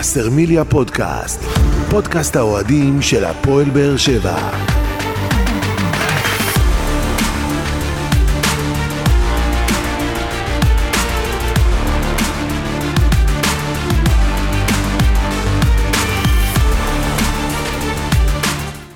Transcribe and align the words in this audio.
וסרמיליה 0.00 0.64
פודקאסט, 0.64 1.40
פודקאסט 1.90 2.36
האוהדים 2.36 3.02
של 3.02 3.24
הפועל 3.24 3.70
באר 3.70 3.96
שבע. 3.96 4.50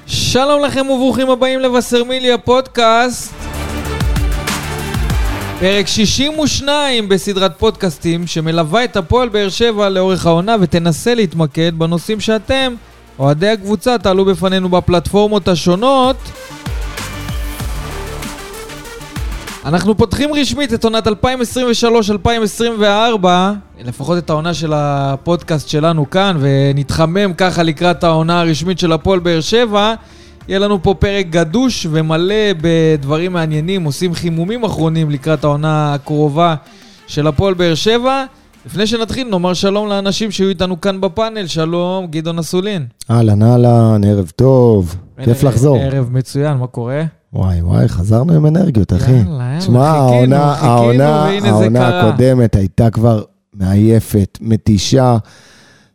שלום 0.06 0.64
לכם 0.64 0.90
וברוכים 0.90 1.30
הבאים 1.30 1.60
לבשרמיליה 1.60 2.38
פודקאסט. 2.38 3.41
פרק 5.62 5.86
62 5.86 7.08
בסדרת 7.08 7.58
פודקאסטים 7.58 8.26
שמלווה 8.26 8.84
את 8.84 8.96
הפועל 8.96 9.28
באר 9.28 9.48
שבע 9.48 9.88
לאורך 9.88 10.26
העונה 10.26 10.56
ותנסה 10.60 11.14
להתמקד 11.14 11.72
בנושאים 11.78 12.20
שאתם, 12.20 12.74
אוהדי 13.18 13.48
הקבוצה, 13.48 13.98
תעלו 13.98 14.24
בפנינו 14.24 14.68
בפלטפורמות 14.68 15.48
השונות. 15.48 16.16
אנחנו 19.64 19.96
פותחים 19.96 20.34
רשמית 20.34 20.74
את 20.74 20.84
עונת 20.84 21.06
2023-2024, 21.06 21.10
לפחות 23.84 24.18
את 24.18 24.30
העונה 24.30 24.54
של 24.54 24.72
הפודקאסט 24.74 25.68
שלנו 25.68 26.10
כאן, 26.10 26.36
ונתחמם 26.40 27.32
ככה 27.32 27.62
לקראת 27.62 28.04
העונה 28.04 28.40
הרשמית 28.40 28.78
של 28.78 28.92
הפועל 28.92 29.20
באר 29.20 29.40
שבע. 29.40 29.94
יהיה 30.48 30.58
לנו 30.58 30.82
פה 30.82 30.94
פרק 30.98 31.26
גדוש 31.30 31.86
ומלא 31.90 32.34
בדברים 32.60 33.32
מעניינים, 33.32 33.84
עושים 33.84 34.14
חימומים 34.14 34.64
אחרונים 34.64 35.10
לקראת 35.10 35.44
העונה 35.44 35.94
הקרובה 35.94 36.54
של 37.06 37.26
הפועל 37.26 37.54
באר 37.54 37.74
שבע. 37.74 38.24
לפני 38.66 38.86
שנתחיל, 38.86 39.28
נאמר 39.28 39.54
שלום 39.54 39.88
לאנשים 39.88 40.30
שיהיו 40.30 40.48
איתנו 40.48 40.80
כאן 40.80 41.00
בפאנל. 41.00 41.46
שלום, 41.46 42.06
גדעון 42.06 42.38
אסולין. 42.38 42.86
אהלן, 43.10 43.42
אהלן, 43.42 44.04
ערב 44.04 44.30
טוב. 44.36 44.96
כיף 45.24 45.42
לחזור. 45.42 45.78
ערב 45.78 46.08
מצוין, 46.12 46.56
מה 46.56 46.66
קורה? 46.66 47.02
וואי 47.32 47.62
וואי, 47.62 47.88
חזרנו 47.88 48.32
עם 48.32 48.46
אנרגיות, 48.46 48.92
אחי. 48.92 49.10
יאללה, 49.10 49.22
יאללה, 49.24 49.58
תשמע, 49.60 49.92
חיכינו, 49.92 50.36
העונה, 50.36 50.54
חיכינו, 50.54 50.72
העונה, 50.72 51.24
והנה 51.28 51.40
זה 51.40 51.48
העונה 51.48 51.78
קרה. 51.78 52.08
הקודמת 52.08 52.56
הייתה 52.56 52.90
כבר 52.90 53.22
מעייפת, 53.54 54.38
מתישה, 54.40 55.16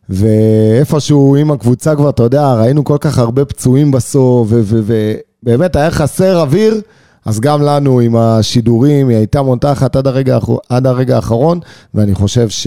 ואיפשהו 0.08 1.36
עם 1.36 1.50
הקבוצה 1.50 1.96
כבר, 1.96 2.10
אתה 2.10 2.22
יודע, 2.22 2.54
ראינו 2.54 2.84
כל 2.84 2.96
כך 3.00 3.18
הרבה 3.18 3.44
פצועים 3.44 3.90
בסוף, 3.90 4.48
ובאמת 4.50 5.76
היה 5.76 5.90
חסר 5.90 6.40
אוויר, 6.40 6.80
אז 7.24 7.40
גם 7.40 7.62
לנו 7.62 8.00
עם 8.00 8.16
השידורים, 8.16 9.08
היא 9.08 9.16
הייתה 9.16 9.42
מותחת 9.42 9.96
עד 9.96 10.06
הרגע, 10.06 10.38
עד 10.68 10.86
הרגע 10.86 11.16
האחרון, 11.16 11.60
ואני 11.94 12.14
חושב 12.14 12.48
ש... 12.48 12.66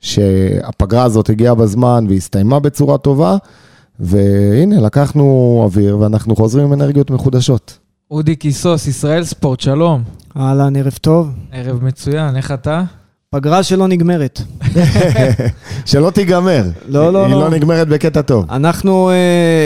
שהפגרה 0.00 1.02
הזאת 1.02 1.30
הגיעה 1.30 1.54
בזמן 1.54 2.06
והסתיימה 2.08 2.60
בצורה 2.60 2.98
טובה, 2.98 3.36
והנה, 4.00 4.80
לקחנו 4.80 5.60
אוויר 5.64 5.98
ואנחנו 5.98 6.36
חוזרים 6.36 6.66
עם 6.66 6.72
אנרגיות 6.72 7.10
מחודשות. 7.10 7.78
אודי 8.10 8.36
קיסוס, 8.36 8.86
ישראל 8.86 9.24
ספורט, 9.24 9.60
שלום. 9.60 10.02
אהלן, 10.36 10.76
ערב 10.76 10.98
טוב. 11.00 11.30
ערב 11.52 11.84
מצוין, 11.84 12.36
איך 12.36 12.52
אתה? 12.52 12.82
פגרה 13.34 13.62
שלא 13.62 13.88
נגמרת. 13.88 14.40
שלא 15.86 16.10
תיגמר. 16.10 16.62
לא, 16.88 17.12
לא, 17.12 17.24
היא 17.24 17.34
לא. 17.34 17.40
לא 17.40 17.50
נגמרת 17.50 17.88
בקטע 17.88 18.22
טוב. 18.22 18.44
אנחנו, 18.50 19.10
אה, 19.10 19.14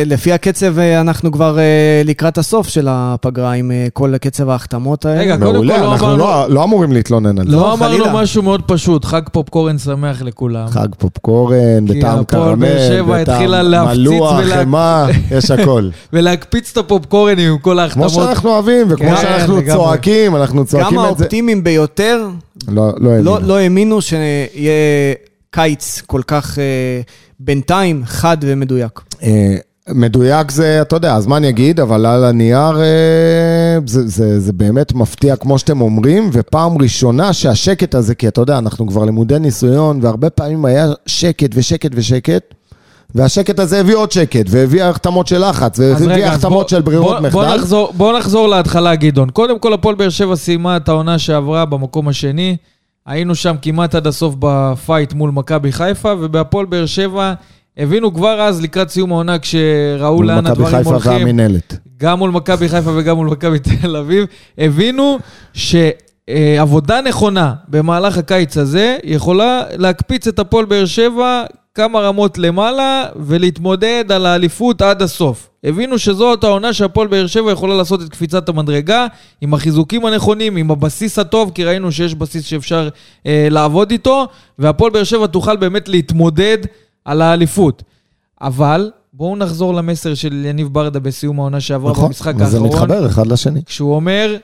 לפי 0.07 0.33
הקצב, 0.33 0.79
אה, 0.79 1.01
אנחנו 1.01 1.33
כבר 1.33 1.59
אה, 1.59 1.63
לקראת 2.05 2.39
הסוף 2.39 2.69
של 2.69 2.87
הפגרה 2.91 3.53
עם 3.53 3.73
כל 3.93 4.15
קצב 4.21 4.49
ההחתמות 4.49 5.05
האלה. 5.07 5.21
רגע, 5.21 5.37
קודם 5.37 5.55
כל 5.55 5.65
לא 5.65 5.77
אנחנו 5.93 6.07
אמרנו- 6.07 6.19
לא- 6.19 6.51
לא 6.51 6.65
אמורים 6.65 6.93
להתלונן 6.93 7.39
על 7.39 7.47
זה. 7.47 7.53
לא 7.53 7.59
לא, 7.61 7.73
אמרנו. 7.75 8.05
משהו 8.13 8.43
מאוד 8.43 8.63
פשוט, 8.67 9.05
חג 9.05 9.23
פופקורן 9.33 9.79
שמח 9.79 10.23
לכולם. 10.23 10.69
חג 10.69 10.89
פופקורן, 10.99 11.85
בטעם 11.85 12.25
קרמל, 12.25 13.03
בטעם 13.09 13.51
מלוח, 13.86 14.41
חמאה, 14.55 15.07
יש 15.39 15.51
הכל. 15.51 15.89
ולהקפיץ 16.13 16.70
את 16.73 16.77
הפופקורנים 16.77 17.53
עם 17.53 17.59
כל 17.59 17.70
כמו 17.70 17.81
ההחתמות. 17.81 18.11
שאנחנו 18.11 18.51
אוהבים, 18.51 18.86
וכמו 18.91 19.09
כן, 19.11 19.17
שאנחנו. 19.23 19.61
צועקים, 19.73 20.36
אנחנו 20.36 20.59
גם 20.59 20.65
צועקים 20.65 20.98
את 20.98 21.03
זה. 21.03 21.07
האופטימיים 21.09 21.65
ביותר 21.65 22.29
לא 22.68 22.92
לא 22.98 23.18
לא, 23.18 23.34
האמינו. 23.34 23.48
לא 23.48 23.58
האמינו 23.58 24.02
שיהיה 24.02 25.14
קיץ 25.50 26.02
כל 26.06 26.20
כך 26.27 26.58
אה, 26.58 27.00
בינתיים 27.40 28.02
חד 28.06 28.36
ומדויק. 28.40 29.00
אה, 29.23 29.56
מדויק 29.89 30.50
זה, 30.50 30.83
אתה 30.83 30.96
יודע, 30.96 31.14
הזמן 31.14 31.45
יגיד, 31.45 31.80
אבל 31.80 32.06
על 32.06 32.24
הנייר 32.24 32.80
אה, 32.80 33.78
זה, 33.86 34.08
זה, 34.08 34.40
זה 34.40 34.52
באמת 34.52 34.92
מפתיע 34.92 35.36
כמו 35.36 35.58
שאתם 35.58 35.80
אומרים, 35.80 36.30
ופעם 36.33 36.78
ראשונה 36.78 37.33
שהשקט 37.33 37.95
הזה, 37.95 38.14
כי 38.14 38.28
אתה 38.28 38.40
יודע, 38.40 38.58
אנחנו 38.58 38.86
כבר 38.86 39.05
למודי 39.05 39.39
ניסיון, 39.39 39.98
והרבה 40.02 40.30
פעמים 40.30 40.64
היה 40.64 40.86
שקט 41.06 41.50
ושקט 41.55 41.90
ושקט, 41.94 42.55
והשקט 43.14 43.58
הזה 43.58 43.80
הביא 43.80 43.96
עוד 43.96 44.12
שקט, 44.12 44.45
והביא 44.48 44.84
החתמות 44.84 45.27
של 45.27 45.48
לחץ, 45.48 45.78
והביא 45.78 46.24
החתמות 46.27 46.52
בוא- 46.62 46.68
של 46.68 46.80
ברירות 46.83 47.20
בוא- 47.20 47.28
בוא 47.30 47.42
מחדל. 47.42 47.56
נחזור- 47.56 47.92
בוא 47.96 48.18
נחזור 48.18 48.48
להתחלה, 48.48 48.95
גדעון. 48.95 49.30
קודם 49.30 49.58
כל, 49.58 49.73
הפועל 49.73 49.95
באר 49.95 50.08
שבע 50.08 50.36
סיימה 50.36 50.77
את 50.77 50.89
העונה 50.89 51.18
שעברה 51.18 51.64
במקום 51.64 52.08
השני. 52.08 52.56
היינו 53.06 53.34
שם 53.34 53.55
כמעט 53.62 53.95
עד 53.95 54.06
הסוף 54.06 54.34
בפייט 54.39 55.12
מול 55.12 55.30
מכבי 55.30 55.73
חיפה, 55.73 56.12
ובהפועל 56.20 56.67
באר 56.67 56.86
שבע 56.86 57.33
הבינו 57.78 58.14
כבר 58.14 58.40
אז, 58.40 58.62
לקראת 58.62 58.90
סיום 58.90 59.12
העונה, 59.12 59.39
כשראו 59.39 60.17
מול 60.17 60.27
לאן 60.27 60.39
מכבי 60.39 60.50
הדברים 60.50 60.77
חיפה 60.77 60.90
הולכים, 60.90 61.12
והמינהלת. 61.12 61.79
גם 62.00 62.18
מול 62.18 62.30
מכבי 62.30 62.68
חיפה 62.68 62.90
וגם 62.96 63.17
מול 63.17 63.27
מכבי 63.29 63.58
תל 63.58 63.96
אביב, 63.96 64.27
הבינו 64.58 65.18
שעבודה 66.31 67.01
נכונה 67.01 67.55
במהלך 67.69 68.19
הקיץ 68.19 68.57
הזה 68.57 68.97
יכולה 69.05 69.63
להקפיץ 69.77 70.27
את 70.27 70.39
הפועל 70.39 70.65
באר 70.65 70.85
שבע 70.85 71.45
כמה 71.75 72.01
רמות 72.01 72.39
למעלה 72.39 73.07
ולהתמודד 73.17 74.13
על 74.13 74.27
האליפות 74.27 74.83
עד 74.83 75.03
הסוף. 75.03 75.49
הבינו 75.65 75.99
שזאת 75.99 76.45
העונה 76.45 76.73
שהפועל 76.73 77.09
באר 77.09 77.27
שבע 77.27 77.53
יכולה 77.53 77.77
לעשות 77.77 78.03
את 78.03 78.09
קפיצת 78.09 78.49
המדרגה 78.49 79.07
עם 79.41 79.55
החיזוקים 79.55 80.07
הנכונים, 80.07 80.57
עם 80.57 80.71
הבסיס 80.71 81.19
הטוב, 81.19 81.53
כי 81.55 81.65
ראינו 81.65 81.93
שיש 81.93 82.15
בסיס 82.15 82.45
שאפשר 82.45 82.89
אה, 83.27 83.49
לעבוד 83.51 83.91
איתו, 83.91 84.27
והפועל 84.59 84.91
באר 84.91 85.05
שבע 85.05 85.27
תוכל 85.27 85.57
באמת 85.57 85.89
להתמודד 85.89 86.59
על 87.05 87.23
האליפות. 87.23 87.83
אבל 88.41 88.91
בואו 89.13 89.37
נחזור 89.37 89.75
למסר 89.75 90.15
של 90.15 90.45
יניב 90.45 90.69
ברדה 90.69 91.01
בסיום 91.01 91.41
העונה 91.41 91.61
שעברה 91.61 91.93
נכון, 91.93 92.07
במשחק 92.07 92.35
וזה 92.37 92.45
האחרון, 92.45 92.69
מתחבר 92.69 93.07
אחד 93.07 93.27
לשני. 93.27 93.61
כשהוא 93.67 93.95
אומר, 93.95 94.37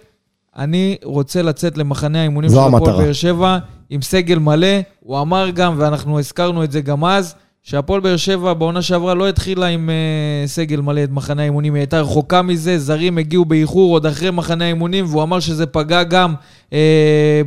אני 0.58 0.96
רוצה 1.04 1.42
לצאת 1.42 1.78
למחנה 1.78 2.20
האימונים 2.20 2.50
של 2.50 2.56
הפועל. 2.58 2.96
באר 2.96 3.12
שבע 3.12 3.58
עם 3.90 4.02
סגל 4.02 4.38
מלא. 4.38 4.66
הוא 5.00 5.20
אמר 5.20 5.50
גם, 5.50 5.74
ואנחנו 5.78 6.18
הזכרנו 6.18 6.64
את 6.64 6.72
זה 6.72 6.80
גם 6.80 7.04
אז, 7.04 7.34
שהפועל 7.62 8.00
באר 8.00 8.16
שבע 8.16 8.52
בעונה 8.52 8.82
שעברה 8.82 9.14
לא 9.14 9.28
התחילה 9.28 9.66
עם 9.66 9.90
uh, 9.90 10.48
סגל 10.48 10.80
מלא 10.80 11.04
את 11.04 11.10
מחנה 11.10 11.42
האימונים, 11.42 11.74
היא 11.74 11.80
הייתה 11.80 12.00
רחוקה 12.00 12.42
מזה, 12.42 12.78
זרים 12.78 13.18
הגיעו 13.18 13.44
באיחור 13.44 13.92
עוד 13.92 14.06
אחרי 14.06 14.30
מחנה 14.30 14.64
האימונים, 14.64 15.04
והוא 15.08 15.22
אמר 15.22 15.40
שזה 15.40 15.66
פגע 15.66 16.02
גם 16.02 16.34
uh, 16.70 16.74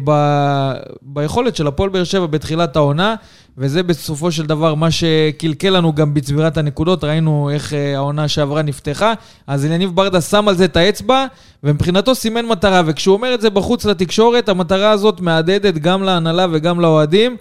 ב... 0.04 0.12
ביכולת 1.02 1.56
של 1.56 1.68
הפועל 1.68 1.90
באר 1.90 2.04
שבע 2.04 2.26
בתחילת 2.26 2.76
העונה, 2.76 3.16
וזה 3.58 3.84
בסופו 3.84 4.32
של 4.32 4.46
דבר 4.46 4.76
מה 4.76 4.92
שקלקל 4.92 5.70
לנו 5.70 5.94
גם 5.94 6.14
בצבירת 6.14 6.58
הנקודות, 6.58 7.04
ראינו 7.04 7.50
איך 7.54 7.72
uh, 7.72 7.76
העונה 7.96 8.28
שעברה 8.28 8.62
נפתחה, 8.62 9.14
אז 9.48 9.66
יניב 9.66 9.96
ברדה 9.96 10.22
שם 10.22 10.48
על 10.48 10.56
זה 10.56 10.66
את 10.66 10.78
האצבע, 10.78 11.26
ומבחינתו 11.64 12.16
סימן 12.16 12.46
מטרה, 12.46 12.82
וכשהוא 12.86 13.14
אומר 13.14 13.34
את 13.34 13.42
זה 13.42 13.50
בחוץ 13.50 13.86
לתקשורת, 13.86 14.50
המטרה 14.50 14.92
הזאת 14.92 15.22
מהדהדת 15.22 15.74
גם 15.74 16.04
להנהלה 16.04 16.48
וגם 16.52 16.80
לאוהדים. 16.80 17.38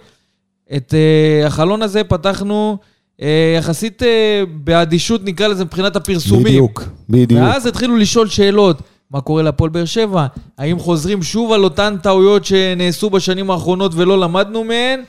את 0.75 0.93
uh, 0.93 1.47
החלון 1.47 1.81
הזה 1.81 2.03
פתחנו 2.03 2.77
uh, 3.17 3.23
יחסית 3.57 4.01
uh, 4.01 4.05
באדישות, 4.53 5.21
נקרא 5.23 5.47
לזה, 5.47 5.65
מבחינת 5.65 5.95
הפרסומים. 5.95 6.43
בדיוק, 6.43 6.83
בדיוק. 7.09 7.41
ואז 7.41 7.65
התחילו 7.65 7.97
לשאול 7.97 8.27
שאלות. 8.27 8.81
מה 9.11 9.21
קורה 9.21 9.43
להפועל 9.43 9.69
באר 9.69 9.85
שבע? 9.85 10.27
האם 10.57 10.79
חוזרים 10.79 11.23
שוב 11.23 11.51
על 11.51 11.63
אותן 11.63 11.95
טעויות 12.03 12.45
שנעשו 12.45 13.09
בשנים 13.09 13.51
האחרונות 13.51 13.91
ולא 13.95 14.19
למדנו 14.19 14.63
מהן? 14.63 15.01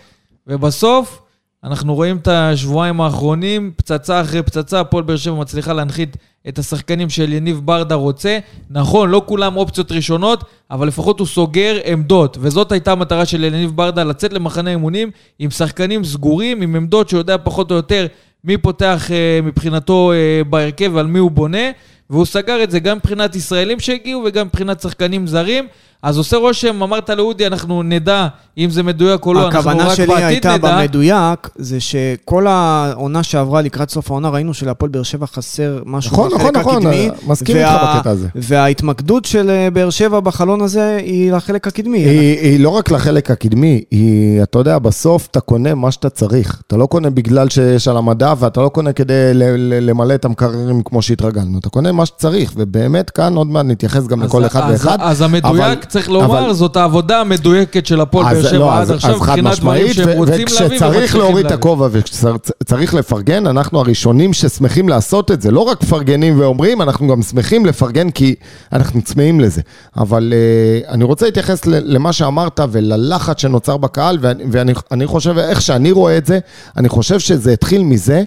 ובסוף, 0.46 1.22
אנחנו 1.64 1.94
רואים 1.94 2.16
את 2.16 2.28
השבועיים 2.28 3.00
האחרונים, 3.00 3.72
פצצה 3.76 4.20
אחרי 4.20 4.42
פצצה, 4.42 4.80
הפועל 4.80 5.04
באר 5.04 5.16
שבע 5.16 5.34
מצליחה 5.34 5.72
להנחית 5.72 6.16
את 6.48 6.58
השחקנים 6.58 7.10
של 7.10 7.32
יניב 7.32 7.60
ברדה 7.64 7.94
רוצה. 7.94 8.38
נכון, 8.70 9.10
לא 9.10 9.22
כולם 9.26 9.56
אופציות 9.56 9.92
ראשונות, 9.92 10.44
אבל 10.70 10.88
לפחות 10.88 11.18
הוא 11.18 11.26
סוגר 11.26 11.78
עמדות. 11.84 12.36
וזאת 12.40 12.72
הייתה 12.72 12.92
המטרה 12.92 13.26
של 13.26 13.44
יניב 13.44 13.70
ברדה, 13.74 14.04
לצאת 14.04 14.32
למחנה 14.32 14.70
אימונים 14.70 15.10
עם 15.38 15.50
שחקנים 15.50 16.04
סגורים, 16.04 16.62
עם 16.62 16.76
עמדות 16.76 17.08
שיודע 17.08 17.36
פחות 17.44 17.70
או 17.70 17.76
יותר 17.76 18.06
מי 18.44 18.56
פותח 18.56 19.10
אה, 19.10 19.40
מבחינתו 19.42 20.12
אה, 20.12 20.44
בהרכב 20.44 20.90
ועל 20.94 21.06
מי 21.06 21.18
הוא 21.18 21.30
בונה. 21.30 21.70
והוא 22.10 22.24
סגר 22.24 22.62
את 22.62 22.70
זה 22.70 22.80
גם 22.80 22.96
מבחינת 22.96 23.36
ישראלים 23.36 23.80
שהגיעו 23.80 24.22
וגם 24.26 24.46
מבחינת 24.46 24.80
שחקנים 24.80 25.26
זרים. 25.26 25.66
אז 26.02 26.18
עושה 26.18 26.36
רושם, 26.36 26.82
אמרת 26.82 27.10
לאודי, 27.10 27.46
אנחנו 27.46 27.82
נדע 27.82 28.26
אם 28.58 28.70
זה 28.70 28.82
מדויק 28.82 29.26
או 29.26 29.34
לא, 29.34 29.44
אנחנו 29.44 29.58
הכוונה 29.58 29.84
רק 29.88 29.94
שלי 29.94 30.06
בעתיד 30.06 30.24
הייתה 30.24 30.54
נדע. 30.56 30.78
במדויק, 30.80 31.48
זה 31.56 31.80
שכל 31.80 32.46
העונה 32.46 33.22
שעברה 33.22 33.62
לקראת 33.62 33.90
סוף 33.90 34.10
העונה, 34.10 34.28
ראינו 34.28 34.54
שלהפועל 34.54 34.90
באר 34.90 35.02
שבע 35.02 35.26
חסר 35.26 35.78
משהו 35.86 36.12
נכון, 36.12 36.28
בחלק 36.28 36.40
נכון, 36.40 36.54
נכון, 36.60 36.76
הקדמי. 36.86 37.08
מסכים 37.26 37.56
איתך 37.56 37.70
בקטע 37.96 38.10
הזה. 38.10 38.28
וההתמקדות 38.34 39.24
של 39.24 39.50
אה, 39.50 39.68
באר 39.70 39.90
שבע 39.90 40.20
בחלון 40.20 40.60
הזה 40.60 40.96
היא 40.96 41.32
לחלק 41.32 41.66
הקדמי. 41.66 41.98
היא, 41.98 42.38
היא 42.40 42.60
לא 42.60 42.68
רק 42.68 42.90
לחלק 42.90 43.30
הקדמי, 43.30 43.82
היא, 43.90 44.42
אתה 44.42 44.58
יודע, 44.58 44.78
בסוף 44.78 45.28
אתה 45.30 45.40
קונה 45.40 45.74
מה 45.74 45.90
שאתה 45.90 46.10
צריך. 46.10 46.62
אתה 46.66 46.76
לא 46.76 46.86
קונה 46.86 47.10
בגלל 47.10 47.48
שיש 47.48 47.88
על 47.88 47.96
המדף, 47.96 48.36
ואתה 48.40 48.60
לא 48.60 48.68
קונה 48.68 48.92
כדי 48.92 49.14
ל- 49.34 49.42
ל- 49.56 49.90
למלא 49.90 50.14
את 50.14 50.24
המקררים 50.24 50.82
כמו 50.82 51.02
שהתרגלנו. 51.02 51.58
אתה 51.58 51.68
קונה 51.70 51.92
מה 51.92 52.06
שצריך, 52.06 52.52
ובאמת 52.56 53.10
כאן 53.10 53.34
עוד 53.34 53.46
מעט 53.46 53.66
נתייחס 53.66 54.06
גם 54.06 54.22
אז- 54.22 54.28
לכל 54.28 54.46
אחד 54.46 54.62
אז- 54.70 54.86
ואחד. 54.86 54.98
אז 55.00 55.20
המדויק, 55.20 55.84
צריך 55.92 56.10
לומר, 56.10 56.44
אבל- 56.44 56.52
זאת 56.52 56.76
העבודה 56.76 57.20
המדויקת 57.20 57.86
של 57.86 58.00
הפועל 58.00 58.34
באר 58.34 58.42
שבע 58.48 58.58
לא, 58.58 58.74
עד 58.74 58.80
אז- 58.82 58.90
עכשיו, 58.90 59.16
מבחינת 59.16 59.58
דברים 59.58 59.92
שהם 59.92 60.08
רוצים 60.18 60.34
להביא 60.34 60.44
וכשצריך 60.66 60.82
ומצליחים 60.92 61.20
להוריד 61.20 61.36
את 61.46 61.50
להביא. 61.50 61.54
הכובע 61.58 61.88
וכשצריך 61.92 62.94
לפרגן, 62.94 63.46
אנחנו 63.46 63.78
הראשונים 63.80 64.32
ששמחים 64.32 64.88
לעשות 64.88 65.30
את 65.30 65.42
זה. 65.42 65.50
לא 65.50 65.60
רק 65.60 65.82
מפרגנים 65.82 66.40
ואומרים, 66.40 66.82
אנחנו 66.82 67.08
גם 67.08 67.22
שמחים 67.22 67.66
לפרגן 67.66 68.10
כי 68.10 68.34
אנחנו 68.72 69.02
צמאים 69.02 69.40
לזה. 69.40 69.60
אבל 69.96 70.32
uh, 70.32 70.90
אני 70.90 71.04
רוצה 71.04 71.26
להתייחס 71.26 71.66
למה 71.66 72.12
שאמרת 72.12 72.60
וללחץ 72.72 73.40
שנוצר 73.40 73.76
בקהל, 73.76 74.18
ואני, 74.20 74.44
ואני 74.50 74.72
אני 74.90 75.06
חושב, 75.06 75.38
איך 75.38 75.60
שאני 75.62 75.92
רואה 75.92 76.16
את 76.16 76.26
זה, 76.26 76.38
אני 76.76 76.88
חושב 76.88 77.18
שזה 77.18 77.52
התחיל 77.52 77.82
מזה. 77.82 78.22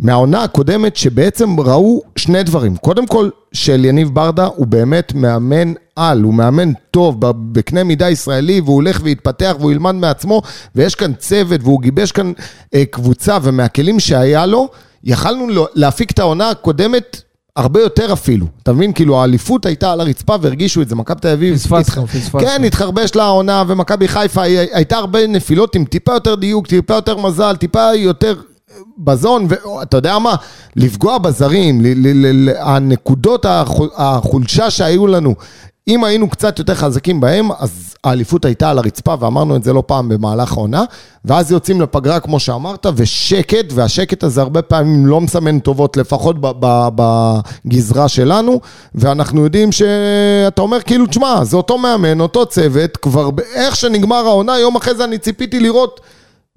מהעונה 0.00 0.42
הקודמת 0.42 0.96
שבעצם 0.96 1.60
ראו 1.60 2.02
שני 2.16 2.42
דברים. 2.42 2.76
קודם 2.76 3.06
כל, 3.06 3.28
שאליניב 3.52 4.08
ברדה 4.14 4.46
הוא 4.46 4.66
באמת 4.66 5.12
מאמן 5.14 5.72
על, 5.96 6.22
הוא 6.22 6.34
מאמן 6.34 6.72
טוב 6.90 7.16
בקנה 7.52 7.84
מידה 7.84 8.10
ישראלי, 8.10 8.60
והוא 8.60 8.74
הולך 8.74 9.00
ויתפתח 9.04 9.56
והוא 9.58 9.72
ילמד 9.72 9.94
מעצמו, 9.94 10.42
ויש 10.74 10.94
כאן 10.94 11.12
צוות 11.14 11.60
והוא 11.62 11.80
גיבש 11.82 12.12
כאן 12.12 12.32
אה, 12.74 12.84
קבוצה, 12.90 13.38
ומהכלים 13.42 14.00
שהיה 14.00 14.46
לו, 14.46 14.68
יכלנו 15.04 15.48
לו- 15.48 15.66
להפיק 15.74 16.10
את 16.10 16.18
העונה 16.18 16.50
הקודמת 16.50 17.22
הרבה 17.56 17.80
יותר 17.80 18.12
אפילו. 18.12 18.46
אתה 18.62 18.72
מבין? 18.72 18.92
כאילו 18.92 19.20
האליפות 19.20 19.66
הייתה 19.66 19.92
על 19.92 20.00
הרצפה 20.00 20.36
והרגישו 20.40 20.82
את 20.82 20.88
זה. 20.88 20.94
מכבי 20.94 21.20
תל 21.20 21.28
אביב... 21.28 21.54
פספסנו, 21.54 22.06
פספסנו. 22.06 22.40
כן, 22.40 22.64
התחרבש 22.64 23.14
לה 23.14 23.24
העונה, 23.24 23.64
ומכבי 23.66 24.08
חיפה 24.08 24.42
הייתה 24.42 24.96
הרבה 24.96 25.26
נפילות 25.26 25.74
עם 25.74 25.84
טיפה 25.84 26.12
יותר 26.14 26.34
דיוק, 26.34 26.66
טיפה 26.66 26.94
יותר 26.94 27.16
מזל, 27.16 27.56
טיפה 27.56 27.94
יותר 27.94 28.34
בזון, 28.98 29.46
ואתה 29.48 29.96
יודע 29.96 30.18
מה? 30.18 30.34
לפגוע 30.76 31.18
בזרים, 31.18 31.80
ל- 31.80 31.86
ל- 31.86 32.26
ל- 32.26 32.50
ל- 32.50 32.56
הנקודות 32.58 33.46
החול- 33.48 33.90
החולשה 33.96 34.70
שהיו 34.70 35.06
לנו, 35.06 35.34
אם 35.88 36.04
היינו 36.04 36.30
קצת 36.30 36.58
יותר 36.58 36.74
חזקים 36.74 37.20
בהם, 37.20 37.48
אז 37.58 37.94
האליפות 38.04 38.44
הייתה 38.44 38.70
על 38.70 38.78
הרצפה, 38.78 39.14
ואמרנו 39.20 39.56
את 39.56 39.64
זה 39.64 39.72
לא 39.72 39.82
פעם 39.86 40.08
במהלך 40.08 40.52
העונה, 40.52 40.84
ואז 41.24 41.52
יוצאים 41.52 41.80
לפגרה, 41.80 42.20
כמו 42.20 42.40
שאמרת, 42.40 42.86
ושקט, 42.96 43.72
והשקט 43.72 44.24
הזה 44.24 44.40
הרבה 44.40 44.62
פעמים 44.62 45.06
לא 45.06 45.20
מסמן 45.20 45.58
טובות, 45.58 45.96
לפחות 45.96 46.36
בגזרה 47.64 48.08
שלנו, 48.08 48.60
ואנחנו 48.94 49.44
יודעים 49.44 49.72
שאתה 49.72 50.62
אומר, 50.62 50.80
כאילו, 50.80 51.06
תשמע, 51.06 51.44
זה 51.44 51.56
אותו 51.56 51.78
מאמן, 51.78 52.20
אותו 52.20 52.46
צוות, 52.46 52.96
כבר 52.96 53.30
איך 53.54 53.76
שנגמר 53.76 54.26
העונה, 54.26 54.58
יום 54.58 54.76
אחרי 54.76 54.94
זה 54.94 55.04
אני 55.04 55.18
ציפיתי 55.18 55.60
לראות... 55.60 56.00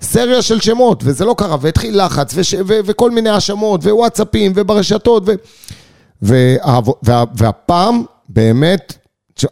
סריה 0.02 0.42
של 0.42 0.60
שמות, 0.60 1.04
וזה 1.06 1.26
לא 1.26 1.36
קרה, 1.38 1.56
והתחיל 1.62 2.06
לחץ, 2.06 2.34
וש, 2.36 2.54
ו, 2.54 2.80
וכל 2.86 3.12
מיני 3.12 3.30
האשמות, 3.30 3.86
ווואטסאפים, 3.86 4.52
וברשתות, 4.56 5.24
ו, 5.28 5.32
וה, 6.22 6.80
וה, 7.04 7.24
והפעם, 7.36 8.04
באמת, 8.30 8.94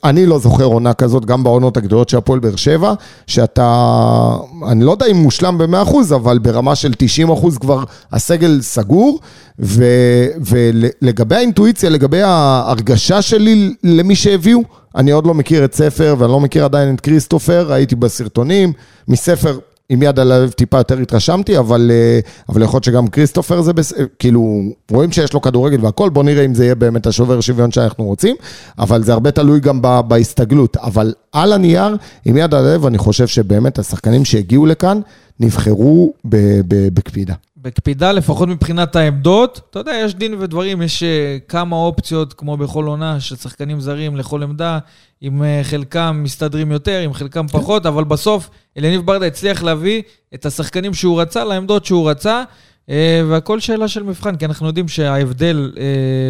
אני 0.04 0.25
לא 0.25 0.40
זוכר 0.40 0.63
עונה 0.63 0.94
כזאת, 0.94 1.25
גם 1.25 1.44
בעונות 1.44 1.78
הגדולות 1.78 2.10
של 2.10 2.18
הפועל 2.18 2.40
באר 2.40 2.56
שבע, 2.56 2.94
שאתה, 3.28 4.36
אני 4.68 4.86
לא 4.86 4.92
יודע 4.92 5.06
אם 5.06 5.16
מושלם 5.16 5.57
ב-100%, 5.57 6.16
אבל 6.16 6.40
ברמה 6.40 6.75
של 6.75 6.94
90% 7.28 7.60
כבר 7.60 7.84
הסגל 8.12 8.60
סגור, 8.62 9.19
ו- 9.60 10.28
ולגבי 10.45 11.36
האינטואיציה, 11.36 11.90
לגבי 11.90 12.22
ההרגשה 12.22 13.22
שלי 13.22 13.74
למי 13.84 14.16
שהביאו, 14.16 14.60
אני 14.95 15.12
עוד 15.12 15.28
לא 15.28 15.34
מכיר 15.34 15.66
את 15.66 15.75
ספר, 15.75 16.16
ואני 16.18 16.31
לא 16.31 16.40
מכיר 16.40 16.66
עדיין 16.66 16.95
את 16.95 17.02
כריסטופר, 17.02 17.66
ראיתי 17.72 17.95
בסרטונים, 17.95 18.74
מספר 19.07 19.60
עם 19.89 20.03
יד 20.03 20.19
על 20.19 20.31
הלב 20.31 20.51
טיפה 20.51 20.77
יותר 20.77 20.97
התרשמתי, 20.97 21.57
אבל, 21.57 21.91
אה, 21.94 22.19
אבל 22.50 22.62
יכול 22.62 22.75
להיות 22.75 22.83
שגם 22.83 23.07
כריסטופר 23.07 23.62
זה, 23.62 23.74
בס... 23.74 23.94
כאילו, 24.19 24.62
רואים 24.91 25.12
שיש 25.12 25.33
לו 25.33 25.41
כדורגל 25.41 25.86
והכל, 25.86 26.09
בוא 26.09 26.24
נראה 26.24 26.45
אם 26.45 26.53
זה 26.53 26.63
יהיה 26.63 26.75
באמת 26.75 27.07
השובר 27.07 27.41
שוויון 27.41 27.71
שאנחנו 27.71 28.03
רוצים, 28.06 28.36
אבל 28.80 29.03
זה 29.03 29.13
הרבה 29.13 29.31
תלוי 29.31 29.59
גם 29.59 29.81
ב- 29.81 30.01
בהסתגלות. 30.07 30.77
אבל 30.77 31.13
על 31.31 31.53
הנייר, 31.53 31.95
עם 32.25 32.38
יד 32.38 32.53
על 32.53 32.65
הלב, 32.65 32.86
אני 32.86 32.97
חושב 32.97 33.27
שבאמת 33.27 33.80
השחקנים 33.80 34.25
שהגיעו 34.25 34.65
לכאן, 34.65 35.00
נבחרו 35.39 36.13
ב- 36.25 36.62
ב- 36.68 36.88
בקפידה. 36.94 37.33
בקפידה, 37.61 38.11
לפחות 38.11 38.50
מבחינת 38.50 38.95
העמדות. 38.95 39.61
אתה 39.69 39.79
יודע, 39.79 39.91
יש 40.06 40.15
דין 40.15 40.33
ודברים, 40.39 40.81
יש 40.81 41.03
אה, 41.03 41.38
כמה 41.47 41.75
אופציות, 41.75 42.33
כמו 42.33 42.57
בכל 42.57 42.85
עונה, 42.85 43.19
של 43.19 43.35
שחקנים 43.35 43.79
זרים 43.79 44.15
לכל 44.15 44.44
עמדה, 44.44 44.79
עם 45.21 45.44
אה, 45.44 45.59
חלקם 45.63 46.21
מסתדרים 46.23 46.71
יותר, 46.71 47.00
עם 47.00 47.13
חלקם 47.13 47.47
פחות, 47.47 47.85
אבל 47.85 48.03
בסוף 48.03 48.50
אליניב 48.77 49.01
ברדה 49.01 49.25
הצליח 49.25 49.63
להביא 49.63 50.01
את 50.33 50.45
השחקנים 50.45 50.94
שהוא 50.94 51.21
רצה 51.21 51.44
לעמדות 51.44 51.85
שהוא 51.85 52.09
רצה. 52.09 52.44
אה, 52.89 53.21
והכל 53.29 53.59
שאלה 53.59 53.88
של 53.88 54.03
מבחן, 54.03 54.35
כי 54.35 54.45
אנחנו 54.45 54.67
יודעים 54.67 54.88
שההבדל 54.88 55.71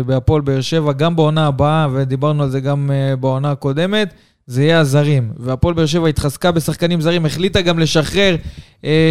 בהפועל 0.05 0.41
באר 0.41 0.61
שבע, 0.61 0.93
גם 0.93 1.15
בעונה 1.15 1.47
הבאה, 1.47 1.87
ודיברנו 1.93 2.43
על 2.43 2.49
זה 2.49 2.59
גם 2.59 2.91
בעונה 3.19 3.51
הקודמת, 3.51 4.13
זה 4.47 4.63
יהיה 4.63 4.79
הזרים. 4.79 5.31
והפועל 5.37 5.73
באר 5.73 5.85
שבע 5.85 6.07
התחזקה 6.07 6.51
בשחקנים 6.51 7.01
זרים, 7.01 7.25
החליטה 7.25 7.61
גם 7.61 7.79
לשחרר 7.79 8.35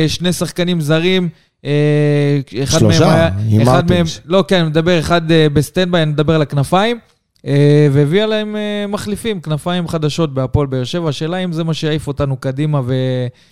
שני 0.09 0.33
שחקנים 0.33 0.81
זרים. 0.81 1.29
אה, 1.65 2.41
אחד 2.63 2.79
שלושה, 2.79 3.07
מהם 3.07 3.17
היה, 3.17 3.31
עם 3.49 3.61
אחד. 3.61 3.91
מהם, 3.91 4.07
לא, 4.25 4.45
כן, 4.49 4.67
מדבר 4.67 4.99
אחד 4.99 5.33
אה, 5.33 5.49
ב 5.49 5.55
standby, 5.55 6.03
אני 6.03 6.11
מדבר 6.11 6.35
על 6.35 6.43
הכנפיים, 6.43 6.99
אה, 7.47 7.89
והביאה 7.93 8.27
להם 8.27 8.57
מחליפים, 8.89 9.41
כנפיים 9.41 9.89
חדשות 9.89 10.35
בהפועל 10.35 10.67
באר 10.67 10.85
שבע. 10.85 11.09
השאלה 11.09 11.37
אם 11.37 11.53
זה 11.53 11.65
מה 11.65 11.75
שיעיף 11.75 12.07
אותנו 12.07 12.37
קדימה 12.37 12.81
ו... 12.87 12.95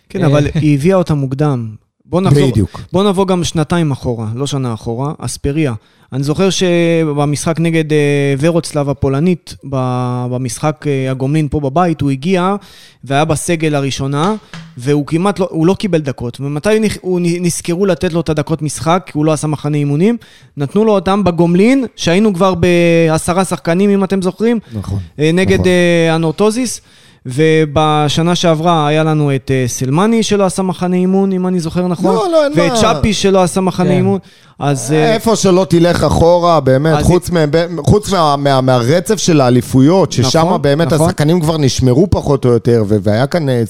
כן, 0.08 0.24
אבל 0.24 0.46
היא 0.54 0.74
הביאה 0.74 0.96
אותה 0.96 1.14
מוקדם. 1.14 1.74
בוא 2.04 2.20
נחזור, 2.20 2.50
בדיוק. 2.50 2.80
בוא 2.92 3.08
נבוא 3.08 3.26
גם 3.26 3.44
שנתיים 3.44 3.90
אחורה, 3.90 4.28
לא 4.34 4.46
שנה 4.46 4.74
אחורה, 4.74 5.12
אספריה. 5.18 5.74
אני 6.12 6.22
זוכר 6.22 6.50
שבמשחק 6.50 7.60
נגד 7.60 7.92
אה, 7.92 8.34
ורוצלב 8.38 8.88
הפולנית, 8.88 9.54
במשחק 9.64 10.84
אה, 10.86 11.10
הגומלין 11.10 11.48
פה 11.48 11.60
בבית, 11.60 12.00
הוא 12.00 12.10
הגיע 12.10 12.56
והיה 13.04 13.24
בסגל 13.24 13.74
הראשונה, 13.74 14.34
והוא 14.76 15.06
כמעט 15.06 15.38
לא, 15.38 15.48
הוא 15.50 15.66
לא 15.66 15.74
קיבל 15.74 15.98
דקות. 15.98 16.40
ומתי 16.40 16.68
הוא 17.00 17.20
נזכרו 17.22 17.86
לתת 17.86 18.12
לו 18.12 18.20
את 18.20 18.28
הדקות 18.28 18.62
משחק, 18.62 19.02
כי 19.06 19.12
הוא 19.14 19.24
לא 19.24 19.32
עשה 19.32 19.46
מחנה 19.46 19.76
אימונים? 19.76 20.16
נתנו 20.56 20.84
לו 20.84 20.92
אותם 20.92 21.24
בגומלין, 21.24 21.84
שהיינו 21.96 22.34
כבר 22.34 22.54
בעשרה 22.54 23.44
שחקנים, 23.44 23.90
אם 23.90 24.04
אתם 24.04 24.22
זוכרים, 24.22 24.58
נכון. 24.72 24.98
אה, 25.18 25.30
נגד 25.32 25.60
נכון. 25.60 25.70
אנורטוזיס. 26.14 26.80
ובשנה 27.26 28.34
שעברה 28.34 28.86
היה 28.86 29.04
לנו 29.04 29.34
את 29.34 29.50
אה, 29.50 29.64
סלמני 29.66 30.22
שלא 30.22 30.44
עשה 30.44 30.62
מחנה 30.62 30.96
אימון, 30.96 31.32
אם 31.32 31.46
אני 31.46 31.60
זוכר 31.60 31.86
נכון. 31.86 32.14
לא, 32.14 32.28
לא, 32.32 32.44
אין 32.44 32.52
ואת 32.56 32.70
מה. 32.70 32.76
שפי 32.76 33.14
שלא 33.14 33.42
עשה 33.42 33.60
מחנה 33.60 33.88
כן. 33.88 33.96
אימון. 33.96 34.18
אז... 34.58 34.92
אה, 34.92 35.14
איפה 35.14 35.36
שלא 35.36 35.66
תלך 35.68 36.04
אחורה, 36.04 36.60
באמת, 36.60 37.02
חוץ, 37.02 37.30
מה, 37.30 37.40
חוץ 37.78 38.12
מה, 38.12 38.36
מה, 38.36 38.60
מהרצף 38.60 39.16
של 39.16 39.40
האליפויות, 39.40 40.12
ששם 40.12 40.38
נכון, 40.38 40.62
באמת 40.62 40.92
נכון. 40.92 41.06
השחקנים 41.06 41.40
כבר 41.40 41.58
נשמרו 41.58 42.06
פחות 42.10 42.44
או 42.44 42.50
יותר, 42.50 42.84
והיה 42.88 43.26
כאן 43.26 43.48
אה, 43.48 43.62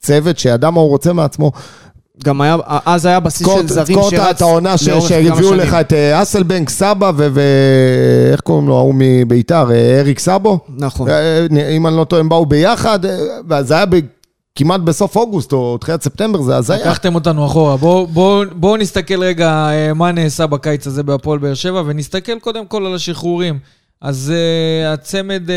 צוות 0.00 0.38
שידע 0.38 0.70
מה 0.70 0.80
הוא 0.80 0.88
רוצה 0.88 1.12
מעצמו. 1.12 1.52
גם 2.24 2.40
היה, 2.40 2.56
אז 2.86 3.06
היה 3.06 3.20
בסיס 3.20 3.42
תזכור 3.46 3.60
של 3.60 3.68
זרים 3.68 3.98
שרץ 4.10 4.36
את 4.36 4.40
העונה 4.40 4.76
ש- 4.78 4.88
לאורך 4.88 5.08
כמה 5.08 5.08
שהביאו. 5.08 5.54
לך 5.54 5.74
את 5.74 5.92
אה, 5.92 6.22
אסלבנק, 6.22 6.68
סבא, 6.70 7.12
ואיך 7.16 8.40
קוראים 8.40 8.68
לו, 8.68 8.76
ההוא 8.78 8.94
מביתר, 8.98 9.70
אה, 9.70 10.00
אריק 10.00 10.18
סאבו? 10.18 10.58
נכון. 10.76 11.08
אה, 11.08 11.46
אם 11.76 11.86
אני 11.86 11.96
לא 11.96 12.04
טועה, 12.04 12.20
הם 12.20 12.28
באו 12.28 12.46
ביחד, 12.46 12.98
וזה 13.50 13.74
היה 13.74 13.86
ב- 13.86 14.00
כמעט 14.54 14.80
בסוף 14.80 15.16
אוגוסט 15.16 15.52
או 15.52 15.78
תחילת 15.78 16.02
ספטמבר, 16.02 16.42
זה 16.42 16.56
הזיה. 16.56 16.76
לקחתם 16.76 17.14
אותנו 17.14 17.46
אחורה. 17.46 17.76
בואו 17.76 18.06
בוא, 18.06 18.44
בוא 18.52 18.78
נסתכל 18.78 19.22
רגע 19.22 19.68
מה 19.94 20.12
נעשה 20.12 20.46
בקיץ 20.46 20.86
הזה 20.86 21.02
בהפועל 21.02 21.38
באר 21.38 21.54
שבע, 21.54 21.82
ונסתכל 21.86 22.38
קודם 22.38 22.66
כל 22.66 22.86
על 22.86 22.94
השחרורים. 22.94 23.58
אז 24.02 24.32
uh, 24.32 24.94
הצמד 24.94 25.42
uh, 25.48 25.52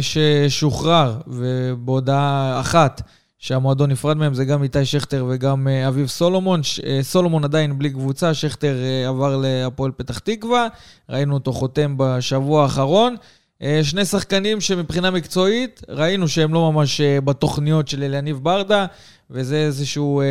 ששוחרר, 0.00 1.14
ובהודעה 1.26 2.56
אחת, 2.60 3.02
שהמועדון 3.38 3.90
נפרד 3.90 4.16
מהם, 4.16 4.34
זה 4.34 4.44
גם 4.44 4.62
איתי 4.62 4.84
שכטר 4.84 5.26
וגם 5.28 5.66
uh, 5.66 5.88
אביב 5.88 6.06
סולומון. 6.06 6.60
uh, 6.60 6.84
סולומון 7.02 7.44
עדיין 7.44 7.78
בלי 7.78 7.90
קבוצה, 7.90 8.34
שכטר 8.34 8.76
uh, 8.76 9.08
עבר 9.08 9.36
להפועל 9.36 9.90
פתח 9.96 10.18
תקווה, 10.18 10.68
ראינו 11.08 11.34
אותו 11.34 11.52
חותם 11.52 11.94
בשבוע 11.96 12.62
האחרון. 12.62 13.16
אה, 13.62 13.80
שני 13.82 14.04
שחקנים 14.04 14.60
שמבחינה 14.60 15.10
מקצועית, 15.10 15.82
ראינו 15.88 16.28
שהם 16.28 16.54
לא 16.54 16.72
ממש 16.72 17.00
אה, 17.00 17.20
בתוכניות 17.20 17.88
של 17.88 18.02
אליניב 18.02 18.38
ברדה, 18.42 18.86
וזה 19.30 19.56
איזשהו 19.56 20.20
אה, 20.20 20.26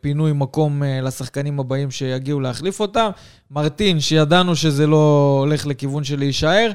פינוי 0.00 0.32
מקום 0.32 0.82
אה, 0.82 1.00
לשחקנים 1.00 1.60
הבאים 1.60 1.90
שיגיעו 1.90 2.40
להחליף 2.40 2.80
אותם. 2.80 3.10
מרטין, 3.50 4.00
שידענו 4.00 4.56
שזה 4.56 4.86
לא 4.86 5.36
הולך 5.40 5.66
לכיוון 5.66 6.04
של 6.04 6.18
להישאר. 6.18 6.70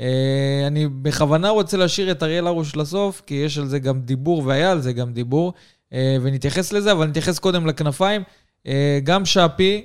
אה, 0.00 0.66
אני 0.66 0.88
בכוונה 0.88 1.48
רוצה 1.48 1.76
להשאיר 1.76 2.10
את 2.10 2.22
אריאל 2.22 2.46
הרוש 2.46 2.76
לסוף, 2.76 3.22
כי 3.26 3.34
יש 3.34 3.58
על 3.58 3.66
זה 3.66 3.78
גם 3.78 4.00
דיבור, 4.00 4.42
והיה 4.46 4.72
על 4.72 4.80
זה 4.80 4.92
גם 4.92 5.12
דיבור, 5.12 5.52
אה, 5.92 6.16
ונתייחס 6.22 6.72
לזה, 6.72 6.92
אבל 6.92 7.06
נתייחס 7.06 7.38
קודם 7.38 7.66
לכנפיים. 7.66 8.22
אה, 8.66 8.98
גם 9.04 9.24
שפי, 9.24 9.84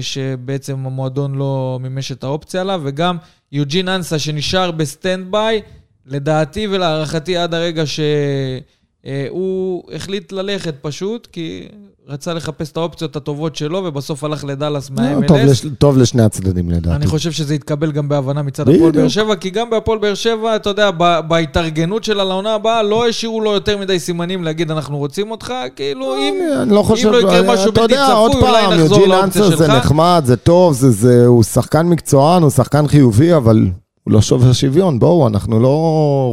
שבעצם 0.00 0.86
המועדון 0.86 1.34
לא 1.34 1.78
מימש 1.82 2.12
את 2.12 2.24
האופציה 2.24 2.60
עליו, 2.60 2.80
וגם 2.84 3.16
יוג'ין 3.52 3.88
אנסה, 3.88 4.18
שנשאר 4.18 4.70
ב 4.70 5.26
standby, 5.30 5.62
לדעתי 6.06 6.66
ולהערכתי 6.66 7.36
עד 7.36 7.54
הרגע 7.54 7.82
שהוא 7.86 9.92
החליט 9.92 10.32
ללכת 10.32 10.74
פשוט, 10.80 11.26
כי 11.26 11.68
רצה 12.08 12.34
לחפש 12.34 12.72
את 12.72 12.76
האופציות 12.76 13.16
הטובות 13.16 13.56
שלו, 13.56 13.82
ובסוף 13.84 14.24
הלך 14.24 14.44
לדאלאס 14.44 14.90
לא, 14.90 14.96
טוב 15.26 15.36
מה-MLS. 15.36 15.46
לש- 15.50 15.66
טוב 15.78 15.98
לשני 15.98 16.22
הצדדים 16.22 16.70
לדעתי. 16.70 16.96
אני 16.96 17.06
חושב 17.06 17.32
שזה 17.32 17.54
יתקבל 17.54 17.92
גם 17.92 18.08
בהבנה 18.08 18.42
מצד. 18.42 18.68
הפועל 18.68 18.90
באר 18.92 19.08
שבע, 19.08 19.36
כי 19.36 19.50
גם 19.50 19.70
בהפועל 19.70 19.98
באר 19.98 20.14
שבע, 20.14 20.56
אתה 20.56 20.70
יודע, 20.70 20.90
ב- 20.98 21.20
בהתארגנות 21.28 22.04
שלה 22.04 22.24
לעונה 22.24 22.54
הבאה, 22.54 22.82
לא 22.82 23.08
השאירו 23.08 23.40
לו 23.40 23.52
יותר 23.52 23.78
מדי 23.78 23.98
סימנים 23.98 24.44
להגיד, 24.44 24.70
אנחנו 24.70 24.98
רוצים 24.98 25.30
אותך, 25.30 25.52
כאילו, 25.76 26.14
אם... 26.14 26.34
אני, 26.52 26.62
אני 26.62 26.74
לא 26.74 26.82
חושב, 26.82 27.08
לא 27.10 27.16
יקרה 27.18 27.42
משהו 27.54 27.70
אתה 27.70 27.80
בלתי 27.80 27.92
יודע, 27.94 28.04
צפוי, 28.06 28.16
עוד 28.18 28.32
אולי 28.34 28.62
פעם, 28.62 28.72
נחזור 28.72 28.98
יוג'ין 28.98 29.10
לאופציה 29.10 29.42
אנסר 29.44 29.56
זה 29.56 29.64
שלך. 29.66 29.74
נחמד, 29.76 30.22
זה 30.26 30.36
טוב, 30.36 30.72
זה, 30.74 30.90
זה, 30.90 31.26
הוא 31.26 31.42
שחקן 31.42 31.86
מקצוען, 31.86 32.42
הוא 32.42 32.50
שחקן 32.50 32.86
חיובי, 32.88 33.34
אבל 33.36 33.68
הוא 34.04 34.12
לא 34.12 34.20
שובר 34.22 34.52
שוויון. 34.52 34.98
בואו, 34.98 35.26
אנחנו 35.26 35.60
לא 35.60 35.76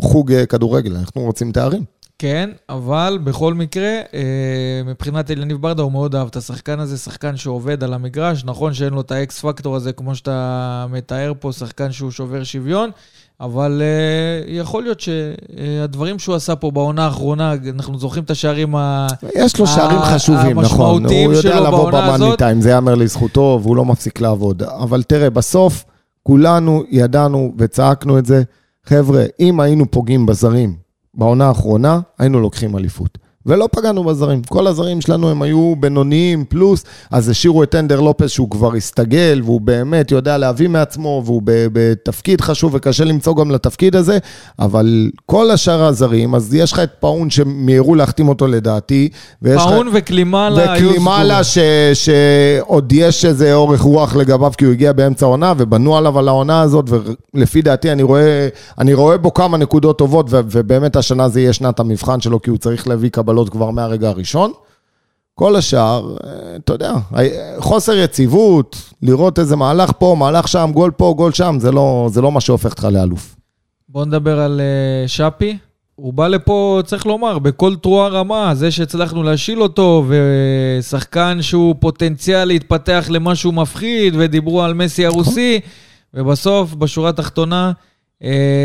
חוג 0.03 0.31
אה, 0.31 0.45
כדורגל, 0.45 0.95
אנחנו 0.95 1.21
רוצים 1.21 1.51
תארים. 1.51 1.83
כן, 2.23 2.49
אבל 2.69 3.19
בכל 3.23 3.53
מקרה, 3.53 3.99
אה, 4.13 4.81
מבחינת 4.85 5.31
אליניב 5.31 5.57
ברדה, 5.57 5.83
הוא 5.83 5.91
מאוד 5.91 6.15
אהב 6.15 6.27
את 6.27 6.35
השחקן 6.35 6.79
הזה, 6.79 6.97
שחקן 6.97 7.37
שעובד 7.37 7.83
על 7.83 7.93
המגרש. 7.93 8.43
נכון 8.45 8.73
שאין 8.73 8.93
לו 8.93 9.01
את 9.01 9.11
האקס 9.11 9.39
פקטור 9.39 9.75
הזה, 9.75 9.93
כמו 9.93 10.15
שאתה 10.15 10.85
מתאר 10.89 11.33
פה, 11.39 11.51
שחקן 11.51 11.91
שהוא 11.91 12.11
שובר 12.11 12.43
שוויון, 12.43 12.89
אבל 13.41 13.81
אה, 13.81 14.53
יכול 14.53 14.83
להיות 14.83 14.99
שהדברים 14.99 16.19
שהוא 16.19 16.35
עשה 16.35 16.55
פה 16.55 16.71
בעונה 16.71 17.05
האחרונה, 17.05 17.53
אנחנו 17.75 17.99
זוכרים 17.99 18.23
את 18.23 18.31
השערים 18.31 18.75
ה... 18.75 19.07
יש 19.35 19.59
לו 19.59 19.67
שערים 19.67 19.99
חשובים, 19.99 20.59
נכון. 20.59 20.85
המשמעותיים 20.85 21.29
הוא 21.29 21.37
יודע 21.37 21.51
שלו 21.51 21.63
לבוא 21.63 21.91
בעונה 21.91 22.07
במאני 22.07 22.25
הזאת. 22.25 22.37
טיים, 22.37 22.61
זה 22.61 22.69
ייאמר 22.69 22.95
לזכותו, 22.95 23.59
והוא 23.63 23.75
לא 23.75 23.85
מפסיק 23.85 24.21
לעבוד. 24.21 24.63
אבל 24.63 25.03
תראה, 25.03 25.29
בסוף 25.29 25.85
כולנו 26.23 26.83
ידענו 26.89 27.53
וצעקנו 27.57 28.17
את 28.17 28.25
זה. 28.25 28.43
חבר'ה, 28.85 29.23
אם 29.39 29.59
היינו 29.59 29.91
פוגעים 29.91 30.25
בזרים 30.25 30.82
בעונה 31.13 31.47
האחרונה, 31.47 31.99
היינו 32.19 32.39
לוקחים 32.39 32.77
אליפות. 32.77 33.17
ולא 33.45 33.69
פגענו 33.71 34.03
בזרים. 34.03 34.41
כל 34.43 34.67
הזרים 34.67 35.01
שלנו 35.01 35.29
הם 35.29 35.41
היו 35.41 35.73
בינוניים 35.79 36.45
פלוס, 36.49 36.83
אז 37.11 37.29
השאירו 37.29 37.63
את 37.63 37.75
אנדר 37.75 37.99
לופס 37.99 38.29
שהוא 38.31 38.49
כבר 38.49 38.75
הסתגל, 38.75 39.41
והוא 39.43 39.61
באמת 39.61 40.11
יודע 40.11 40.37
להביא 40.37 40.67
מעצמו, 40.67 41.21
והוא 41.25 41.41
בתפקיד 41.45 42.41
חשוב 42.41 42.73
וקשה 42.73 43.03
למצוא 43.03 43.35
גם 43.35 43.51
לתפקיד 43.51 43.95
הזה, 43.95 44.17
אבל 44.59 45.09
כל 45.25 45.51
השאר 45.51 45.83
הזרים, 45.83 46.35
אז 46.35 46.53
יש 46.53 46.73
לך 46.73 46.79
את 46.79 46.89
פאון 46.99 47.29
שמיהרו 47.29 47.95
להחתים 47.95 48.29
אותו 48.29 48.47
לדעתי, 48.47 49.09
ויש 49.41 49.61
לך... 49.61 49.67
פאון 49.67 49.89
וקלימאלה 49.93 50.73
היו 50.73 50.89
וקלימאלה, 50.89 51.43
ש, 51.43 51.57
שעוד 51.93 52.91
יש 52.91 53.25
איזה 53.25 53.53
אורך 53.53 53.81
רוח 53.81 54.15
לגביו, 54.15 54.51
כי 54.57 54.65
הוא 54.65 54.73
הגיע 54.73 54.93
באמצע 54.93 55.25
העונה, 55.25 55.53
ובנו 55.57 55.97
עליו 55.97 56.19
על 56.19 56.27
העונה 56.27 56.61
הזאת, 56.61 56.85
ולפי 57.33 57.61
דעתי 57.61 57.91
אני 57.91 58.03
רואה, 58.03 58.47
אני 58.79 58.93
רואה 58.93 59.17
בו 59.17 59.33
כמה 59.33 59.57
נקודות 59.57 59.97
טובות, 59.97 60.25
ו, 60.29 60.39
ובאמת 60.51 60.95
השנה 60.95 61.29
זה 61.29 61.41
יהיה 61.41 61.53
שנת 61.53 61.79
המבחן 61.79 62.21
שלו, 62.21 62.41
כי 62.41 62.49
הוא 62.49 62.57
צריך 62.57 62.87
להביא 62.87 63.09
קבלות 63.33 63.49
כבר 63.49 63.71
מהרגע 63.71 64.09
הראשון. 64.09 64.51
כל 65.35 65.55
השאר, 65.55 66.15
אה, 66.23 66.55
אתה 66.55 66.73
יודע, 66.73 66.93
חוסר 67.59 67.97
יציבות, 67.97 68.91
לראות 69.01 69.39
איזה 69.39 69.55
מהלך 69.55 69.91
פה, 69.97 70.15
מהלך 70.19 70.47
שם, 70.47 70.71
גול 70.73 70.91
פה, 70.91 71.13
גול 71.17 71.31
שם, 71.31 71.57
זה 71.59 71.71
לא, 71.71 72.09
זה 72.11 72.21
לא 72.21 72.31
מה 72.31 72.41
שהופך 72.41 72.69
אותך 72.69 72.87
לאלוף. 72.91 73.35
בוא 73.89 74.05
נדבר 74.05 74.39
על 74.39 74.61
אה, 74.61 75.07
שפי. 75.07 75.57
הוא 75.95 76.13
בא 76.13 76.27
לפה, 76.27 76.81
צריך 76.85 77.05
לומר, 77.05 77.39
בכל 77.39 77.75
תרועה 77.75 78.07
רמה, 78.07 78.55
זה 78.55 78.71
שהצלחנו 78.71 79.23
להשיל 79.23 79.61
אותו, 79.61 80.05
ושחקן 80.07 81.37
שהוא 81.41 81.75
פוטנציאל 81.79 82.45
להתפתח 82.45 83.07
למשהו 83.09 83.51
מפחיד, 83.51 84.13
ודיברו 84.17 84.61
על 84.61 84.73
מסי 84.73 85.05
הרוסי, 85.05 85.59
ובסוף, 86.13 86.73
בשורה 86.73 87.09
התחתונה, 87.09 87.71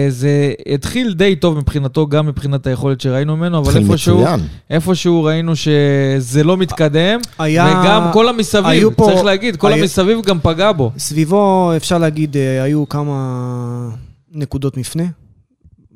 זה 0.09 0.29
התחיל 0.75 1.13
די 1.15 1.37
טוב 1.37 1.59
מבחינתו, 1.59 2.07
גם 2.07 2.27
מבחינת 2.27 2.67
היכולת 2.67 3.01
שראינו 3.01 3.37
ממנו, 3.37 3.59
אבל 3.59 3.73
איפשהו. 3.77 4.25
איפשהו 4.71 5.23
ראינו 5.25 5.53
שזה 5.57 6.45
לא 6.45 6.57
מתקדם, 6.57 7.21
היה- 7.39 7.65
וגם 7.83 8.11
כל 8.13 8.29
המסביב, 8.29 8.91
פה- 8.97 9.07
צריך 9.13 9.25
להגיד, 9.25 9.57
כל 9.57 9.73
היה- 9.73 9.83
המסביב 9.83 10.19
גם 10.27 10.39
פגע 10.43 10.73
בו. 10.73 10.93
סביבו, 10.99 11.73
אפשר 11.77 11.99
להגיד, 11.99 12.37
אה, 12.37 12.63
היו 12.63 12.89
כמה 12.89 13.89
נקודות 14.33 14.77
מפנה. 14.77 15.05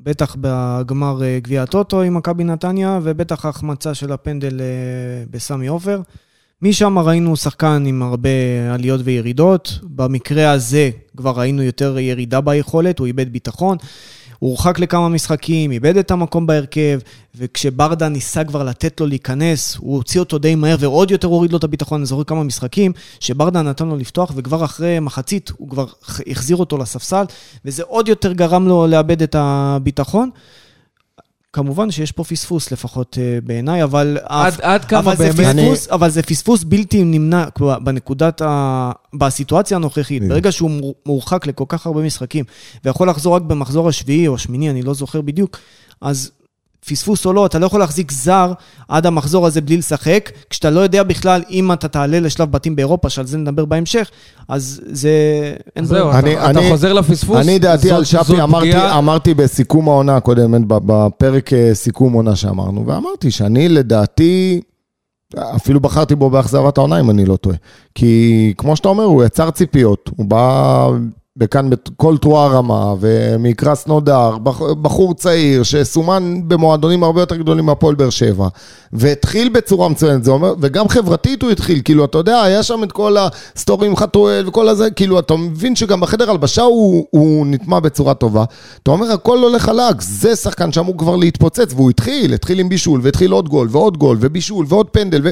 בטח 0.04 0.37
בגמר 0.40 1.23
אה, 1.23 1.38
גביע 1.42 1.62
הטוטו 1.62 2.02
עם 2.02 2.14
מכבי 2.16 2.45
נתניה, 2.45 3.00
ובטח 3.02 3.45
ההחמצה 3.45 3.95
של 3.95 4.12
הפנדל 4.12 4.61
אה, 4.61 4.66
בסמי 5.31 5.66
עופר. 5.66 6.00
משם 6.64 6.99
ראינו 6.99 7.37
שחקן 7.37 7.85
עם 7.87 8.02
הרבה 8.02 8.28
עליות 8.75 9.00
וירידות. 9.04 9.78
במקרה 9.83 10.50
הזה 10.50 10.90
כבר 11.16 11.31
ראינו 11.31 11.62
יותר 11.62 11.99
ירידה 11.99 12.40
ביכולת, 12.40 12.99
הוא 12.99 13.07
איבד 13.07 13.33
ביטחון. 13.33 13.76
הוא 14.38 14.50
הורחק 14.50 14.78
לכמה 14.78 15.09
משחקים, 15.09 15.73
איבד 15.73 15.97
את 15.97 16.11
המקום 16.11 16.47
בהרכב, 16.47 16.99
וכשברדה 17.35 18.09
ניסה 18.09 18.45
כבר 18.45 18.64
לתת 18.64 19.00
לו 19.00 19.07
להיכנס, 19.07 19.76
הוא 19.76 19.97
הוציא 19.97 20.21
אותו 20.21 20.38
די 20.38 20.54
מהר 20.54 20.76
ועוד 20.81 21.11
יותר 21.11 21.28
הוריד 21.28 21.52
לו 21.52 21.59
את 21.59 21.64
הביטחון. 21.64 22.00
אני 22.00 22.07
זוכר 22.07 22.25
כמה 22.25 22.42
משחקים 22.42 22.92
שברדה 23.21 23.62
נתן 23.62 23.88
לו 23.88 23.97
לפתוח, 23.97 24.33
וכבר 24.37 24.64
אחרי 24.64 25.00
מחצית 25.00 25.50
הוא 25.57 25.69
כבר 25.69 25.87
החזיר 26.26 26.57
אותו 26.57 26.78
לספסל, 26.78 27.25
וזה 27.64 27.83
עוד 27.83 28.09
יותר 28.09 28.33
גרם 28.33 28.69
לו 28.69 28.87
לאבד 28.87 29.23
את 29.23 29.37
הביטחון. 29.38 30.31
כמובן 31.52 31.90
שיש 31.90 32.12
פה 32.12 32.25
פספוס 32.25 32.73
לפחות 32.73 33.18
אה, 33.21 33.38
בעיניי, 33.44 33.82
אבל... 33.85 34.18
עד- 34.25 34.61
עד 34.61 34.85
כמה 34.85 35.00
אבל 35.00 35.16
זה 35.16 35.32
באמת- 35.32 35.56
פספוס, 35.56 35.88
אבל 35.88 36.11
זה 36.11 36.23
פספוס 36.23 36.64
בלתי 36.64 37.04
נמנע 37.04 37.44
בנקודת 37.85 38.42
ה... 38.44 38.92
בסיטואציה 39.14 39.76
הנוכחית. 39.76 40.28
ברגע 40.28 40.52
שהוא 40.52 40.71
מור- 40.71 40.94
מורחק 41.06 41.47
לכל 41.47 41.64
כך 41.68 41.87
הרבה 41.87 42.02
משחקים, 42.02 42.44
ויכול 42.85 43.09
לחזור 43.09 43.37
רק 43.37 43.42
במחזור 43.42 43.88
השביעי 43.88 44.28
או 44.28 44.35
השמיני, 44.35 44.71
אני 44.71 44.82
לא 44.82 44.94
זוכר 44.94 45.21
בדיוק, 45.21 45.59
אז 46.00 46.30
פספוס 46.87 47.27
או 47.27 47.33
לא, 47.33 47.47
אתה 47.47 47.59
לא 47.59 47.67
יכול 47.67 47.81
להחזיק 47.81 48.12
זר 48.12 48.53
עד 48.89 49.07
המחזור 49.07 49.47
הזה 49.47 49.61
בלי 49.61 49.77
לשחק, 49.77 50.31
כשאתה 50.51 50.71
לא 50.71 50.81
יודע 50.81 51.03
בכלל 51.03 51.43
אם 51.51 51.73
אתה 51.73 51.89
תעלה 51.89 52.21
לשלב 52.21 52.53
בתים 52.53 52.77
באירופה, 52.77 53.09
שעל 53.11 53.27
זה 53.27 53.39
נדבר 53.39 53.65
בהמשך, 53.65 54.11
אז 54.49 54.81
זה... 54.87 55.11
אין 55.77 55.85
זהו, 55.85 55.97
ברירה. 56.07 56.19
אני- 56.19 56.35
אתה 56.41 56.51
אתה 56.51 56.59
אני- 56.61 56.71
חוזר 56.71 56.93
לפספוס. 56.93 57.37
אני 57.37 57.59
דעתי 57.59 57.89
זאת- 57.89 57.97
על 57.97 58.05
שפי, 58.05 58.41
אמרתי, 58.43 58.67
פגיעה- 58.69 58.99
אמרתי 58.99 59.35
בסיכום 59.35 59.89
העונה 59.89 60.17
הקודמת, 60.17 60.61
בפרק 60.67 61.53
אה, 61.53 61.71
סיכום 61.75 62.12
עונה 62.12 62.37
שאמרנו, 62.37 62.87
ואמרתי 62.87 63.31
שאני 63.31 63.69
לדעתי, 63.69 64.61
אפילו 65.57 65.81
בחרתי 65.81 66.15
בו 66.15 66.31
באכזבת 66.31 66.79
העונה, 66.79 67.01
אם 67.01 67.11
אני 67.11 67.25
לא 67.25 67.37
טועה. 67.37 67.57
כי 67.95 68.55
כמו 68.59 68.77
שאתה 68.77 68.89
אומר, 68.89 69.05
הוא 69.05 69.25
יצר 69.25 69.51
ציפיות, 69.51 70.11
הוא 70.17 70.27
בא 70.27 70.89
בכאן 71.37 71.71
בכל 71.71 72.19
תרועה 72.19 72.47
רמה, 72.49 72.95
ומקרס 73.01 73.87
נודר, 73.87 74.39
בח- 74.39 74.73
בחור 74.83 75.15
צעיר 75.15 75.62
שסומן 75.62 76.41
במועדונים 76.49 77.05
הרבה 77.05 77.21
יותר 77.21 77.37
גדולים 77.37 77.65
מהפועל 77.67 77.95
באר 77.95 78.11
שבע, 78.11 78.49
והתחיל 78.93 79.49
בצורה 79.49 79.89
מצוינת, 79.89 80.25
זה 80.25 80.31
אומר, 80.31 80.55
וגם 80.61 80.89
חברתית 80.89 81.43
הוא 81.43 81.51
התחיל, 81.51 81.81
כאילו, 81.85 82.05
אתה 82.05 82.19
יודע, 82.19 82.43
היה 82.43 82.62
שם 82.62 82.85
את 82.85 82.93
כל 82.93 83.17
ה 83.19 83.30
story 83.30 83.87
עם 83.87 83.97
חתואל 83.97 84.49
וכל 84.49 84.69
הזה, 84.69 84.91
כאילו, 84.91 85.19
אתה 85.19 85.37
מבין 85.37 85.77
שגם 85.77 86.01
בחדר 86.01 86.31
הלבשה 86.31 86.62
הוא, 86.62 87.07
הוא 87.11 87.47
נטמע 87.47 87.81
בצורה 87.81 88.15
טובה. 88.15 88.45
אתה 88.83 88.91
אומר, 88.91 89.12
הכל 89.12 89.39
הולך 89.39 89.62
חלק, 89.62 90.01
זה 90.01 90.37
שחקן 90.37 90.73
שאמור 90.73 90.99
כבר 90.99 91.17
להתפוצץ, 91.17 91.73
והוא 91.75 91.91
התחיל, 91.91 92.35
התחיל 92.35 92.59
עם 92.59 92.69
בישול, 92.69 93.01
והתחיל 93.03 93.31
עוד 93.33 93.49
גול, 93.49 93.69
ועוד 93.71 93.97
גול, 93.99 94.17
ובישול, 94.21 94.67
ועוד 94.69 94.87
פנדל, 94.91 95.21
ו... 95.25 95.31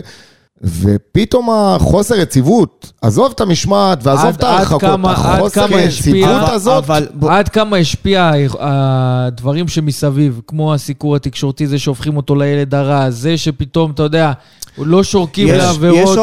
ופתאום 0.63 1.49
החוסר 1.51 2.15
יציבות, 2.15 2.93
עזוב 3.03 3.33
את 3.35 3.41
המשמעת 3.41 3.99
ועזוב 4.03 4.35
את 4.37 4.43
ההרחקות, 4.45 4.83
החוסר 5.05 5.67
כמה 5.67 5.77
השפיע- 5.79 6.17
יציבות 6.17 6.49
הזאת, 6.49 6.85
אבל 6.85 7.07
עד 7.29 7.49
כמה 7.49 7.77
השפיע 7.77 8.33
הדברים 8.61 9.69
שמסביב, 9.69 10.41
כמו 10.47 10.75
הסיקור 10.75 11.17
התקשורתי, 11.17 11.67
זה 11.67 11.79
שהופכים 11.79 12.17
אותו 12.17 12.35
לילד 12.35 12.75
הרע, 12.75 13.11
זה 13.11 13.37
שפתאום, 13.37 13.91
אתה 13.91 14.03
יודע, 14.03 14.33
לא 14.79 15.03
שורקים 15.03 15.49
לעבירות 15.49 16.19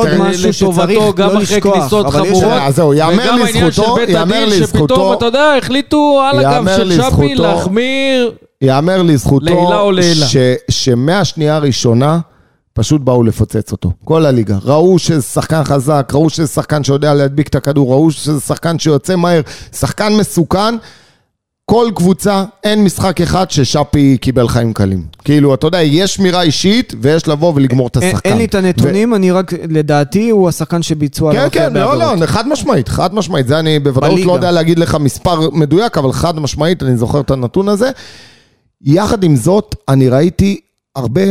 לטובתו, 0.50 1.13
גם 1.13 1.29
לא 1.34 1.44
אחרי 1.44 1.62
כניסות 1.62 2.08
חמורות. 2.08 2.44
אז 2.62 2.75
זהו, 2.75 2.94
יאמר 2.94 3.13
וגם 3.24 3.41
העניין 3.41 3.72
של 3.72 3.82
בית 3.96 4.15
הדין, 4.15 4.50
שפתאום, 4.50 5.13
אתה 5.13 5.25
יודע, 5.25 5.53
החליטו 5.58 6.22
על 6.32 6.46
הגב 6.46 6.65
של 6.77 7.01
שפי 7.01 7.36
להחמיר. 7.36 8.32
יאמר 8.62 9.01
לזכותו, 9.01 9.46
לעילה 9.46 9.79
או 9.79 9.91
לעילה. 9.91 10.25
שמהשנייה 10.72 11.56
הראשונה 11.56 12.20
פשוט 12.77 13.01
באו 13.01 13.24
לפוצץ 13.24 13.72
אותו, 13.72 13.91
כל 14.05 14.25
הליגה. 14.25 14.57
ראו 14.63 15.00
שזה 15.00 15.22
שחקן 15.22 15.63
חזק, 15.63 16.12
ראו 16.13 16.29
שזה 16.29 16.48
שחקן 16.48 16.84
שיודע 16.84 17.13
להדביק 17.13 17.48
את 17.48 17.55
הכדור, 17.55 17.91
ראו 17.91 18.12
שזה 18.12 18.39
שחקן 18.41 18.79
שיוצא 18.79 19.15
מהר, 19.15 19.41
שחקן 19.75 20.13
מסוכן. 20.13 20.75
כל 21.65 21.89
קבוצה, 21.96 22.43
אין 22.63 22.84
משחק 22.84 23.22
אחד 23.22 23.51
ששאפי 23.51 24.17
קיבל 24.22 24.48
חיים 24.48 24.74
קלים. 24.74 25.05
כאילו, 25.24 25.53
אתה 25.53 25.67
יודע, 25.67 25.81
יש 25.81 26.15
שמירה 26.15 26.41
אישית, 26.41 26.93
ויש 27.01 27.27
לבוא 27.27 27.53
ולגמור 27.55 27.88
את 27.88 27.98
אין- 27.98 28.10
השחקן. 28.10 28.29
אין 28.29 28.38
לי 28.38 28.46
את 28.46 28.55
הנתונים, 28.55 29.13
אני 29.15 29.31
רק, 29.31 29.53
לדעתי, 29.53 30.29
הוא 30.29 30.50
השחקן 30.50 30.81
שביצוע 30.81 31.31
כן, 31.31 31.38
עליו 31.39 31.51
כן, 31.51 31.77
הרבה 31.77 31.96
לא. 31.96 32.15
לא, 32.15 32.25
חד 32.25 32.48
משמעית, 32.48 32.89
חד 32.89 33.13
משמעית. 33.15 33.48
זה 33.48 33.60
אני 33.60 33.79
בוודאות. 33.79 34.19
לא 34.25 34.31
יודע 34.34 34.51
להגיד 34.51 34.79
לך 34.79 34.96
מספר 34.96 35.50
מדויק, 35.50 35.98
אבל 35.98 36.12
חד 36.12 36.39
משמעית, 36.39 36.84
אני 36.84 36.98
זוכר 36.98 37.19
את 37.22 37.31
הנתון 37.31 37.69
הזה. 37.69 37.89
יחד 38.81 39.24
עם 39.24 39.36
זאת, 39.36 39.75
אני 39.89 40.10
ראיתי 40.10 40.60
הרבה, 40.96 41.22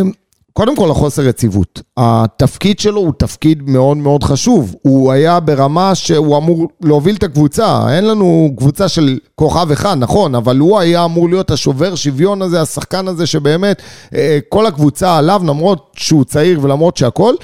קודם 0.56 0.76
כל 0.76 0.90
החוסר 0.90 1.26
יציבות. 1.26 1.82
התפקיד 1.96 2.78
שלו 2.78 3.00
הוא 3.00 3.12
תפקיד 3.18 3.70
מאוד 3.70 3.96
מאוד 3.96 4.24
חשוב. 4.24 4.74
הוא 4.82 5.12
היה 5.12 5.40
ברמה 5.40 5.94
שהוא 5.94 6.36
אמור 6.36 6.68
להוביל 6.80 7.16
את 7.16 7.22
הקבוצה. 7.22 7.96
אין 7.96 8.06
לנו 8.06 8.54
קבוצה 8.56 8.88
של 8.88 9.18
כוכב 9.34 9.70
אחד, 9.70 9.96
נכון, 9.98 10.34
אבל 10.34 10.58
הוא 10.58 10.78
היה 10.78 11.04
אמור 11.04 11.28
להיות 11.28 11.50
השובר 11.50 11.94
שוויון 11.94 12.42
הזה, 12.42 12.60
השחקן 12.60 13.08
הזה 13.08 13.26
שבאמת 13.26 13.82
אה, 14.14 14.38
כל 14.48 14.66
הקבוצה 14.66 15.16
עליו, 15.16 15.42
למרות 15.46 15.92
שהוא 15.96 16.24
צעיר 16.24 16.58
ולמרות 16.62 16.96
שהכל, 16.96 17.34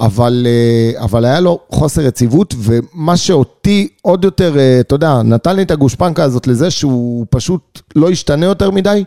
אבל, 0.00 0.46
אה, 0.46 1.04
אבל 1.04 1.24
היה 1.24 1.40
לו 1.40 1.58
חוסר 1.70 2.06
יציבות, 2.06 2.54
ומה 2.58 3.16
שאותי 3.16 3.88
עוד 4.02 4.24
יותר, 4.24 4.58
אה, 4.58 4.80
אתה 4.80 4.94
יודע, 4.94 5.22
נתן 5.22 5.56
לי 5.56 5.62
את 5.62 5.70
הגושפנקה 5.70 6.22
הזאת 6.22 6.46
לזה 6.46 6.70
שהוא 6.70 7.26
פשוט 7.30 7.80
לא 7.96 8.10
ישתנה 8.10 8.46
יותר 8.46 8.70
מדי. 8.70 9.04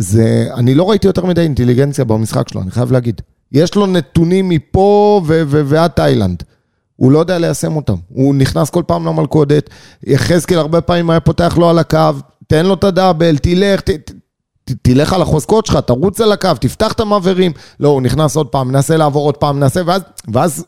זה, 0.00 0.48
אני 0.54 0.74
לא 0.74 0.90
ראיתי 0.90 1.06
יותר 1.06 1.26
מדי 1.26 1.40
אינטליגנציה 1.40 2.04
במשחק 2.04 2.48
שלו, 2.48 2.62
אני 2.62 2.70
חייב 2.70 2.92
להגיד. 2.92 3.20
יש 3.52 3.74
לו 3.74 3.86
נתונים 3.86 4.48
מפה 4.48 5.20
ו- 5.26 5.42
ו- 5.46 5.62
ועד 5.66 5.90
תאילנד. 5.90 6.42
הוא 6.96 7.12
לא 7.12 7.18
יודע 7.18 7.38
ליישם 7.38 7.76
אותם. 7.76 7.94
הוא 8.08 8.34
נכנס 8.34 8.70
כל 8.70 8.82
פעם 8.86 9.06
למלכודת, 9.06 9.70
יחזקאל 10.04 10.58
הרבה 10.58 10.80
פעמים 10.80 11.10
היה 11.10 11.20
פותח 11.20 11.56
לו 11.58 11.70
על 11.70 11.78
הקו, 11.78 12.10
תן 12.46 12.66
לו 12.66 12.74
את 12.74 12.84
הדאבל, 12.84 13.38
תלך, 13.38 13.80
ת, 13.80 13.90
ת, 13.90 14.72
תלך 14.82 15.12
על 15.12 15.22
החוזקות 15.22 15.66
שלך, 15.66 15.76
תרוץ 15.76 16.20
על 16.20 16.32
הקו, 16.32 16.50
תפתח 16.60 16.92
את 16.92 17.00
המעברים. 17.00 17.52
לא, 17.80 17.88
הוא 17.88 18.02
נכנס 18.02 18.36
עוד 18.36 18.46
פעם, 18.46 18.68
מנסה 18.68 18.96
לעבור 18.96 19.24
עוד 19.24 19.36
פעם, 19.36 19.60
מנסה, 19.60 19.80
ואז, 19.86 20.02
ואז, 20.32 20.64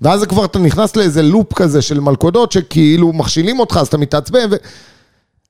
ואז 0.00 0.24
כבר 0.24 0.44
אתה 0.44 0.58
נכנס 0.58 0.96
לאיזה 0.96 1.22
לופ 1.22 1.52
כזה 1.54 1.82
של 1.82 2.00
מלכודות, 2.00 2.52
שכאילו 2.52 3.12
מכשילים 3.12 3.60
אותך, 3.60 3.76
אז 3.76 3.86
אתה 3.86 3.98
מתעצבן. 3.98 4.46
ו... 4.50 4.56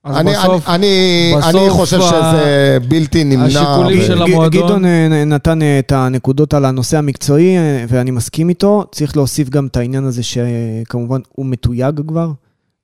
אז 0.04 0.16
אני, 0.16 0.30
בסוף, 0.33 0.69
אני, 0.69 0.76
אני, 0.76 1.35
אני 1.35 1.52
בסוף 1.52 1.73
חושב 1.73 2.00
ה- 2.00 2.02
שזה 2.09 2.42
בלתי 2.88 3.25
נמנע. 3.25 3.45
השיקולים 3.47 4.00
ו- 4.00 4.04
של 4.04 4.23
המועדון. 4.23 4.62
גדעון 4.64 4.85
אה, 4.85 5.25
נתן 5.26 5.62
אה, 5.62 5.78
את 5.78 5.92
הנקודות 5.92 6.54
על 6.54 6.64
הנושא 6.64 6.99
המקצועי, 6.99 7.57
אה, 7.59 7.85
ואני 7.88 8.11
מסכים 8.11 8.49
איתו. 8.49 8.85
צריך 8.92 9.16
להוסיף 9.16 9.49
גם 9.49 9.66
את 9.66 9.76
העניין 9.76 10.04
הזה 10.04 10.23
שכמובן 10.23 11.21
הוא 11.33 11.47
מתויג 11.47 12.00
כבר, 12.09 12.30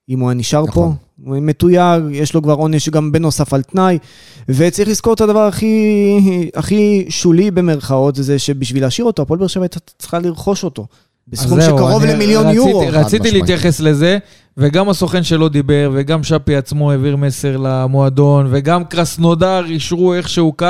אם 0.09 0.21
הוא 0.21 0.29
היה 0.31 0.35
נשאר 0.39 0.65
נכון. 0.67 0.93
פה. 0.93 0.95
הוא 1.31 1.37
מתויג, 1.43 2.03
יש 2.13 2.35
לו 2.35 2.43
כבר 2.43 2.53
עונש 2.55 2.89
גם 2.89 3.13
בנוסף 3.13 3.55
על 3.55 3.63
תנאי, 3.63 3.99
וצריך 4.49 4.89
לזכור 4.89 5.15
את 5.15 5.21
הדבר 5.21 5.41
הכי, 5.47 6.19
הכי 6.55 7.07
שולי 7.09 7.51
במרכאות, 7.51 8.15
זה 8.17 8.39
שבשביל 8.39 8.83
להשאיר 8.83 9.07
אותו, 9.07 9.23
הפועל 9.23 9.39
באר 9.41 9.49
שבע 9.49 9.63
הייתה 9.63 9.79
צריכה 9.99 10.19
לרכוש 10.19 10.65
אותו. 10.65 10.87
בסכום 11.29 11.61
שקרוב 11.61 12.03
אני 12.03 12.13
למיליון 12.13 12.47
רציתי- 12.47 12.57
יורו. 12.57 12.83
רציתי. 12.93 13.31
להתייחס 13.31 13.81
לזה, 13.81 14.19
וגם 14.59 14.89
הסוכן 14.89 15.23
שלו 15.23 15.49
דיבר, 15.49 15.91
וגם 15.95 16.23
שפי 16.23 16.57
עצמו 16.57 16.91
העביר 16.91 17.17
מסר 17.17 17.57
למועדון, 17.57 18.47
וגם 18.51 18.85
קרסנודר 18.85 19.65
אישרו 19.65 20.15
איכשהו 20.15 20.53
קו. 20.53 20.67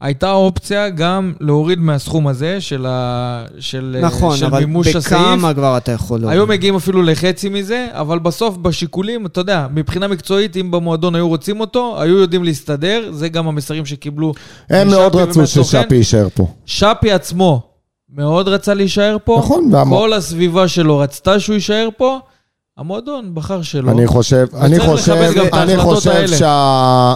הייתה 0.00 0.32
אופציה 0.32 0.88
גם 0.88 1.32
להוריד 1.40 1.78
מהסכום 1.78 2.26
הזה 2.26 2.60
של, 2.60 2.86
ה... 2.88 3.44
של, 3.58 3.96
נכון, 4.02 4.36
של 4.36 4.46
אבל 4.46 4.58
מימוש 4.60 4.96
הסעיף. 4.96 5.20
בכמה 5.22 5.54
כבר 5.54 5.76
אתה 5.76 5.92
יכול 5.92 6.20
להוריד? 6.20 6.38
היו 6.38 6.46
מגיעים 6.46 6.76
אפילו 6.76 7.02
לחצי 7.02 7.48
מזה, 7.48 7.86
אבל 7.92 8.18
בסוף 8.18 8.56
בשיקולים, 8.56 9.26
אתה 9.26 9.40
יודע, 9.40 9.66
מבחינה 9.74 10.08
מקצועית, 10.08 10.56
אם 10.56 10.70
במועדון 10.70 11.14
היו 11.14 11.28
רוצים 11.28 11.60
אותו, 11.60 11.96
היו 12.02 12.18
יודעים 12.18 12.44
להסתדר, 12.44 13.08
זה 13.12 13.28
גם 13.28 13.48
המסרים 13.48 13.86
שקיבלו. 13.86 14.34
הם 14.70 14.88
מאוד 14.88 15.16
רצו. 15.16 15.46
ששאפי 15.46 15.94
יישאר 15.94 16.28
פה. 16.34 16.46
שפי 16.66 17.12
עצמו 17.12 17.62
מאוד 18.14 18.48
רצה 18.48 18.74
להישאר 18.74 19.16
פה. 19.24 19.36
נכון, 19.38 19.70
והמ- 19.74 19.88
כל 19.88 20.12
הסביבה 20.12 20.68
שלו 20.68 20.98
רצתה 20.98 21.40
שהוא 21.40 21.54
יישאר 21.54 21.88
פה, 21.96 22.18
המועדון 22.78 23.30
בחר 23.34 23.62
שלא. 23.62 23.90
אני 23.90 24.06
חושב, 24.06 24.46
אני 24.60 24.80
חושב, 24.80 25.12
אני 25.52 25.76
חושב. 25.76 26.26
שה... 26.26 27.14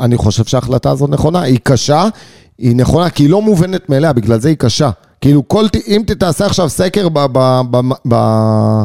אני 0.00 0.16
חושב 0.16 0.44
שההחלטה 0.44 0.90
הזאת 0.90 1.10
נכונה, 1.10 1.40
היא 1.42 1.58
קשה, 1.62 2.08
היא 2.58 2.76
נכונה, 2.76 3.10
כי 3.10 3.22
היא 3.22 3.30
לא 3.30 3.42
מובנת 3.42 3.88
מאליה, 3.88 4.12
בגלל 4.12 4.40
זה 4.40 4.48
היא 4.48 4.56
קשה. 4.56 4.90
כאילו, 5.20 5.48
כל, 5.48 5.68
ת- 5.68 5.76
אם 5.88 6.02
תעשה 6.18 6.46
עכשיו 6.46 6.68
סקר 6.68 7.08
ב- 7.08 7.26
ב- 7.32 7.60
ב- 7.70 7.92
ב- 8.08 8.82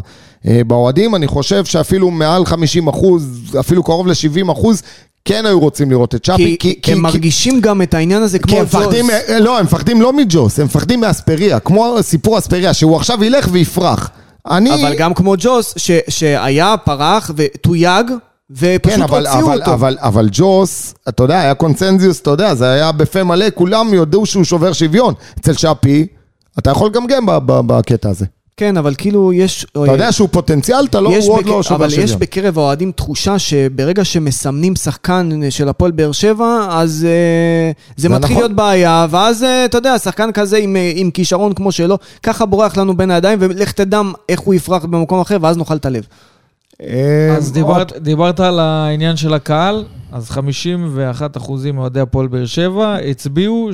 אה, 0.48 0.62
באוהדים, 0.68 1.16
אני 1.16 1.28
חושב 1.28 1.66
שאפילו 1.66 2.12
מעל 2.12 2.46
50 2.46 2.88
אחוז, 2.88 3.24
אפילו 3.60 3.84
קרוב 3.84 4.08
ל-70 4.08 4.52
אחוז, 4.52 4.82
כן 5.26 5.46
היו 5.46 5.60
רוצים 5.60 5.92
לראות 5.92 6.16
את 6.16 6.26
שפי. 6.26 6.58
כי 6.60 6.92
הם 6.92 7.02
מרגישים 7.02 7.62
גם 7.62 7.82
את 7.82 7.94
העניין 7.94 8.24
הזה 8.24 8.40
כמו 8.40 8.52
כי 8.52 8.58
הם 8.60 8.64
מפחדים, 8.66 9.06
לא, 9.40 9.60
הם 9.60 9.66
מפחדים 9.66 10.02
לא 10.02 10.14
מג'וס, 10.14 10.60
הם 10.60 10.66
מפחדים 10.66 11.00
מאספריה, 11.00 11.60
כמו 11.60 11.96
סיפור 12.02 12.38
אספריה, 12.38 12.74
שהוא 12.74 12.96
עכשיו 12.96 13.24
ילך 13.24 13.48
ויפרח. 13.52 14.10
אני... 14.50 14.74
אבל 14.86 14.96
גם 14.98 15.14
כמו 15.14 15.34
ג'וס, 15.38 15.74
ש- 15.78 15.92
שהיה, 16.10 16.76
פרח 16.78 17.32
ותויג, 17.36 18.12
ופשוט 18.52 18.94
כן, 18.94 19.02
אבל, 19.02 19.28
הוציאו 19.28 19.48
אבל, 19.48 19.60
אותו. 19.60 19.74
אבל, 19.74 19.98
אבל 20.00 20.30
ג'וס, 20.32 20.94
אתה 21.10 21.24
יודע, 21.24 21.40
היה 21.40 21.54
קונצנזיוס, 21.54 22.22
אתה 22.22 22.30
יודע, 22.30 22.56
זה 22.56 22.72
היה 22.72 22.92
בפה 22.92 23.24
מלא, 23.24 23.46
כולם 23.56 23.94
ידעו 23.94 24.26
שהוא 24.26 24.44
שובר 24.44 24.74
שוויון. 24.74 25.14
אצל 25.40 25.54
שפי, 25.54 26.08
אתה 26.60 26.70
יכול 26.72 26.88
לגמגם 26.90 27.26
בקטע 27.46 28.10
הזה. 28.10 28.26
כן, 28.58 28.78
אבל 28.78 28.94
כאילו 28.98 29.34
יש... 29.34 29.66
אתה 29.72 29.92
יודע 29.92 30.12
שהוא 30.12 30.30
פוטנציאל, 30.32 30.86
אתה 30.86 31.00
לא, 31.02 31.10
הוא 31.10 31.34
עוד 31.34 31.44
בק- 31.44 31.50
לא 31.50 31.64
שובר 31.64 31.76
אבל 31.76 31.90
שוויון. 31.90 32.06
יש 32.10 32.16
בקרב 32.16 32.58
האוהדים 32.60 32.92
תחושה 32.92 33.40
שברגע 33.40 34.06
שמסמנים 34.06 34.76
שחקן 34.76 35.30
של 35.50 35.70
הפועל 35.70 35.92
באר 35.92 36.12
שבע, 36.12 36.68
אז 36.70 37.08
אה, 37.10 37.72
זה 37.98 38.02
זה 38.02 38.10
מתחיל 38.10 38.32
נכון. 38.32 38.44
להיות 38.44 38.56
בעיה, 38.56 39.08
ואז 39.10 39.44
אה, 39.44 39.66
אתה 39.66 39.78
יודע, 39.78 39.98
שחקן 40.00 40.32
כזה 40.32 40.58
עם, 40.58 40.76
אה, 40.76 40.92
עם 40.96 41.12
כישרון 41.12 41.54
כמו 41.54 41.72
שלו, 41.72 41.98
ככה 42.24 42.46
בורח 42.46 42.78
לנו 42.78 42.98
בין 42.98 43.12
הידיים, 43.12 43.38
ולך 43.42 43.72
תדע 43.72 44.02
איך 44.30 44.40
הוא 44.40 44.54
יפרח 44.54 44.86
במקום 44.86 45.20
אחר, 45.20 45.38
ואז 45.42 45.58
נאכל 45.58 45.76
את 45.76 45.86
הלב. 45.86 46.04
אה, 46.82 47.36
אז 47.38 47.52
דיברת, 47.52 47.94
דיברת 47.98 48.40
על 48.40 48.60
העניין 48.60 49.18
של 49.18 49.34
הקהל, 49.34 49.84
אז 50.16 50.30
51 50.30 51.38
אחוזים 51.38 51.76
מאוהדי 51.76 52.00
הפועל 52.00 52.28
באר 52.28 52.46
שבע 52.46 52.96
הצביעו 52.96 53.70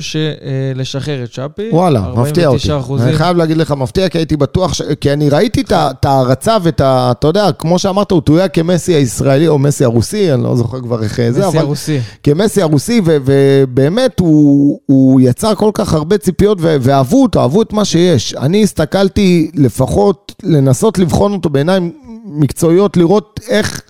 לשחרר 0.74 1.24
את 1.24 1.32
שפי. 1.32 1.68
וואלה, 1.72 2.00
מפתיע 2.00 2.46
אותי. 2.46 2.72
49 2.72 2.78
אחוזים. 2.78 3.08
אני 3.08 3.16
חייב 3.16 3.36
להגיד 3.36 3.56
לך, 3.56 3.70
מפתיע, 3.70 4.08
כי 4.08 4.18
הייתי 4.18 4.36
בטוח, 4.36 4.74
ש... 4.74 4.82
כי 5.00 5.12
אני 5.12 5.28
ראיתי 5.28 5.60
את 5.60 6.04
ההערצה 6.04 6.56
ואת 6.62 6.80
ה... 6.80 7.10
אתה 7.10 7.26
יודע, 7.26 7.52
כמו 7.52 7.78
שאמרת, 7.78 8.10
הוא 8.10 8.20
תויג 8.20 8.50
כמסי 8.50 8.94
הישראלי 8.94 9.48
או 9.48 9.58
מסי 9.58 9.84
הרוסי, 9.84 10.32
אני 10.32 10.42
לא 10.42 10.56
זוכר 10.56 10.80
כבר 10.80 11.02
איך 11.02 11.20
זה, 11.30 11.46
אבל... 11.46 11.58
הרוסי. 11.58 12.00
כמסי 12.22 12.62
הרוסי, 12.62 13.00
ו- 13.04 13.16
ובאמת 13.24 14.20
הוא, 14.20 14.80
הוא 14.86 15.20
יצר 15.20 15.54
כל 15.54 15.70
כך 15.74 15.94
הרבה 15.94 16.18
ציפיות, 16.18 16.58
ו- 16.60 16.76
ואהבו 16.80 17.22
אותו, 17.22 17.40
אהבו 17.40 17.62
את 17.62 17.72
מה 17.72 17.84
שיש. 17.84 18.34
אני 18.34 18.62
הסתכלתי 18.62 19.50
לפחות 19.54 20.34
לנסות 20.42 20.98
לבחון 20.98 21.32
אותו 21.32 21.50
בעיניים 21.50 21.92
מקצועיות, 22.24 22.96
לראות 22.96 23.40
איך, 23.48 23.82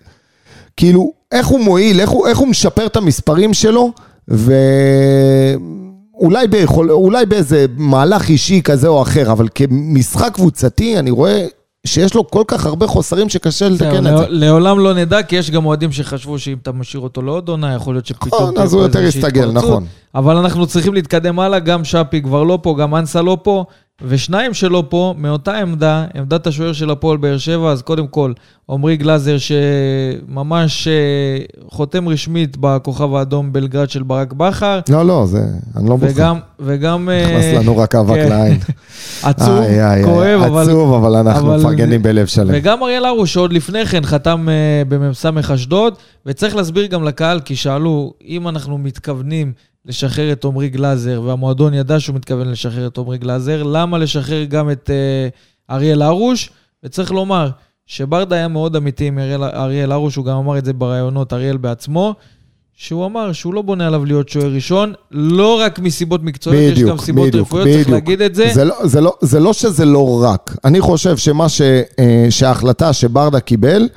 כאילו, 0.77 1.22
איך 1.33 1.47
הוא 1.47 1.61
מועיל, 1.61 2.01
איך 2.01 2.11
הוא, 2.11 2.27
איך 2.27 2.39
הוא 2.39 2.49
משפר 2.49 2.87
את 2.87 2.97
המספרים 2.97 3.55
שלו, 3.55 3.93
ואולי 6.19 6.47
ביכול, 6.49 6.91
אולי 6.91 7.27
באיזה 7.27 7.67
מהלך 7.77 8.29
אישי 8.29 8.63
כזה 8.63 8.89
או 8.89 9.03
אחר, 9.03 9.33
אבל 9.33 9.49
כמשחק 9.55 10.35
קבוצתי, 10.35 10.99
אני 10.99 11.11
רואה 11.11 11.47
שיש 11.87 12.15
לו 12.15 12.31
כל 12.31 12.43
כך 12.47 12.67
הרבה 12.67 12.87
חוסרים 12.87 13.29
שקשה 13.29 13.69
לתקן 13.69 13.97
את 13.99 14.03
זה. 14.03 14.11
לא- 14.11 14.27
לעולם 14.29 14.79
לא 14.79 14.95
נדע, 14.95 15.23
כי 15.23 15.37
יש 15.37 15.51
גם 15.51 15.67
אוהדים 15.67 15.93
שחשבו 15.93 16.39
שאם 16.39 16.57
אתה 16.63 16.73
משאיר 16.73 17.03
אותו 17.03 17.23
לעוד 17.23 17.49
עונה, 17.49 17.75
יכול 17.75 17.95
להיות 17.95 18.07
שפתאום... 18.07 18.43
נכון, 18.43 18.59
אז 18.59 18.75
הוא 18.75 18.83
יותר 18.83 19.03
יסתגל. 19.03 19.51
נכון. 19.51 19.85
אבל 20.15 20.37
אנחנו 20.37 20.67
צריכים 20.67 20.95
להתקדם 20.95 21.39
הלאה, 21.39 21.59
גם 21.59 21.85
שפי 21.85 22.23
כבר 22.23 22.43
לא 22.43 22.59
פה, 22.63 22.77
גם 22.79 22.95
אנסה 22.95 23.23
לא 23.23 23.39
פה, 23.43 23.65
ושניים 24.01 24.55
שלא 24.55 24.85
פה, 24.89 25.15
מאותה 25.19 25.59
עמדה, 25.59 26.05
עמדת 26.15 26.47
השוער 26.47 26.73
של 26.73 26.91
הפועל 26.91 27.17
באר 27.17 27.39
שבע, 27.39 27.71
אז 27.71 27.83
קודם 27.83 28.07
כל, 28.07 28.33
עמרי 28.71 28.97
גלאזר, 28.97 29.37
שממש 29.39 30.89
אה, 30.89 31.39
חותם 31.69 32.09
רשמית 32.09 32.57
בכוכב 32.61 33.15
האדום 33.15 33.53
בלגרד 33.53 33.91
של 33.91 34.03
ברק 34.03 34.33
בכר, 34.33 34.81
לא, 34.89 35.07
לא, 35.07 35.27
זה, 35.27 35.45
אני 35.77 35.89
לא 35.89 35.97
בוחר. 35.97 36.13
וגם, 36.15 36.39
וגם... 36.61 37.09
אה, 37.09 37.23
נכנס 37.27 37.61
לנו 37.63 37.79
רק 37.79 37.95
אבק 37.95 38.15
כן. 38.15 38.29
לעין. 38.29 38.59
עצוב, 39.23 39.59
איי, 39.59 39.85
איי, 39.91 40.05
כואב, 40.05 40.23
איי, 40.23 40.35
אבל... 40.35 40.63
עצוב, 40.63 40.95
אבל 40.95 41.17
אנחנו 41.17 41.49
אבל- 41.49 41.61
מפרגנים 41.61 42.03
בלב 42.03 42.27
שלם. 42.27 42.51
וגם 42.53 42.83
אריאל 42.83 43.05
הרוש, 43.05 43.33
שעוד 43.33 43.53
לפני 43.53 43.87
כן 43.87 44.05
חתם 44.05 44.49
uh, 44.49 44.89
במ"ס 44.89 45.27
אשדוד, 45.55 45.95
וצריך 46.27 46.57
להסביר 46.57 46.87
גם 46.87 47.05
לקהל, 47.05 47.41
כי 47.41 47.57
שאלו, 47.57 48.13
אם 48.29 48.49
אנחנו 48.49 48.79
מתכוונים 48.79 49.53
לשחרר 49.87 50.33
את 50.33 50.45
עמרי 50.45 50.69
גלאזר, 50.69 51.23
והמועדון 51.25 51.75
ידע 51.75 52.01
שהוא 52.01 52.17
מתכוון 52.17 52.49
לשחרר 52.49 52.87
את 52.87 52.99
עמרי 52.99 53.19
גלאזר, 53.19 53.63
למה 53.63 53.99
לשחרר 53.99 54.45
גם 54.45 54.71
את 54.71 54.91
uh, 54.91 55.73
אריאל 55.75 56.03
הרוש? 56.03 56.51
וצריך 56.85 57.13
לומר 57.13 57.51
שברדה 57.87 58.37
היה 58.37 58.49
מאוד 58.49 58.77
אמיתי 58.77 59.07
עם 59.07 59.19
אריאל, 59.19 59.45
אריאל 59.45 59.93
הרוש, 59.93 60.17
הוא 60.17 60.25
גם 60.25 60.37
אמר 60.37 60.59
את 60.59 60.65
זה 60.65 60.73
בראיונות, 60.73 61.33
אריאל 61.33 61.57
בעצמו. 61.57 62.15
שהוא 62.75 63.07
אמר 63.07 63.33
שהוא 63.33 63.55
לא 63.55 63.63
בונה 63.63 63.87
עליו 63.87 64.05
להיות 64.05 64.29
שוער 64.29 64.53
ראשון, 64.55 64.93
לא 65.11 65.61
רק 65.61 65.79
מסיבות 65.79 66.23
מקצועיות, 66.23 66.79
יש 66.79 66.85
גם 66.85 66.99
סיבות 66.99 67.29
בדיוק, 67.29 67.47
רפואיות, 67.47 67.69
צריך 67.69 67.87
בדיוק. 67.87 67.95
להגיד 67.95 68.23
את 68.23 68.35
זה. 68.35 68.51
זה 68.55 68.65
לא, 68.65 68.75
זה, 68.85 69.01
לא, 69.01 69.17
זה 69.21 69.41
לא 69.41 69.53
שזה 69.53 69.85
לא 69.85 70.23
רק. 70.25 70.57
אני 70.65 70.81
חושב 70.81 71.17
שמה 71.17 71.49
ש, 71.49 71.61
אה, 71.99 72.27
שההחלטה 72.31 72.93
שברדה 72.93 73.41
קיבל, 73.41 73.89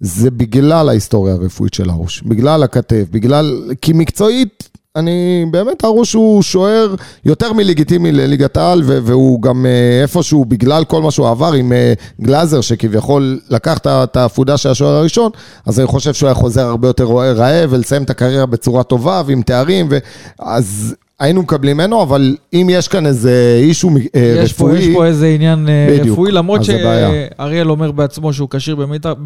זה 0.00 0.30
בגלל 0.30 0.88
ההיסטוריה 0.88 1.34
הרפואית 1.34 1.74
של 1.74 1.90
הרוש, 1.90 2.22
בגלל 2.22 2.62
הכתף, 2.62 3.04
בגלל... 3.10 3.70
כי 3.82 3.92
מקצועית, 3.92 4.68
אני 4.98 5.46
באמת, 5.50 5.84
הרוש 5.84 6.12
הוא 6.12 6.42
שוער 6.42 6.94
יותר 7.24 7.52
מלגיטימי 7.52 8.12
לליגת 8.12 8.56
העל, 8.56 8.82
והוא 8.84 9.42
גם 9.42 9.66
אה, 9.66 10.02
איפשהו, 10.02 10.44
בגלל 10.44 10.84
כל 10.84 11.02
מה 11.02 11.10
שהוא 11.10 11.28
עבר 11.28 11.52
עם 11.52 11.72
אה, 11.72 11.92
גלאזר, 12.20 12.60
שכביכול 12.60 13.40
לקח 13.50 13.78
את 13.86 14.16
העפודה 14.16 14.56
של 14.56 14.68
השוער 14.70 14.94
הראשון, 14.94 15.30
אז 15.66 15.80
אני 15.80 15.86
חושב 15.86 16.14
שהוא 16.14 16.26
היה 16.26 16.34
חוזר 16.34 16.66
הרבה 16.66 16.88
יותר 16.88 17.04
רעב 17.04 17.72
ולסיים 17.72 18.02
את 18.02 18.10
הקריירה 18.10 18.46
בצורה 18.46 18.82
טובה 18.82 19.22
ועם 19.26 19.42
תארים, 19.42 19.88
ו- 19.90 19.98
אז 20.38 20.94
היינו 21.20 21.42
מקבלים 21.42 21.76
ממנו, 21.76 22.02
אבל 22.02 22.36
אם 22.52 22.66
יש 22.70 22.88
כאן 22.88 23.06
איזה 23.06 23.58
אישו 23.62 23.88
אה, 24.14 24.20
יש 24.42 24.52
פה, 24.52 24.64
רפואי... 24.64 24.78
יש 24.78 24.94
פה 24.94 25.06
איזה 25.06 25.26
עניין 25.26 25.68
אה, 25.68 25.86
בדיוק, 25.90 26.12
רפואי, 26.12 26.32
למרות. 26.32 26.60
שאריאל 26.64 27.70
אומר 27.70 27.92
בעצמו 27.92 28.32
שהוא 28.32 28.48
כשיר 28.50 28.76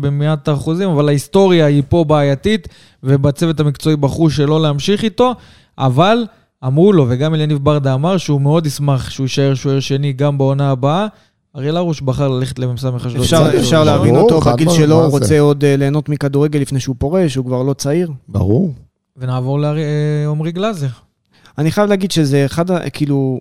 במאת- 0.00 0.48
האחוזים, 0.48 0.88
אבל 0.88 1.08
ההיסטוריה 1.08 1.66
היא 1.66 1.82
פה 1.88 2.04
בעייתית, 2.04 2.68
ובצוות 3.02 3.60
המקצועי 3.60 3.96
בחרו 3.96 4.30
שלא 4.30 4.62
להמשיך 4.62 5.04
איתו, 5.04 5.34
אבל 5.78 6.26
אמרו 6.66 6.92
לו, 6.92 7.06
וגם 7.08 7.34
אליניב 7.34 7.58
ברדה 7.58 7.94
אמר, 7.94 8.16
שהוא 8.16 8.40
מאוד 8.40 8.66
ישמח 8.66 9.10
שהוא 9.10 9.24
יישאר 9.24 9.54
שוער 9.54 9.80
שני 9.80 10.12
גם 10.12 10.38
בעונה 10.38 10.70
הבאה. 10.70 11.06
אריאל 11.56 11.76
הרוש 11.76 12.00
בחר 12.00 12.28
ללכת 12.28 12.58
למ"ס 12.58 12.84
אשדוד. 12.84 13.16
אפשר, 13.20 13.58
אפשר 13.58 13.84
להבין 13.84 14.16
אותו 14.16 14.40
בגיל 14.40 14.70
שלו, 14.70 14.94
הוא 14.94 15.10
זה? 15.10 15.16
רוצה 15.18 15.40
עוד 15.40 15.64
אה, 15.64 15.76
ליהנות 15.76 16.08
מכדורגל 16.08 16.60
לפני 16.60 16.80
שהוא 16.80 16.96
פורש, 16.98 17.34
הוא 17.34 17.44
כבר 17.46 17.62
לא 17.62 17.72
צעיר. 17.72 18.10
ברור. 18.28 18.72
ונעבור 19.16 19.58
לעומרי 19.60 20.52
גלאזר. 20.52 20.86
אני 21.58 21.70
חייב 21.70 21.88
להגיד 21.88 22.10
שזה 22.10 22.46
אחד, 22.46 22.88
כאילו, 22.92 23.40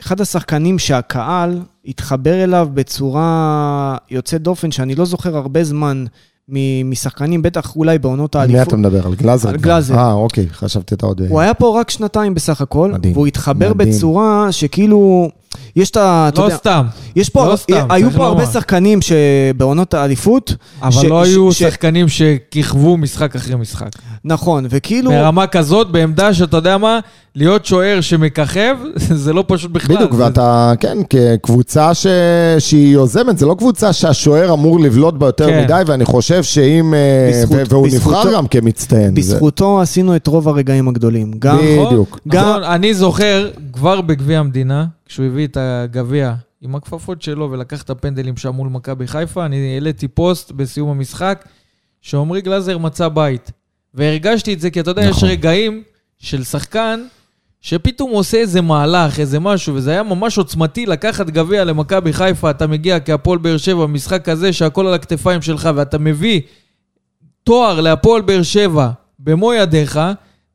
אחד 0.00 0.20
השחקנים 0.20 0.78
שהקהל 0.78 1.60
התחבר 1.86 2.44
אליו 2.44 2.68
בצורה 2.74 3.96
יוצאת 4.10 4.42
דופן, 4.42 4.70
שאני 4.70 4.94
לא 4.94 5.04
זוכר 5.04 5.36
הרבה 5.36 5.64
זמן 5.64 6.04
משחקנים, 6.84 7.42
בטח 7.42 7.76
אולי 7.76 7.98
בעונות 7.98 8.36
על 8.36 8.46
מי 8.46 8.54
האליפות. 8.54 8.68
אתה 8.68 8.76
מדבר? 8.76 9.06
על 9.06 9.14
גלאזר? 9.14 9.48
על? 9.48 9.56
גלאזר. 9.56 9.94
אה, 9.98 10.12
אוקיי, 10.12 10.46
חשבתי 10.52 10.94
אתה 10.94 11.06
עוד... 11.06 11.20
הוא 11.28 11.40
היה 11.40 11.54
פה 11.54 11.80
רק 11.80 11.90
שנתיים 11.90 12.34
בסך 12.34 12.60
הכל, 12.60 12.92
מדהים, 12.92 13.12
והוא 13.12 13.26
התחבר 13.26 13.74
מדהים. 13.74 13.90
בצורה 13.90 14.52
שכאילו, 14.52 15.30
יש 15.76 15.90
את 15.90 15.96
ה... 15.96 16.30
לא 16.36 16.42
יודע, 16.42 16.56
סתם, 16.56 16.86
יש 17.16 17.28
פה, 17.28 17.46
לא 17.52 17.56
סתם, 17.56 17.86
היו 17.90 18.10
פה 18.10 18.26
הרבה 18.26 18.40
לומר. 18.42 18.52
שחקנים 18.52 18.98
שבעונות 19.02 19.94
האליפות, 19.94 20.54
אבל 20.82 20.90
ש- 20.90 21.04
לא 21.04 21.24
ש- 21.24 21.28
היו 21.28 21.52
ש- 21.52 21.58
שחקנים 21.58 22.06
שכיכבו 22.08 22.96
משחק 22.96 23.36
אחרי 23.36 23.56
משחק. 23.56 23.88
נכון, 24.24 24.66
וכאילו, 24.70 25.10
ברמה 25.10 25.46
כזאת, 25.46 25.90
בעמדה 25.92 26.34
שאתה 26.34 26.56
יודע 26.56 26.78
מה, 26.78 26.98
להיות 27.34 27.66
שוער 27.66 28.00
שמככב, 28.00 28.76
זה 29.24 29.32
לא 29.32 29.44
פשוט 29.46 29.70
בכלל. 29.70 29.96
בדיוק, 29.96 30.14
זה- 30.14 30.24
ואתה, 30.24 30.72
כן, 30.80 30.98
כקבוצה 31.10 31.94
ש... 31.94 32.06
שהיא 32.58 32.92
יוזמת, 32.92 33.38
זה 33.38 33.46
לא 33.46 33.54
קבוצה 33.58 33.92
שהשוער 33.92 34.52
אמור 34.52 34.80
לבלוט 34.80 35.14
בה 35.14 35.26
יותר 35.26 35.46
כן. 35.46 35.64
מדי, 35.64 35.82
ואני 35.86 36.04
חושב 36.04 36.42
שאם... 36.42 36.94
אה, 36.94 37.30
בזכות- 37.32 37.72
והוא 37.72 37.86
בזכותו- 37.86 38.16
נבחר 38.18 38.34
גם 38.34 38.46
כמצטיין. 38.46 39.08
זה- 39.08 39.34
בזכותו 39.34 39.80
עשינו 39.80 40.16
את 40.16 40.26
רוב 40.26 40.48
הרגעים 40.48 40.88
הגדולים. 40.88 41.32
גם? 41.38 41.58
בדיוק. 41.86 42.18
גם- 42.28 42.48
נכון, 42.48 42.62
אני 42.64 42.94
זוכר, 42.94 43.48
כבר 43.72 44.00
בגביע 44.00 44.38
המדינה, 44.38 44.84
כשהוא 45.10 45.26
הביא 45.26 45.46
את 45.46 45.56
הגביע 45.60 46.34
עם 46.60 46.74
הכפפות 46.74 47.22
שלו 47.22 47.50
ולקח 47.50 47.82
את 47.82 47.90
הפנדלים 47.90 48.36
שם 48.36 48.50
מול 48.50 48.68
מכבי 48.68 49.06
חיפה, 49.06 49.46
אני 49.46 49.74
העליתי 49.74 50.08
פוסט 50.08 50.52
בסיום 50.52 50.88
המשחק, 50.88 51.44
שעמרי 52.00 52.40
גלאזר 52.40 52.78
מצא 52.78 53.08
בית. 53.08 53.50
והרגשתי 53.94 54.54
את 54.54 54.60
זה, 54.60 54.70
כי 54.70 54.80
אתה 54.80 54.90
יודע, 54.90 55.02
יש 55.02 55.16
נכון. 55.16 55.28
רגעים 55.28 55.82
של 56.18 56.44
שחקן, 56.44 57.04
שפתאום 57.60 58.10
עושה 58.10 58.36
איזה 58.38 58.60
מהלך, 58.60 59.20
איזה 59.20 59.40
משהו, 59.40 59.74
וזה 59.74 59.90
היה 59.90 60.02
ממש 60.02 60.38
עוצמתי 60.38 60.86
לקחת 60.86 61.26
גביע 61.26 61.64
למכבי 61.64 62.12
חיפה, 62.12 62.50
אתה 62.50 62.66
מגיע 62.66 63.00
כהפועל 63.00 63.38
באר 63.38 63.56
שבע 63.56 63.82
במשחק 63.86 64.24
כזה 64.24 64.52
שהכל 64.52 64.86
על 64.86 64.94
הכתפיים 64.94 65.42
שלך, 65.42 65.70
ואתה 65.74 65.98
מביא 65.98 66.40
תואר 67.44 67.80
להפועל 67.80 68.22
באר 68.22 68.42
שבע 68.42 68.90
במו 69.18 69.54
ידיך, 69.54 70.00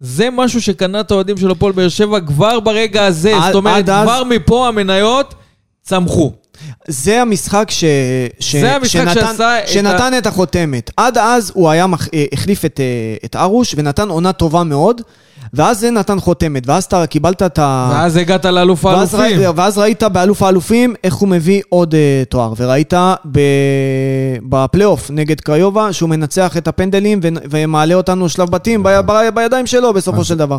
זה 0.05 0.29
משהו 0.31 0.61
שקנה 0.61 0.99
את 0.99 1.11
האוהדים 1.11 1.37
של 1.37 1.51
הפועל 1.51 1.71
באר 1.73 1.89
שבע 1.89 2.19
כבר 2.19 2.59
ברגע 2.59 3.05
הזה. 3.05 3.35
עד- 3.35 3.43
זאת 3.43 3.55
אומרת, 3.55 3.75
עד 3.77 3.89
אז- 3.89 4.03
כבר 4.07 4.23
מפה 4.23 4.67
המניות 4.67 5.33
צמחו. 5.83 6.31
זה 6.87 7.21
המשחק 7.21 7.67
ש... 7.71 7.83
ש... 8.39 8.55
זה 8.55 8.75
המשחק 8.75 8.93
שנתן, 9.13 9.13
שעשה 9.13 9.59
את 9.63 9.67
שנתן 9.67 10.13
את 10.17 10.27
החותמת. 10.27 10.91
עד 10.97 11.17
אז 11.17 11.51
הוא 11.55 11.69
היה 11.69 11.87
מח... 11.87 12.07
אה, 12.13 12.25
החליף 12.33 12.65
את, 12.65 12.79
אה, 12.79 12.85
את 13.25 13.35
ארוש 13.35 13.75
ונתן 13.77 14.09
עונה 14.09 14.33
טובה 14.33 14.63
מאוד, 14.63 15.01
ואז 15.53 15.79
זה 15.79 15.91
נתן 15.91 16.19
חותמת, 16.19 16.63
ואז 16.67 16.83
אתה 16.83 17.07
קיבלת 17.07 17.41
את 17.43 17.59
ה... 17.59 17.89
ואז 17.93 18.17
הגעת 18.17 18.45
לאלוף 18.45 18.85
ואז, 18.85 19.13
האלופים. 19.13 19.39
ראי, 19.39 19.47
ואז 19.55 19.77
ראית 19.77 20.03
באלוף 20.03 20.43
האלופים 20.43 20.93
איך 21.03 21.15
הוא 21.15 21.29
מביא 21.29 21.61
עוד 21.69 21.93
uh, 21.93 21.97
תואר, 22.29 22.53
וראית 22.57 22.93
ב... 23.31 23.39
בפלייאוף 24.49 25.11
נגד 25.11 25.39
קריובה 25.41 25.93
שהוא 25.93 26.09
מנצח 26.09 26.57
את 26.57 26.67
הפנדלים 26.67 27.19
ו... 27.23 27.27
ומעלה 27.49 27.93
אותנו 27.95 28.29
שלב 28.29 28.49
בתים 28.49 28.83
ב... 28.83 28.89
ב... 29.05 29.29
בידיים 29.35 29.67
שלו 29.67 29.93
בסופו 29.93 30.23
של 30.23 30.37
דבר. 30.37 30.57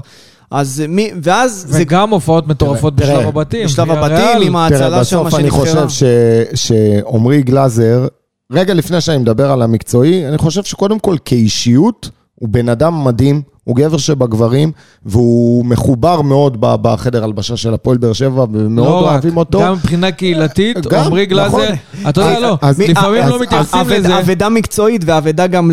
אז 0.50 0.82
מי... 0.88 1.10
ואז 1.22 1.64
זה 1.68 1.78
וגם 1.82 2.10
הופעות 2.10 2.48
מטורפות 2.48 2.96
תראה, 2.96 3.16
בשלב 3.16 3.28
הבתים. 3.28 3.64
בשלב 3.66 3.90
הבתים 3.90 4.42
עם 4.42 4.56
ההצלה 4.56 4.78
תראה, 4.78 5.04
שם 5.04 5.18
בסוף 5.24 5.34
אני 5.34 5.42
שנבחרה. 5.50 5.86
חושב 5.86 5.88
ש- 5.88 6.66
שעמרי 6.68 7.42
גלאזר, 7.42 8.06
רגע 8.52 8.74
לפני 8.74 9.00
שאני 9.00 9.18
מדבר 9.18 9.50
על 9.50 9.62
המקצועי, 9.62 10.28
אני 10.28 10.38
חושב 10.38 10.64
שקודם 10.64 10.98
כל 10.98 11.16
כאישיות, 11.24 12.10
הוא 12.34 12.48
בן 12.48 12.68
אדם 12.68 13.04
מדהים, 13.04 13.42
הוא 13.66 13.76
גבר 13.76 13.96
שבגברים, 13.96 14.72
והוא 15.06 15.64
מחובר 15.66 16.22
מאוד 16.22 16.56
בחדר 16.60 17.24
הלבשה 17.24 17.56
של 17.56 17.74
הפועל 17.74 17.96
באר 17.98 18.12
שבע, 18.12 18.44
ומאוד 18.52 18.86
לא 18.88 19.00
אוהבים 19.00 19.36
אותו. 19.36 19.60
גם 19.60 19.72
מבחינה 19.72 20.10
קהילתית, 20.10 20.92
עמרי 20.92 21.26
גלאזר, 21.26 21.56
נכון. 21.56 22.08
אתה 22.08 22.20
יודע, 22.20 22.40
לא, 22.40 22.58
אז- 22.62 22.78
לפעמים 22.80 23.22
אז- 23.22 23.30
לא 23.30 23.40
מתייחסים 23.42 23.80
לזה. 23.88 24.18
אבדה 24.18 24.48
מקצועית 24.48 25.02
ואבדה 25.06 25.46
גם. 25.46 25.70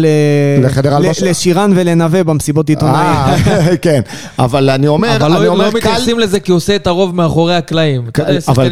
לשירן 1.23 1.71
ולנווה 1.75 2.23
במסיבות 2.23 2.69
עיתונאים. 2.69 2.95
אה, 2.97 3.35
כן, 3.81 4.01
אבל 4.39 4.69
אני 4.69 4.87
אומר, 4.87 5.15
אבל 5.15 5.31
אני 5.35 5.45
לא, 5.45 5.51
אומר, 5.51 5.65
לא 5.65 5.71
קל- 5.71 5.77
מתייחסים 5.77 6.19
לזה 6.19 6.39
כי 6.39 6.51
הוא 6.51 6.57
עושה 6.57 6.75
את 6.75 6.87
הרוב 6.87 7.15
מאחורי 7.15 7.55
הקלעים. 7.55 8.01
אבל 8.47 8.69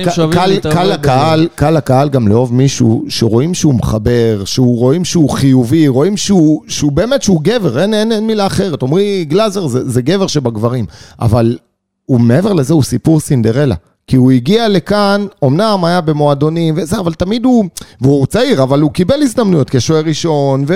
קל. 0.62 0.84
לקהל, 0.84 1.48
קל 1.56 1.70
לקהל 1.72 2.10
גם 2.10 2.28
לאהוב 2.28 2.54
מישהו 2.54 3.06
שרואים 3.10 3.54
שהוא 3.54 3.74
מחבר, 3.74 4.42
שהוא 4.46 4.78
רואים 4.78 5.06
שהוא 5.06 5.30
חיובי, 5.30 5.88
רואים 5.88 6.18
שהוא, 6.18 6.62
באמת 6.92 7.22
שהוא 7.22 7.42
גבר, 7.44 7.80
אין, 7.82 7.94
מילה 8.28 8.46
אחרת. 8.46 8.82
גלאזר 9.28 9.68
זה, 9.68 9.90
זה 9.90 10.02
גבר 10.02 10.28
שבגברים, 10.28 10.86
אבל 11.20 11.58
הוא 12.06 12.20
מעבר 12.20 12.54
לזה 12.54 12.74
הוא 12.74 12.84
סיפור 12.84 13.20
סינדרלה. 13.20 13.76
כי 14.08 14.16
הוא 14.16 14.32
הגיע 14.32 14.68
לכאן, 14.68 15.26
אמנם 15.44 15.86
היה 15.86 16.02
במועדונים 16.02 16.74
וזה, 16.78 17.00
אבל 17.00 17.14
תמיד 17.14 17.46
הוא, 17.46 17.66
והוא 18.02 18.26
צעיר, 18.26 18.64
אבל 18.64 18.82
הוא 18.82 18.92
קיבל 18.92 19.22
הזדמנויות 19.22 19.70
כשוער 19.70 20.04
ראשון, 20.06 20.66
ו... 20.68 20.74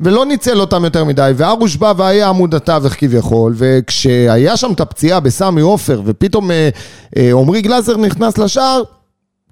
ולא 0.00 0.26
ניצל 0.26 0.60
אותם 0.60 0.84
יותר 0.84 1.04
מדי, 1.04 1.32
וארוש 1.36 1.76
בא 1.76 1.92
והיה 1.96 2.28
עמוד 2.28 2.54
התווך 2.54 2.94
כביכול, 2.98 3.54
וכשהיה 3.56 4.56
שם 4.56 4.72
את 4.72 4.80
הפציעה 4.80 5.20
בסמי 5.20 5.60
עופר, 5.60 6.02
ופתאום 6.04 6.50
אה, 6.50 6.68
אה, 7.16 7.30
עמרי 7.32 7.62
גלאזר 7.62 7.96
נכנס 7.96 8.38
לשער, 8.38 8.82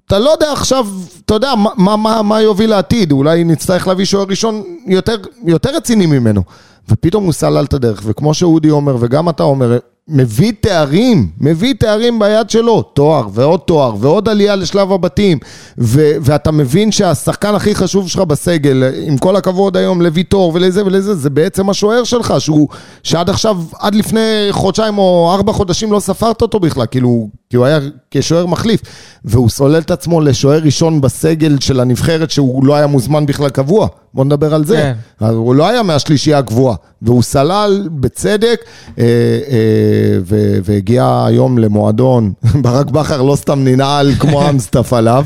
אתה 0.05 0.19
לא 0.19 0.29
יודע 0.29 0.51
עכשיו, 0.51 0.87
אתה 1.25 1.33
יודע, 1.33 1.53
מה, 1.77 1.95
מה, 1.95 2.21
מה 2.21 2.41
יוביל 2.41 2.69
לעתיד, 2.69 3.11
אולי 3.11 3.43
נצטרך 3.43 3.87
להביא 3.87 4.05
שוער 4.05 4.25
ראשון 4.29 4.63
יותר, 4.85 5.15
יותר 5.45 5.75
רציני 5.75 6.05
ממנו. 6.05 6.43
ופתאום 6.91 7.23
הוא 7.23 7.33
סלל 7.33 7.65
את 7.65 7.73
הדרך, 7.73 8.01
וכמו 8.05 8.33
שאודי 8.33 8.69
אומר, 8.69 8.95
וגם 8.99 9.29
אתה 9.29 9.43
אומר, 9.43 9.77
מביא 10.09 10.53
תארים, 10.61 11.27
מביא 11.39 11.73
תארים 11.73 12.19
ביד 12.19 12.49
שלו, 12.49 12.81
תואר 12.81 13.27
ועוד 13.33 13.59
תואר 13.59 13.95
ועוד 13.99 14.29
עלייה 14.29 14.55
לשלב 14.55 14.91
הבתים, 14.91 15.37
ו- 15.77 16.11
ואתה 16.21 16.51
מבין 16.51 16.91
שהשחקן 16.91 17.55
הכי 17.55 17.75
חשוב 17.75 18.07
שלך 18.09 18.21
בסגל, 18.21 18.83
עם 19.03 19.17
כל 19.17 19.35
הכבוד 19.35 19.77
היום 19.77 20.01
לוויטור 20.01 20.51
ולזה 20.55 20.85
ולזה, 20.85 21.15
זה 21.15 21.29
בעצם 21.29 21.69
השוער 21.69 22.03
שלך, 22.03 22.33
שהוא, 22.39 22.67
שעד 23.03 23.29
עכשיו, 23.29 23.57
עד 23.79 23.95
לפני 23.95 24.47
חודשיים 24.51 24.97
או 24.97 25.31
ארבע 25.33 25.53
חודשים 25.53 25.91
לא 25.91 25.99
ספרת 25.99 26.41
אותו 26.41 26.59
בכלל, 26.59 26.85
כאילו, 26.91 27.29
כי 27.49 27.57
הוא 27.57 27.65
היה 27.65 27.79
כשוער 28.11 28.45
מחליף, 28.45 28.81
והוא 29.25 29.49
סולל 29.49 29.79
את 29.79 29.91
עצמו 29.91 30.21
לשוער 30.21 30.59
ראשון 30.63 31.01
בסגל 31.01 31.57
של 31.59 31.79
הנבחרת, 31.79 32.31
שהוא 32.31 32.65
לא 32.65 32.75
היה 32.75 32.87
מוזמן 32.87 33.25
בכלל 33.25 33.49
קבוע, 33.49 33.87
בוא 34.13 34.25
נדבר 34.25 34.53
על 34.53 34.65
זה. 34.65 34.93
כן. 35.19 35.25
הוא 35.25 35.55
לא 35.55 35.67
היה 35.67 35.83
מהשלישייה 35.83 36.37
הגבוהה, 36.37 36.75
והוא 37.01 37.23
סלל 37.23 37.89
בצדק, 37.91 38.61
אה, 38.99 39.03
אה, 39.49 40.17
ו- 40.25 40.57
והגיע 40.63 41.23
היום 41.27 41.57
למועדון, 41.57 42.33
ברק 42.63 42.91
בכר 42.91 43.21
לא 43.21 43.35
סתם 43.35 43.63
ננעל 43.63 44.11
כמו 44.19 44.43
אמסטף 44.49 44.93
עליו, 44.93 45.25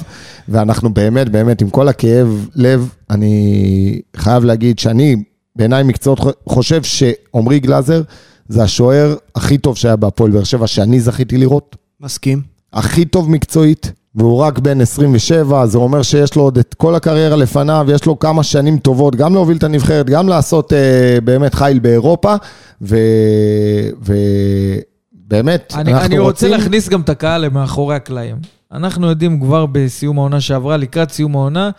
ואנחנו 0.50 0.94
באמת, 0.94 1.30
באמת, 1.30 1.62
עם 1.62 1.70
כל 1.70 1.88
הכאב 1.88 2.48
לב, 2.56 2.90
אני 3.10 4.02
חייב 4.16 4.44
להגיד 4.44 4.80
שאני, 4.80 5.16
בעיניי 5.56 5.84
מקצועות, 5.84 6.20
חושב 6.50 6.84
שעמרי 6.84 7.60
גלאזר 7.60 8.02
זה 8.50 8.64
השוער 8.64 9.16
הכי 9.36 9.58
טוב 9.58 9.78
שהיה 9.78 9.96
בהפועל 9.96 10.32
באר 10.32 10.44
שבע, 10.44 10.68
שאני 10.68 11.00
זכיתי 11.00 11.38
לראות. 11.38 11.81
מסכים. 12.04 12.42
הכי 12.74 13.06
טוב 13.06 13.30
מקצועית, 13.30 13.92
והוא 14.16 14.38
רק 14.38 14.60
בן 14.60 14.82
27, 14.82 15.66
זה 15.66 15.78
אומר 15.78 16.02
שיש 16.02 16.36
לו 16.36 16.42
עוד 16.42 16.58
את 16.58 16.74
כל 16.74 16.96
הקריירה 16.96 17.36
לפניו, 17.36 17.88
יש 17.92 18.06
לו 18.06 18.20
כמה 18.20 18.44
שנים 18.44 18.78
טובות, 18.78 19.16
גם 19.16 19.34
להוביל 19.34 19.58
את 19.58 19.64
הנבחרת, 19.64 20.06
גם 20.06 20.28
לעשות 20.30 20.74
אה, 20.74 21.18
באמת 21.24 21.54
חיל 21.54 21.80
באירופה, 21.80 22.36
ובאמת, 25.22 25.74
אני, 25.76 25.94
אני 25.94 26.20
רוצה 26.20 26.50
להכניס 26.50 26.90
גם 26.90 27.02
את 27.02 27.10
הקהל 27.10 27.46
למאחורי 27.46 27.96
הקלעים. 27.96 28.36
אנחנו 28.72 29.08
יודעים 29.08 29.40
כבר 29.40 29.66
בסיום 29.66 30.20
העונה 30.20 30.42
שעברה, 30.42 30.78
לקראת 30.78 31.12
סיום 31.12 31.36
העונה, 31.36 31.70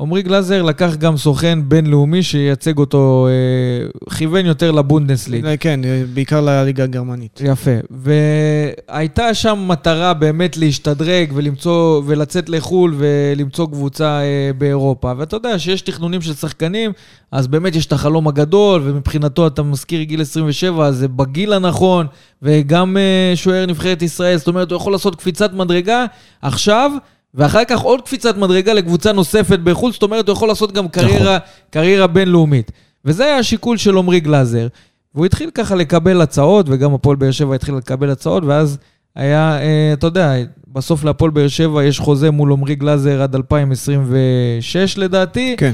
עמרי 0.00 0.22
גלאזר 0.22 0.62
לקח 0.62 0.96
גם 0.96 1.16
סוכן 1.16 1.58
בינלאומי 1.68 2.22
שייצג 2.22 2.78
אותו, 2.78 3.28
אה, 3.30 4.10
כיוון 4.16 4.46
יותר 4.46 4.70
לבונדסליג. 4.70 5.44
כן, 5.60 5.80
בעיקר 6.14 6.40
לליגה 6.40 6.84
הגרמנית. 6.84 7.40
יפה. 7.44 7.70
והייתה 7.90 9.34
שם 9.34 9.64
מטרה 9.68 10.14
באמת 10.14 10.56
להשתדרג 10.56 11.32
ולמצוא, 11.34 12.02
ולצאת 12.06 12.48
לחו"ל 12.48 12.94
ולמצוא 12.98 13.66
קבוצה 13.66 14.20
אה, 14.20 14.50
באירופה. 14.58 15.12
ואתה 15.18 15.36
יודע 15.36 15.58
שיש 15.58 15.82
תכנונים 15.82 16.20
של 16.20 16.34
שחקנים, 16.34 16.92
אז 17.32 17.46
באמת 17.46 17.76
יש 17.76 17.86
את 17.86 17.92
החלום 17.92 18.28
הגדול, 18.28 18.82
ומבחינתו 18.84 19.46
אתה 19.46 19.62
מזכיר 19.62 20.02
גיל 20.02 20.20
27, 20.20 20.86
אז 20.86 20.96
זה 20.96 21.08
בגיל 21.08 21.52
הנכון, 21.52 22.06
וגם 22.42 22.96
אה, 22.96 23.32
שוער 23.34 23.66
נבחרת 23.66 24.02
ישראל, 24.02 24.36
זאת 24.36 24.48
אומרת, 24.48 24.70
הוא 24.70 24.76
יכול 24.76 24.92
לעשות 24.92 25.16
קפיצת 25.16 25.52
מדרגה 25.52 26.04
עכשיו. 26.42 26.90
ואחר 27.34 27.64
כך 27.64 27.80
עוד 27.80 28.00
קפיצת 28.02 28.36
מדרגה 28.36 28.72
לקבוצה 28.72 29.12
נוספת 29.12 29.58
בחו"ל, 29.58 29.92
זאת 29.92 30.02
אומרת, 30.02 30.28
הוא 30.28 30.32
יכול 30.32 30.48
לעשות 30.48 30.72
גם 30.72 30.88
קריירה, 30.88 31.36
נכון. 31.36 31.38
קריירה 31.70 32.06
בינלאומית. 32.06 32.72
וזה 33.04 33.24
היה 33.24 33.38
השיקול 33.38 33.76
של 33.76 33.98
עמרי 33.98 34.20
גלאזר. 34.20 34.66
והוא 35.14 35.26
התחיל 35.26 35.50
ככה 35.50 35.74
לקבל 35.74 36.20
הצעות, 36.20 36.66
וגם 36.68 36.94
הפועל 36.94 37.16
באר 37.16 37.30
שבע 37.30 37.54
התחיל 37.54 37.74
לקבל 37.74 38.10
הצעות, 38.10 38.44
ואז 38.44 38.78
היה, 39.16 39.58
אה, 39.62 39.92
אתה 39.92 40.06
יודע, 40.06 40.34
בסוף 40.68 41.04
להפועל 41.04 41.30
באר 41.30 41.48
שבע 41.48 41.84
יש 41.84 41.98
חוזה 42.00 42.30
מול 42.30 42.52
עמרי 42.52 42.74
גלאזר 42.74 43.22
עד 43.22 43.34
2026 43.34 44.98
לדעתי. 44.98 45.54
כן. 45.58 45.72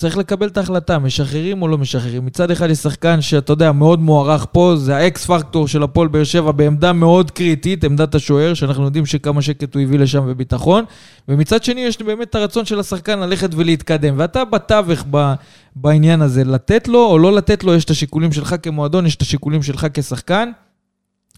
וצריך 0.00 0.18
לקבל 0.18 0.48
את 0.48 0.56
ההחלטה, 0.56 0.98
משחררים 0.98 1.62
או 1.62 1.68
לא 1.68 1.78
משחררים. 1.78 2.26
מצד 2.26 2.50
אחד 2.50 2.70
יש 2.70 2.78
שחקן 2.78 3.20
שאתה 3.20 3.52
יודע, 3.52 3.72
מאוד 3.72 4.00
מוערך 4.00 4.46
פה, 4.52 4.74
זה 4.76 4.96
האקס 4.96 5.26
פקטור 5.26 5.68
של 5.68 5.82
הפועל 5.82 6.08
באר 6.08 6.24
שבע 6.24 6.52
בעמדה 6.52 6.92
מאוד 6.92 7.30
קריטית, 7.30 7.84
עמדת 7.84 8.14
השוער, 8.14 8.54
שאנחנו 8.54 8.84
יודעים 8.84 9.06
שכמה 9.06 9.42
שקט 9.42 9.74
הוא 9.74 9.82
הביא 9.82 9.98
לשם 9.98 10.22
וביטחון. 10.26 10.84
ומצד 11.28 11.64
שני, 11.64 11.80
יש 11.80 12.02
באמת 12.02 12.28
את 12.30 12.34
הרצון 12.34 12.64
של 12.64 12.80
השחקן 12.80 13.18
ללכת 13.18 13.50
ולהתקדם. 13.54 14.14
ואתה 14.16 14.44
בתווך 14.44 15.04
ב, 15.10 15.34
בעניין 15.76 16.22
הזה, 16.22 16.44
לתת 16.44 16.88
לו 16.88 17.06
או 17.06 17.18
לא 17.18 17.32
לתת 17.32 17.64
לו, 17.64 17.74
יש 17.74 17.84
את 17.84 17.90
השיקולים 17.90 18.32
שלך 18.32 18.54
כמועדון, 18.62 19.06
יש 19.06 19.16
את 19.16 19.22
השיקולים 19.22 19.62
שלך 19.62 19.86
כשחקן. 19.94 20.50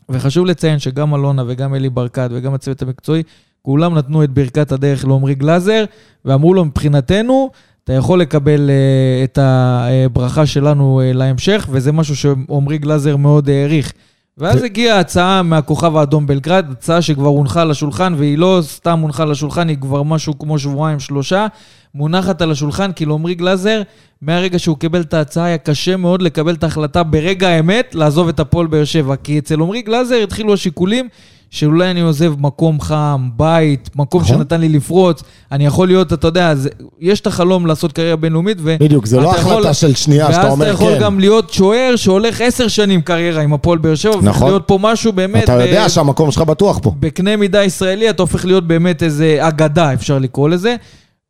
וחשוב 0.09 0.47
לציין 0.47 0.79
שגם 0.79 1.15
אלונה 1.15 1.45
וגם 1.47 1.75
אלי 1.75 1.91
ברקת 1.91 2.29
וגם 2.33 2.55
הצוות 2.55 2.83
המקצועי, 2.83 3.23
כולם 3.63 3.95
נתנו 3.95 4.25
את 4.25 4.31
ברכת 4.31 4.73
הדרך 4.73 5.05
לעמרי 5.05 5.35
גלאזר, 5.35 5.85
ואמרו 6.25 6.55
לו, 6.55 6.65
מבחינתנו, 6.65 7.51
אתה 7.85 7.93
יכול 7.93 8.21
לקבל 8.21 8.71
uh, 8.71 9.25
את 9.25 9.39
הברכה 9.43 10.47
שלנו 10.47 11.01
uh, 11.01 11.17
להמשך, 11.17 11.69
וזה 11.71 11.93
משהו 11.93 12.17
שעמרי 12.17 12.79
גלאזר 12.79 13.17
מאוד 13.17 13.49
העריך. 13.51 13.93
ואז 14.39 14.63
הגיעה 14.63 15.01
הצעה 15.01 15.43
מהכוכב 15.43 15.97
האדום 15.97 16.27
בלגרד, 16.27 16.67
הצעה 16.71 17.03
שכבר 17.03 17.29
הונחה 17.29 17.63
על 17.63 17.71
השולחן, 17.71 18.15
והיא 18.17 18.39
לא 18.39 18.59
סתם 18.63 18.99
הונחה 18.99 19.23
על 19.23 19.31
השולחן, 19.31 19.69
היא 19.69 19.77
כבר 19.81 20.03
משהו 20.03 20.39
כמו 20.39 20.59
שבועיים, 20.59 21.01
שלושה, 21.01 21.47
מונחת 21.95 22.43
על 22.43 22.51
השולחן, 22.51 22.93
כי 22.93 23.07
לעמרי 23.07 23.35
גלאזר, 23.35 23.83
מהרגע 24.23 24.59
שהוא 24.59 24.79
קיבל 24.79 25.01
את 25.01 25.15
ההצעה, 25.15 25.45
היה 25.45 25.59
קשה 25.59 25.97
מאוד 25.97 26.23
לקבל 26.23 26.55
את 26.55 26.65
ההחלטה 26.65 27.03
ברגע 27.03 27.49
האמת 27.49 27.95
לעזוב 27.95 28.29
את 28.29 28.41
הפועל 28.41 28.67
באר 28.67 28.85
שבע. 28.85 29.17
כי 29.17 29.39
אצל 29.39 29.61
עמרי 29.61 29.83
גלאזר 29.83 30.17
התחילו 30.23 30.55
השיקולים 30.55 31.09
שאולי 31.53 31.91
אני 31.91 32.01
עוזב 32.01 32.35
מקום 32.39 32.81
חם, 32.81 33.29
בית, 33.37 33.91
מקום 33.97 34.23
נכון. 34.23 34.37
שנתן 34.37 34.61
לי 34.61 34.69
לפרוץ, 34.69 35.23
אני 35.53 35.67
יכול 35.67 35.87
להיות, 35.87 36.13
אתה 36.13 36.29
יודע, 36.29 36.55
זה, 36.55 36.69
יש 37.01 37.21
את 37.21 37.27
החלום 37.27 37.67
לעשות 37.67 37.93
קריירה 37.93 38.17
בינלאומית, 38.17 38.59
ו... 38.61 38.77
בדיוק, 38.81 39.07
זה 39.07 39.21
לא 39.21 39.35
החלטה 39.35 39.75
של 39.75 39.95
שנייה 39.95 40.33
שאתה 40.33 40.51
אומר 40.51 40.65
כן. 40.65 40.71
ואז 40.71 40.77
אתה 40.77 40.85
יכול 40.85 40.99
גם 40.99 41.21
להיות 41.21 41.53
שוער 41.53 41.97
שהולך 41.97 42.41
עשר 42.41 42.69
שנים 42.69 43.03
קריירה 43.03 43.43
עם 43.43 43.53
הפועל 43.53 43.79
באר 43.79 43.95
שבע, 43.95 44.17
נכון. 44.23 44.49
להיות 44.49 44.63
פה 44.67 44.79
משהו 44.81 45.13
באמת... 45.13 45.45
אתה 45.45 45.53
יודע 45.53 45.85
ב... 45.85 45.89
שהמקום 45.89 46.31
שלך 46.31 46.43
בטוח 46.43 46.79
פה. 46.83 46.95
בקנה 47.01 47.37
מידה 47.37 47.65
ישראלי, 47.65 48.11
אתה 48.11 48.23
הופך 48.23 48.45
להיות 48.45 48.67
באמת 48.67 49.03
איזה 49.03 49.37
אגדה, 49.41 49.93
אפשר 49.93 50.19
לקרוא 50.19 50.49
לזה. 50.49 50.77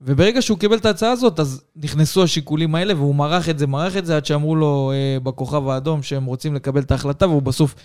וברגע 0.01 0.43
שהוא 0.43 0.59
קיבל 0.59 0.77
את 0.77 0.87
ההצעה 0.87 1.11
הזאת, 1.11 1.41
אז 1.41 1.63
נכנסו 1.77 2.23
השיקולים 2.23 2.75
האלה, 2.75 2.95
והוא 2.97 3.15
מרח 3.15 3.49
את 3.49 3.59
זה, 3.59 3.67
מרח 3.67 3.97
את 3.97 4.07
זה, 4.07 4.17
עד 4.17 4.27
שאמרו 4.27 4.57
לו 4.57 4.93
אה, 4.95 5.21
בכוכב 5.21 5.69
האדום 5.69 6.03
שהם 6.03 6.25
רוצים 6.25 6.55
לקבל 6.55 6.81
את 6.81 6.91
ההחלטה, 6.91 7.29
והוא 7.29 7.43
בסוף 7.43 7.75
אה, 7.75 7.83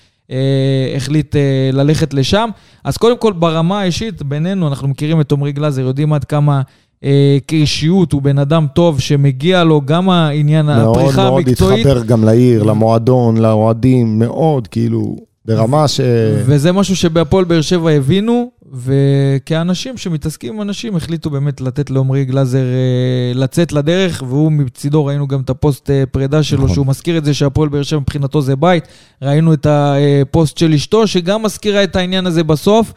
החליט 0.96 1.36
אה, 1.36 1.70
ללכת 1.74 2.14
לשם. 2.14 2.50
אז 2.84 2.98
קודם 2.98 3.18
כל, 3.18 3.34
ברמה 3.34 3.82
האישית, 3.82 4.24
בינינו, 4.24 4.68
אנחנו 4.68 4.88
מכירים 4.88 5.22
את 5.22 5.32
עמרי 5.32 5.52
גלאזר, 5.52 5.82
יודעים 5.82 6.14
עד 6.14 6.24
כמה... 6.24 6.62
אה, 7.04 7.38
כאישיות, 7.48 8.12
הוא 8.12 8.22
בן 8.22 8.38
אדם 8.38 8.68
טוב 8.74 9.00
שמגיע 9.00 9.64
לו 9.64 9.82
גם 9.86 10.10
העניין, 10.10 10.70
הפריחה 10.70 11.28
המקצועית. 11.28 11.60
מאוד 11.60 11.70
מאוד 11.70 11.98
התחבר 11.98 12.04
גם 12.04 12.24
לעיר, 12.24 12.64
למועדון, 12.64 13.38
לאוהדים, 13.38 14.20
מאוד, 14.20 14.68
כאילו, 14.68 15.16
ברמה 15.46 15.88
ש... 15.88 16.00
וזה 16.46 16.72
משהו 16.72 16.96
שבהפועל 16.96 17.46
באר 17.46 17.62
שבע 17.62 17.92
הבינו, 17.92 18.52
וכאנשים 18.74 19.98
שמתעסקים 19.98 20.54
עם 20.54 20.62
אנשים, 20.62 20.96
החליטו 20.96 21.30
באמת 21.30 21.62
לתת 21.62 21.90
לעמרי 21.90 22.26
גלאזר 22.26 22.64
אה, 22.64 23.32
לצאת 23.36 23.72
לדרך, 23.72 24.24
והוא 24.28 24.52
מצידו, 24.52 25.06
ראינו 25.06 25.28
גם 25.28 25.42
את 25.42 25.50
הפוסט 25.50 25.90
אה, 25.90 26.04
פרידה 26.12 26.44
שלו, 26.44 26.64
נכון. 26.64 26.74
שהוא 26.74 26.88
מזכיר 26.88 27.18
את 27.18 27.26
זה 27.26 27.34
שהפועל 27.34 27.70
באר 27.70 27.84
שבע 27.84 28.00
מבחינתו 28.00 28.42
זה 28.42 28.56
בית. 28.56 28.88
ראינו 29.22 29.54
את 29.54 29.68
הפוסט 29.70 30.58
של 30.58 30.74
אשתו, 30.74 31.08
שגם 31.08 31.44
מזכירה 31.44 31.84
את 31.84 31.96
העניין 31.96 32.26
הזה 32.26 32.44
בסוף. 32.44 32.94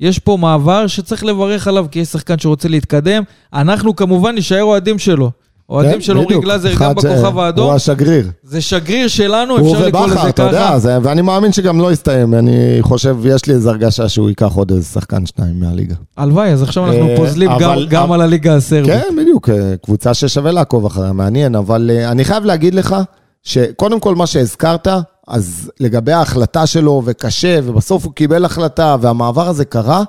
יש 0.00 0.18
פה 0.18 0.36
מעבר 0.36 0.86
שצריך 0.86 1.24
לברך 1.24 1.68
עליו, 1.68 1.86
כי 1.90 1.98
יש 1.98 2.08
שחקן 2.08 2.38
שרוצה 2.38 2.68
להתקדם. 2.68 3.22
אנחנו 3.52 3.96
כמובן 3.96 4.34
נשאר 4.34 4.62
אוהדים 4.62 4.98
שלו. 4.98 5.30
אוהדים 5.70 5.92
כן, 5.92 6.00
של 6.00 6.18
עמרי 6.18 6.40
גלאזר 6.40 6.74
גם 6.74 6.94
בכוכב 6.94 7.38
האדום. 7.38 7.66
הוא 7.66 7.74
השגריר. 7.74 8.30
זה 8.42 8.60
שגריר 8.60 9.08
שלנו, 9.08 9.58
אפשר 9.58 9.86
לקרוא 9.86 10.06
לזה 10.06 10.14
ככה. 10.14 10.22
הוא 10.22 10.28
ובכר, 10.28 10.28
אתה 10.28 10.42
יודע, 10.42 10.78
זה, 10.78 10.98
ואני 11.02 11.22
מאמין 11.22 11.52
שגם 11.52 11.80
לא 11.80 11.92
יסתיים. 11.92 12.34
אני 12.34 12.78
חושב, 12.80 13.16
יש 13.24 13.46
לי 13.46 13.54
איזו 13.54 13.70
הרגשה 13.70 14.08
שהוא 14.08 14.28
ייקח 14.28 14.52
עוד 14.54 14.70
איזה 14.70 14.84
שחקן 14.84 15.26
שניים 15.26 15.60
מהליגה. 15.60 15.94
הלוואי, 16.16 16.52
אז 16.52 16.62
עכשיו 16.62 16.86
אנחנו 16.86 17.08
אה, 17.08 17.16
פוזלים 17.16 17.50
גם, 17.60 17.76
גם 17.88 18.12
על 18.12 18.20
הליגה 18.20 18.54
הסרבית. 18.54 18.86
כן, 18.86 19.16
בדיוק, 19.18 19.48
אה, 19.48 19.74
קבוצה 19.84 20.14
ששווה 20.14 20.52
לעקוב 20.52 20.86
אחריה, 20.86 21.12
מעניין, 21.12 21.54
אבל 21.54 21.90
אה, 21.92 22.10
אני 22.10 22.24
חייב 22.24 22.44
להגיד 22.44 22.74
לך, 22.74 22.96
שקודם 23.42 24.00
כל 24.00 24.14
מה 24.14 24.26
שהזכרת, 24.26 24.88
אז 25.28 25.70
לגבי 25.80 26.12
ההחלטה 26.12 26.66
שלו, 26.66 27.02
וקשה, 27.04 27.58
ובסוף 27.64 28.04
הוא 28.04 28.12
קיבל 28.12 28.44
החלטה, 28.44 28.96
והמעבר 29.00 29.48
הזה 29.48 29.64
קרה, 29.64 30.02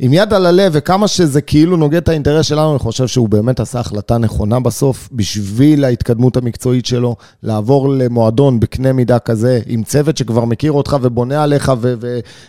עם 0.00 0.12
יד 0.12 0.32
על 0.32 0.46
הלב, 0.46 0.72
וכמה 0.74 1.08
שזה 1.08 1.40
כאילו 1.40 1.76
נוגד 1.76 1.96
את 1.96 2.08
האינטרס 2.08 2.46
שלנו, 2.46 2.70
אני 2.70 2.78
חושב 2.78 3.06
שהוא 3.06 3.28
באמת 3.28 3.60
עשה 3.60 3.80
החלטה 3.80 4.18
נכונה 4.18 4.60
בסוף, 4.60 5.08
בשביל 5.12 5.84
ההתקדמות 5.84 6.36
המקצועית 6.36 6.86
שלו, 6.86 7.16
לעבור 7.42 7.88
למועדון 7.88 8.60
בקנה 8.60 8.92
מידה 8.92 9.18
כזה, 9.18 9.60
עם 9.66 9.82
צוות 9.82 10.16
שכבר 10.16 10.44
מכיר 10.44 10.72
אותך 10.72 10.96
ובונה 11.02 11.42
עליך, 11.42 11.72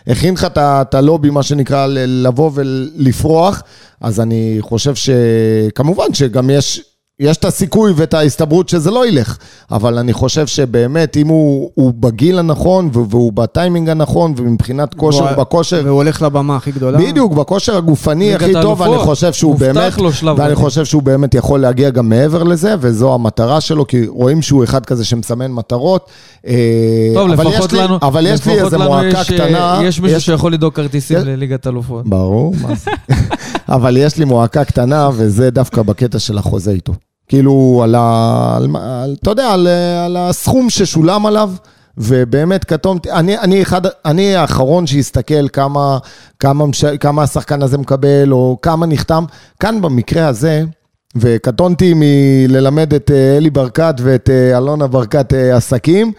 והכין 0.06 0.34
לך 0.34 0.46
את 0.58 0.94
הלובי, 0.94 1.30
מה 1.30 1.42
שנקרא, 1.42 1.86
לבוא 2.06 2.50
ולפרוח. 2.54 3.62
אז 4.00 4.20
אני 4.20 4.56
חושב 4.60 4.94
שכמובן 4.94 6.14
שגם 6.14 6.50
יש 6.50 6.89
יש 7.20 7.36
את 7.36 7.44
הסיכוי 7.44 7.92
ואת 7.96 8.14
ההסתברות 8.14 8.68
שזה 8.68 8.90
לא 8.90 9.06
ילך, 9.06 9.36
אבל 9.70 9.98
אני 9.98 10.12
חושב 10.12 10.46
שבאמת, 10.46 11.16
אם 11.16 11.28
הוא, 11.28 11.70
הוא 11.74 11.92
בגיל 11.94 12.38
הנכון 12.38 12.90
והוא 12.92 13.32
בטיימינג 13.32 13.88
הנכון, 13.88 14.34
ומבחינת 14.36 14.94
כושר, 14.94 15.24
והוא, 15.24 15.36
בכושר... 15.36 15.82
והוא 15.84 15.96
הולך 15.96 16.22
לבמה 16.22 16.56
הכי 16.56 16.72
גדולה. 16.72 16.98
בדיוק, 16.98 17.32
בכושר 17.32 17.76
הגופני 17.76 18.34
הכי 18.34 18.52
טוב, 18.62 18.82
אני 18.82 18.98
חושב 18.98 19.32
שהוא 19.32 19.58
באמת... 19.58 19.98
לו 19.98 20.12
שלב 20.12 20.38
ואני 20.38 20.50
בדי. 20.50 20.62
חושב 20.62 20.84
שהוא 20.84 21.02
באמת 21.02 21.34
יכול 21.34 21.60
להגיע 21.60 21.90
גם 21.90 22.08
מעבר 22.08 22.42
לזה, 22.42 22.74
וזו 22.80 23.14
המטרה 23.14 23.60
שלו, 23.60 23.86
כי 23.86 24.06
רואים 24.06 24.42
שהוא 24.42 24.64
אחד 24.64 24.86
כזה 24.86 25.04
שמסמן 25.04 25.52
מטרות. 25.52 26.10
אה, 26.46 26.54
טוב, 27.14 27.30
אבל 27.30 27.46
לפחות 27.46 27.72
לנו... 27.72 27.98
אבל 28.02 28.26
יש 28.26 28.46
לי 28.46 28.60
איזה 28.60 28.78
מועקה 28.78 29.20
יש, 29.20 29.30
קטנה... 29.30 29.80
יש 29.82 30.00
מישהו 30.00 30.16
יש... 30.16 30.26
שיכול 30.26 30.52
לדאוג 30.52 30.74
כרטיסים 30.74 31.18
יש... 31.18 31.24
לליגת 31.24 31.66
אלופות. 31.66 32.08
ברור, 32.08 32.54
מה 32.62 32.74
זה. 32.74 32.90
אבל 33.76 33.96
יש 33.96 34.16
לי 34.16 34.24
מועקה 34.24 34.64
קטנה, 34.64 35.10
וזה 35.14 35.50
דווקא 35.50 35.82
בקטע 35.82 36.18
של 36.18 36.38
החוזה 36.38 36.70
איתו. 36.70 36.92
כאילו, 37.30 37.80
על 37.84 37.94
ה... 37.94 38.56
על, 38.56 38.68
על, 38.76 39.16
אתה 39.22 39.30
יודע, 39.30 39.52
על, 39.52 39.66
על 40.04 40.16
הסכום 40.16 40.70
ששולם 40.70 41.26
עליו. 41.26 41.50
ובאמת 41.98 42.64
קטונתי, 42.64 43.10
אני, 43.10 43.38
אני, 43.38 43.62
אחד, 43.62 43.82
אני 44.04 44.36
האחרון 44.36 44.86
שיסתכל 44.86 45.48
כמה, 45.48 45.98
כמה, 46.38 46.64
כמה 47.00 47.22
השחקן 47.22 47.62
הזה 47.62 47.78
מקבל, 47.78 48.32
או 48.32 48.58
כמה 48.62 48.86
נחתם. 48.86 49.24
כאן 49.60 49.80
במקרה 49.80 50.26
הזה, 50.26 50.62
וקטונתי 51.16 51.92
מללמד 51.96 52.94
את 52.94 53.10
אה, 53.10 53.36
אלי 53.36 53.50
ברקת 53.50 53.94
ואת 53.98 54.30
אה, 54.30 54.58
אלונה 54.58 54.86
ברקת 54.86 55.34
אה, 55.34 55.56
עסקים, 55.56 56.12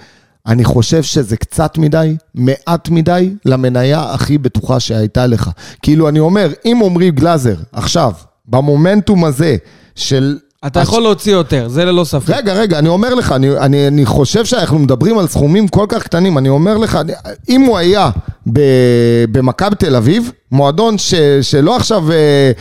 אני 0.48 0.64
חושב 0.64 1.04
שזה 1.04 1.38
קצת 1.38 1.78
מדי, 1.78 2.16
מעט 2.36 2.90
מדי, 2.90 3.36
למניה 3.46 4.14
הכי 4.14 4.38
בטוחה 4.38 4.80
שהייתה 4.80 5.28
לך. 5.28 5.50
כאילו, 5.82 6.10
אני 6.10 6.20
אומר, 6.20 6.52
אם 6.66 6.82
עמרי 6.86 7.12
גלאזר, 7.12 7.56
עכשיו, 7.72 8.12
במומנטום 8.48 9.26
הזה 9.26 9.56
של 9.96 10.38
אתה 10.68 10.80
יכול 10.80 11.04
להוציא 11.04 11.32
יותר, 11.32 11.68
זה 11.68 11.86
ללא 11.86 12.04
ספק. 12.04 12.30
רגע, 12.30 12.54
רגע, 12.54 12.80
אני 12.80 12.90
אומר 12.90 13.14
לך, 13.14 13.32
אני, 13.32 13.58
אני, 13.58 13.88
אני 13.88 14.06
חושב 14.06 14.46
שאנחנו 14.46 14.80
מדברים 14.80 15.18
על 15.18 15.28
סכומים 15.28 15.68
כל 15.68 15.86
כך 15.90 16.04
קטנים, 16.04 16.38
אני 16.38 16.50
אומר 16.50 16.78
לך, 16.78 17.00
אם 17.50 17.62
הוא 17.62 17.78
היה 17.78 18.10
במכבי 19.32 19.76
תל 19.76 19.96
אביב, 19.96 20.32
מועדון 20.52 20.98
ש, 20.98 21.16
שלא 21.42 21.76
עכשיו, 21.76 22.12
אה, 22.12 22.52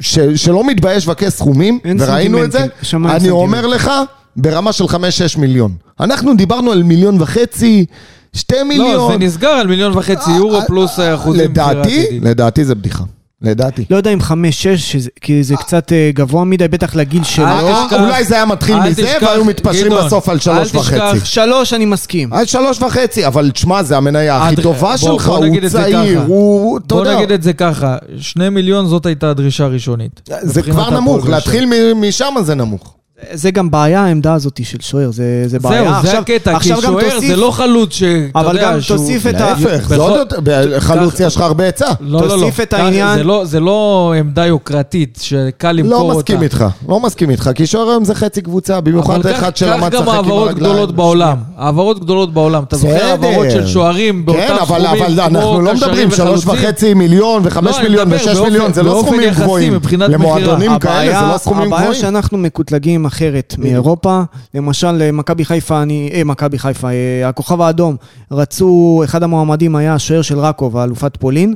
ש, 0.00 0.18
שלא 0.18 0.66
מתבייש 0.66 1.06
לבקש 1.06 1.28
סכומים, 1.32 1.78
וראינו 1.98 2.44
את 2.44 2.52
זה, 2.52 2.66
אני 2.94 3.30
אומר 3.30 3.66
לך, 3.66 3.90
ברמה 4.36 4.72
של 4.72 4.84
5-6 4.84 4.94
מיליון. 5.38 5.72
אנחנו 6.00 6.36
דיברנו 6.36 6.72
על 6.72 6.82
מיליון 6.82 7.22
וחצי, 7.22 7.86
שתי 8.32 8.62
מיליון. 8.62 8.94
לא, 8.94 9.08
זה 9.12 9.18
נסגר 9.18 9.48
על 9.48 9.66
מיליון 9.66 9.98
וחצי 9.98 10.30
יורו 10.30 10.60
פלוס 10.66 10.98
אחוזים. 11.14 11.44
לדעתי, 11.44 12.20
לדעתי 12.22 12.64
זה 12.64 12.74
בדיחה. 12.74 13.04
לדעתי. 13.42 13.84
לא 13.90 13.96
יודע 13.96 14.12
אם 14.12 14.20
חמש-שש, 14.20 14.92
שזה- 14.92 15.10
כי 15.20 15.42
זה 15.44 15.56
קצת 15.56 15.92
אה, 15.92 16.10
גבוה 16.14 16.44
מדי, 16.44 16.68
בטח 16.68 16.94
לגיל 16.96 17.24
שלו. 17.24 17.46
אל 17.46 17.72
תשכח- 17.72 18.00
אולי 18.00 18.24
זה 18.24 18.34
היה 18.34 18.44
מתחיל 18.44 18.76
מזה, 18.80 19.02
תשכח, 19.02 19.22
והיו 19.26 19.44
מתפשרים 19.44 19.92
בסוף 19.92 20.28
על 20.28 20.34
אל 20.34 20.40
שלוש 20.40 20.68
תשכח- 20.72 20.78
וחצי. 21.14 21.26
שלוש, 21.26 21.72
אני 21.72 21.84
מסכים. 21.84 22.32
על 22.32 22.46
שלוש 22.46 22.82
וחצי, 22.82 23.26
אבל 23.26 23.50
תשמע, 23.50 23.82
זה 23.82 23.96
המניה 23.96 24.36
הכי 24.46 24.62
טובה 24.62 24.96
שלך, 24.98 25.26
בוא 25.26 25.36
הוא 25.36 25.44
נגיד 25.46 25.64
את 25.64 25.70
זה 25.70 25.78
צעיר, 25.78 26.14
ככה. 26.18 26.26
הוא, 26.26 26.80
בוא 26.88 27.04
נגיד 27.04 27.30
את 27.32 27.42
זה 27.42 27.52
ככה, 27.52 27.96
שני 28.18 28.48
מיליון 28.48 28.86
זאת 28.86 29.06
הייתה 29.06 29.30
הדרישה 29.30 29.64
הראשונית. 29.64 30.30
זה 30.42 30.62
כבר 30.62 30.90
נמוך. 30.90 31.28
להתחיל 31.28 31.66
מ- 31.66 32.08
משם 32.08 32.34
זה 32.42 32.54
נמוך. 32.54 32.94
זה 33.32 33.50
גם 33.50 33.70
בעיה, 33.70 34.00
העמדה 34.04 34.34
הזאת 34.34 34.60
של 34.64 34.78
שוער, 34.80 35.10
זה, 35.10 35.24
זה 35.46 35.58
בעיה. 35.58 35.82
זהו, 35.82 35.92
זה 35.92 35.98
עכשיו- 35.98 36.20
הקטע, 36.20 36.50
כי 36.50 36.56
עכשיו 36.56 36.76
גם 36.76 36.82
שוער 36.82 37.10
תוסיף- 37.14 37.28
זה 37.30 37.36
לא 37.36 37.50
חלוץ 37.50 37.92
ש... 37.92 38.02
אבל 38.34 38.58
גם 38.62 38.80
שהוא- 38.80 38.96
תוסיף 38.98 39.26
את 39.26 39.34
ה- 39.34 39.38
להפך, 39.38 39.88
זה 39.88 39.96
עוד 39.96 40.16
יותר, 40.18 40.36
בחלוץ 40.44 41.20
יש 41.20 41.36
לך 41.36 41.42
הרבה 41.42 41.64
היצע. 41.64 41.86
לא, 42.00 42.20
לא, 42.20 42.28
לא. 42.28 42.32
תוסיף 42.34 42.60
את 42.60 42.74
כך- 42.74 42.80
העניין- 42.80 43.18
זה 43.18 43.24
לא- 43.24 43.44
זה 43.44 43.60
לא 43.60 44.14
עמדה 44.18 44.46
יוקרתית 44.46 45.18
שקל 45.22 45.72
למכור 45.72 45.92
לא 45.92 46.02
אותה. 46.02 46.18
מסכים 46.18 46.42
איתך, 46.42 46.64
לא 46.88 47.00
מסכים 47.00 47.30
איתך, 47.30 47.50
כי 47.54 47.66
שוער 47.66 47.88
היום 47.90 48.04
זה 48.04 48.14
חצי 48.14 48.42
קבוצה, 48.42 48.80
במיוחד 48.80 49.14
אבל 49.20 49.30
אחד 49.34 49.50
כך- 49.52 49.56
שלמד 49.56 49.74
כך 49.92 49.94
לשחק 49.94 49.98
עם 49.98 50.04
גם 50.06 50.08
העברות 50.08 50.48
הרגליים. 50.48 50.72
גדולות 50.72 50.94
בעולם. 50.96 51.36
העברות 51.56 52.00
גדולות 52.00 52.32
בעולם. 52.34 52.62
אתה 52.68 52.76
זוכר. 52.76 53.04
העברות 53.04 53.46
של 53.50 53.66
שוערים 53.66 54.26
באותם 54.26 54.40
כן, 54.40 54.52
אבל, 54.52 54.64
סכומים 54.64 54.86
אבל 54.86 55.14
כמו 55.28 55.38
אנחנו 55.38 55.60
לא 55.60 55.72
קשרים 55.74 55.76
מדברים 55.90 56.10
שלוש 56.10 56.44
וחלוצים? 56.44 56.64
וחצי 56.68 56.94
מיליון 56.94 57.42
וחמש 57.44 57.76
לא, 57.76 57.82
מיליון 57.82 58.08
ושש 58.12 58.36
מיליון, 58.38 58.72
זה 58.72 58.82
לא 58.82 59.02
סכומים 59.04 59.30
גבוהים. 59.30 59.72
מבחינת 59.72 60.10
למועדונים 60.10 60.72
מכירה. 60.72 60.94
כאלה 60.94 61.20
זה 61.20 61.32
לא 61.32 61.38
סכומים 61.38 61.66
הבעיה 61.66 61.82
גבוהים. 61.84 62.00
שאנחנו 62.00 62.38
מקוטלגים 62.38 63.06
אחרת 63.08 63.54
מאירופה. 63.58 64.22
למשל, 64.54 65.10
מכבי 65.12 65.44
חיפה, 65.44 65.82
אני, 65.82 66.10
אה, 66.14 66.24
מכבי 66.24 66.58
חיפה, 66.58 66.88
אה, 66.88 67.28
הכוכב 67.28 67.60
האדום, 67.60 67.96
רצו, 68.30 69.00
אחד 69.04 69.22
המועמדים 69.22 69.76
היה 69.76 69.94
השוער 69.94 70.22
של 70.22 70.38
רקוב, 70.38 70.76
האלופת 70.76 71.16
פולין, 71.16 71.54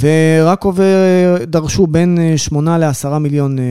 ורקוב 0.00 0.80
אה, 0.80 1.44
דרשו 1.46 1.86
בין 1.86 2.18
אה, 2.20 2.38
8 2.38 2.78
ל-10 2.78 3.18
מיליון 3.18 3.58
אה, 3.58 3.64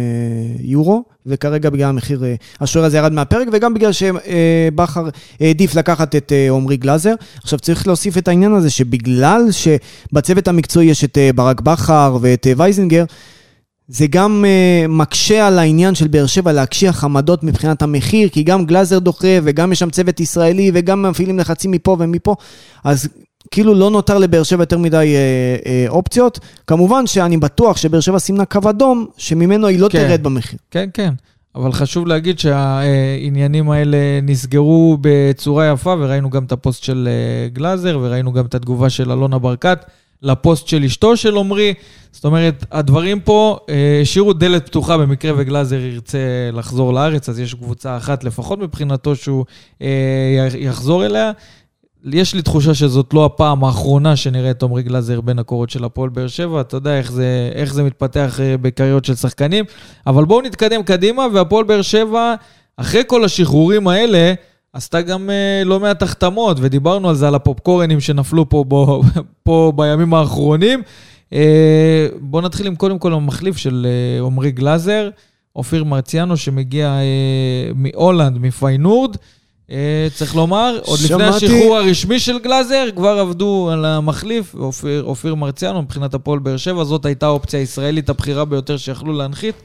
יורו, 0.60 1.04
וכרגע 1.26 1.70
בגלל 1.70 1.90
המחיר, 1.90 2.24
אה, 2.24 2.36
השוער 2.62 2.86
הזה 2.86 2.98
ירד 2.98 3.14
מהפרק, 3.14 3.48
וגם 3.52 3.74
בגלל 3.74 3.92
שבכר 3.92 5.10
העדיף 5.40 5.76
לקחת 5.76 6.16
את 6.16 6.32
אה, 6.32 6.50
עמרי 6.52 6.78
גלאזר. 6.78 7.14
עכשיו 7.44 7.60
צריך 7.60 7.88
להוסיף 7.88 8.18
את 8.18 8.28
העניין 8.28 8.54
הזה, 8.54 8.70
שבגלל 8.70 9.42
שבצוות 9.52 10.48
המקצועי 10.48 10.88
יש 10.88 11.04
את 11.04 11.18
אה, 11.18 11.30
ברק 11.36 11.62
בכר 11.62 12.18
ואת 12.22 12.48
אה, 12.48 12.54
וייזינגר, 12.58 13.06
זה 13.88 14.08
גם 14.08 14.46
uh, 14.46 14.88
מקשה 14.88 15.48
על 15.48 15.60
העניין 15.60 15.96
של 15.96 16.08
באר 16.08 16.26
שבע 16.26 16.52
להקשיח 16.52 17.04
עמדות 17.04 17.44
מבחינת 17.44 17.82
המחיר, 17.82 18.30
כי 18.30 18.44
גם 18.44 18.66
גלאזר 18.66 19.00
דוחה 19.00 19.38
וגם 19.44 19.72
יש 19.72 19.80
שם 19.80 19.90
צוות 19.90 20.20
ישראלי 20.20 20.72
וגם 20.74 21.02
מפעילים 21.02 21.40
לחצים 21.40 21.72
מפה 21.72 21.98
ומפה, 22.00 22.36
אז 22.84 23.10
כאילו 23.52 23.74
לא 23.74 23.90
נותר 23.90 24.18
לבאר 24.18 24.44
שבע 24.44 24.62
יותר 24.62 24.78
מדי 24.78 25.16
uh, 25.16 25.64
uh, 25.64 25.90
אופציות. 25.90 26.40
כמובן 26.68 27.08
שאני 27.08 27.38
בטוח 27.38 27.78
שבאר 27.78 28.00
שבע 28.00 28.20
סימנה 28.20 28.46
קו 28.46 28.70
אדום, 28.70 29.06
שממנו 29.18 29.68
היא 29.68 29.80
לא 29.80 29.90
כן. 29.92 30.08
תרד 30.08 30.24
במחיר. 30.24 30.60
כן, 30.72 30.90
כן. 30.94 31.14
אבל 31.56 31.72
חשוב 31.72 32.08
להגיד 32.08 32.40
שהעניינים 32.40 33.70
האלה 33.70 33.98
נסגרו 34.24 34.98
בצורה 35.02 35.72
יפה, 35.72 35.96
וראינו 36.00 36.30
גם 36.30 36.44
את 36.44 36.52
הפוסט 36.52 36.84
של 36.84 37.10
אה, 37.12 37.50
גלאזר, 37.50 38.00
וראינו 38.02 38.34
גם 38.34 38.46
את 38.46 38.56
התגובה 38.56 38.90
של 38.90 39.12
אלונה 39.12 39.40
ברקת 39.40 39.86
לפוסט 40.22 40.68
של 40.68 40.84
אשתו 40.84 41.18
של 41.18 41.38
עמרי. 41.38 41.74
זאת 42.12 42.26
אומרת, 42.26 42.66
הדברים 42.72 43.20
פה 43.20 43.58
אה, 43.70 44.00
השאירו 44.02 44.34
דלת 44.34 44.66
פתוחה 44.66 44.98
במקרה 44.98 45.32
וגלאזר 45.38 45.80
ירצה 45.80 46.18
לחזור 46.54 46.94
לארץ, 46.94 47.30
אז 47.30 47.40
יש 47.40 47.54
קבוצה 47.54 47.98
אחת 47.98 48.24
לפחות 48.24 48.60
מבחינתו 48.60 49.16
שהוא 49.16 49.46
אה, 49.82 50.48
יחזור 50.58 51.06
אליה. 51.06 51.32
יש 52.06 52.36
לי 52.36 52.42
תחושה 52.42 52.74
שזאת 52.74 53.14
לא 53.14 53.26
הפעם 53.26 53.64
האחרונה 53.64 54.16
שנראה 54.16 54.52
את 54.52 54.64
עמרי 54.64 54.84
גלאזר 54.84 55.22
בין 55.22 55.40
הקורות 55.40 55.70
של 55.70 55.84
הפועל 55.84 56.10
באר 56.10 56.28
שבע, 56.28 56.62
אתה 56.62 56.78
יודע 56.78 56.98
איך 56.98 57.12
זה, 57.12 57.52
איך 57.56 57.74
זה 57.74 57.84
מתפתח 57.84 58.40
אה, 58.40 58.58
בקריירות 58.58 59.06
של 59.06 59.16
שחקנים. 59.16 59.66
אבל 60.08 60.26
בואו 60.26 60.42
נתקדם 60.42 60.84
קדימה, 60.84 61.28
והפועל 61.34 61.66
באר 61.66 61.82
שבע, 61.82 62.36
אחרי 62.78 63.02
כל 63.08 63.24
השחרורים 63.24 63.88
האלה, 63.88 64.34
עשתה 64.78 65.02
גם 65.02 65.30
אה, 65.30 65.64
לא 65.66 65.80
מעט 65.80 66.04
החתמות, 66.04 66.58
ודיברנו 66.62 67.10
על 67.10 67.16
זה, 67.16 67.28
על 67.28 67.36
הפופקורנים 67.36 68.00
שנפלו 68.00 68.50
פה, 68.50 68.64
בו, 68.68 69.02
פה 69.44 69.72
בימים 69.76 70.14
האחרונים. 70.14 70.82
אה, 71.34 72.08
בואו 72.22 72.42
נתחיל 72.42 72.68
עם 72.68 72.76
קודם 72.76 73.00
כל 73.00 73.14
המחליף 73.14 73.58
של 73.58 73.88
אה, 73.90 74.26
עמרי 74.26 74.52
גלאזר, 74.52 75.10
אופיר 75.56 75.84
מרציאנו, 75.84 76.38
שמגיע 76.38 76.98
מהולנד, 77.76 78.38
מפיינורד. 78.38 79.16
צריך 80.16 80.36
לומר, 80.36 80.80
עוד 80.84 81.00
לפני 81.00 81.08
שמעתי- 81.08 81.46
השחרור 81.46 81.78
הרשמי 81.78 82.20
של 82.20 82.40
גלאזר, 82.40 82.86
כבר 82.96 83.20
עבדו 83.20 83.70
על 83.74 83.86
המחליף, 83.86 84.56
אופיר, 84.56 85.04
אופיר 85.04 85.36
מרציאנו, 85.36 85.82
מבחינת 85.82 86.14
הפועל 86.14 86.40
באר 86.40 86.58
שבע, 86.58 86.84
זאת 86.84 87.06
הייתה 87.06 87.26
האופציה 87.26 87.60
הישראלית 87.60 88.10
הבכירה 88.10 88.46
ביותר 88.46 88.78
שיכלו 88.78 89.14
להנחית, 89.14 89.56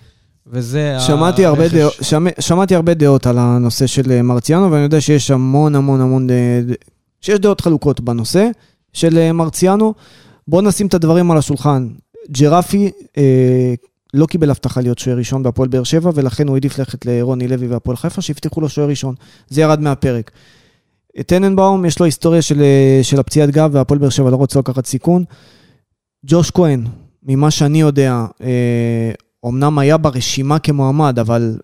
וזה 0.46 0.96
שמעתי 1.00 1.44
הרבה. 1.44 1.68
דעות, 1.68 1.92
שמע, 2.00 2.31
שמעתי 2.40 2.74
הרבה 2.74 2.94
דעות 2.94 3.26
על 3.26 3.38
הנושא 3.38 3.87
של 3.87 4.11
אה, 4.11 4.22
מרציאנו, 4.22 4.72
ואני 4.72 4.83
יודע 4.83 5.00
שיש 5.00 5.31
המון 5.31 5.74
המון 5.74 6.00
המון, 6.00 6.31
אה, 6.31 6.61
שיש 7.20 7.38
דעות 7.38 7.61
חלוקות 7.61 8.00
בנושא 8.00 8.48
של 8.92 9.18
אה, 9.18 9.33
מרציאנו. 9.33 9.94
בואו 10.48 10.62
נשים 10.62 10.87
את 10.87 10.94
הדברים 10.94 11.31
על 11.31 11.38
השולחן. 11.38 11.88
ג'רפי 12.31 12.90
אה, 13.16 13.74
לא 14.14 14.26
קיבל 14.26 14.50
הבטחה 14.50 14.81
להיות 14.81 14.98
שוער 14.98 15.16
ראשון 15.16 15.42
בהפועל 15.42 15.68
באר 15.68 15.85
שבע, 15.85 16.11
ולכן 16.14 16.48
הוא 16.48 16.57
העדיף 16.57 16.78
ללכת 16.78 17.07
לרוני 17.07 17.48
לוי 17.48 17.66
והפועל 17.66 17.96
חיפה, 17.96 18.22
שהבטיחו 18.22 18.61
לו 18.61 18.68
שוער 18.68 18.88
ראשון. 18.88 19.14
זה 19.48 19.61
ירד 19.61 19.81
מהפרק. 19.81 20.31
טננבאום, 21.26 21.85
יש 21.85 21.98
לו 21.98 22.05
היסטוריה 22.05 22.42
של, 22.42 22.62
של 23.02 23.20
הפציעת 23.20 23.50
גב, 23.50 23.70
והפועל 23.72 24.00
באר 24.00 24.09
שבע 24.09 24.31
לא 24.31 24.37
רוצה 24.37 24.59
לקחת 24.59 24.87
סיכון. 24.87 25.24
ג'וש 26.26 26.50
כהן, 26.50 26.85
ממה 27.22 27.50
שאני 27.50 27.81
יודע, 27.81 28.24
אה, 28.42 29.12
אמנם 29.46 29.78
היה 29.78 29.96
ברשימה 29.96 30.59
כמועמד, 30.59 31.18
אבל 31.18 31.57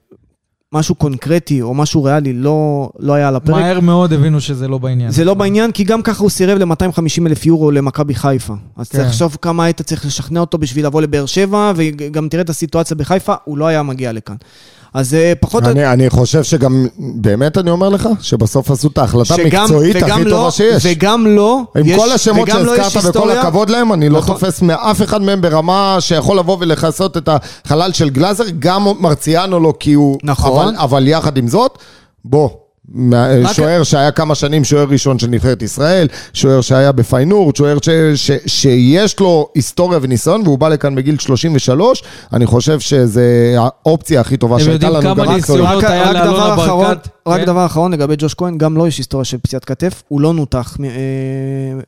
משהו 0.73 0.95
קונקרטי 0.95 1.63
או 1.63 1.75
משהו 1.75 2.05
ריאלי 2.05 2.33
לא, 2.33 2.91
לא 2.99 3.13
היה 3.13 3.29
על 3.29 3.37
הפרק. 3.37 3.57
מהר 3.57 3.81
מאוד 3.81 4.13
הבינו 4.13 4.41
שזה 4.41 4.69
לא 4.69 4.79
בעניין. 4.79 5.11
זה 5.11 5.25
לא 5.25 5.35
בעניין, 5.35 5.73
כי 5.73 5.85
גם 5.85 6.03
ככה 6.03 6.23
הוא 6.23 6.31
סירב 6.31 6.59
ל-250 6.59 7.27
אלף 7.27 7.47
יורו 7.47 7.71
למכבי 7.71 8.15
חיפה. 8.15 8.55
אז 8.77 8.89
כן. 8.89 8.99
צריך 8.99 9.09
לחשוב 9.09 9.37
כמה 9.43 9.65
היית 9.65 9.83
צריך 9.83 10.07
לשכנע 10.07 10.41
אותו 10.41 10.59
בשביל 10.59 10.87
לבוא 10.87 11.03
לבאר 11.03 11.27
שבע, 11.27 11.73
וגם 11.77 12.29
תראה 12.29 12.43
את 12.43 12.51
הסיטואציה 12.51 12.97
בחיפה, 12.97 13.35
הוא 13.45 13.59
לא 13.59 13.67
היה 13.67 13.83
מגיע 13.83 14.13
לכאן. 14.13 14.37
אז 14.99 15.15
אה, 15.15 15.33
פחות... 15.41 15.65
או- 15.65 15.71
אני, 15.71 15.93
אני 15.93 16.11
חושב 16.11 16.43
שגם, 16.43 16.87
באמת 16.99 17.59
אני 17.59 17.71
אומר 17.71 17.89
לך, 17.89 18.09
שבסוף 18.21 18.71
עשו 18.71 18.89
את 18.89 18.99
ההחלטה 18.99 19.35
המקצועית 19.35 19.97
הכי 20.03 20.25
לא- 20.25 20.31
טובה 20.31 20.51
שיש. 20.51 20.87
וגם 20.87 21.27
לא, 21.27 21.61
עם 21.77 21.83
יש- 21.87 21.97
כל 21.99 22.13
השמות 22.13 22.49
לא 22.49 22.55
שהזכרת 22.77 22.97
וכל 22.97 22.99
היסטוריה- 23.09 23.41
הכבוד 23.41 23.71
להם, 23.71 23.93
אני 23.93 24.09
לא 24.09 24.19
נכון. 24.19 24.35
תופס 24.35 24.63
מאף 24.63 25.03
אחד 25.03 25.23
מהם 25.23 25.41
ברמה 25.41 25.97
שיכול 26.01 26.39
לבוא 26.39 26.57
ולכסות 26.61 27.17
את 27.17 27.29
החלל 27.33 27.93
של 27.93 28.11
גלאזר, 28.11 28.45
גם 28.59 28.87
מרציאנו 29.01 29.61
לא 29.61 29.73
כי 29.81 29.93
הוא... 29.93 30.19
נכון. 30.23 30.69
אבל, 30.69 30.83
אבל 30.83 31.09
יחד 31.09 31.37
עם 31.37 31.49
זאת, 31.49 31.79
בוא. 32.25 32.49
רק- 33.45 33.53
שוער 33.53 33.83
שהיה 33.83 34.11
כמה 34.11 34.35
שנים 34.35 34.65
שוער 34.65 34.87
ראשון 34.91 35.19
של 35.19 35.27
נבחרת 35.27 35.63
ישראל, 35.63 36.09
שוער 36.33 36.61
שהיה 36.61 36.93
בפיינורד, 36.93 37.57
שוער 37.57 37.79
ש, 37.83 37.89
ש, 38.15 38.31
שיש 38.47 39.21
לו 39.21 39.49
היסטוריה 39.55 39.99
וניסיון 40.03 40.43
והוא 40.45 40.59
בא 40.59 40.69
לכאן 40.69 40.95
בגיל 40.95 41.19
33, 41.19 42.03
אני 42.33 42.47
חושב 42.47 42.81
שזה 42.81 43.55
האופציה 43.59 44.21
הכי 44.21 44.37
טובה 44.37 44.57
אתם 44.57 44.65
שהייתה 44.65 44.87
יודעים 44.87 45.05
לנו 45.05 45.15
כמה 45.17 45.27
גם 45.27 45.35
ניסיונות 45.35 45.67
מקצועית. 45.67 45.85
רק, 45.85 45.91
היה 45.91 46.11
רק 46.11 46.15
לאלונה 46.15 46.39
דבר 46.55 46.65
אחרון, 46.65 46.87
ברקת, 46.87 47.09
רק 47.29 47.41
כן? 47.41 47.47
דבר 47.47 47.67
אחרון 47.67 47.93
לגבי 47.93 48.15
ג'וש 48.19 48.35
כהן, 48.35 48.59
גם 48.59 48.77
לו 48.77 48.87
יש 48.87 48.99
היסטוריה 48.99 49.25
של 49.25 49.39
פציעת 49.39 49.65
כתף, 49.65 50.03
הוא 50.09 50.21
לא 50.21 50.35
נותח 50.35 50.77
אה, 50.85 50.89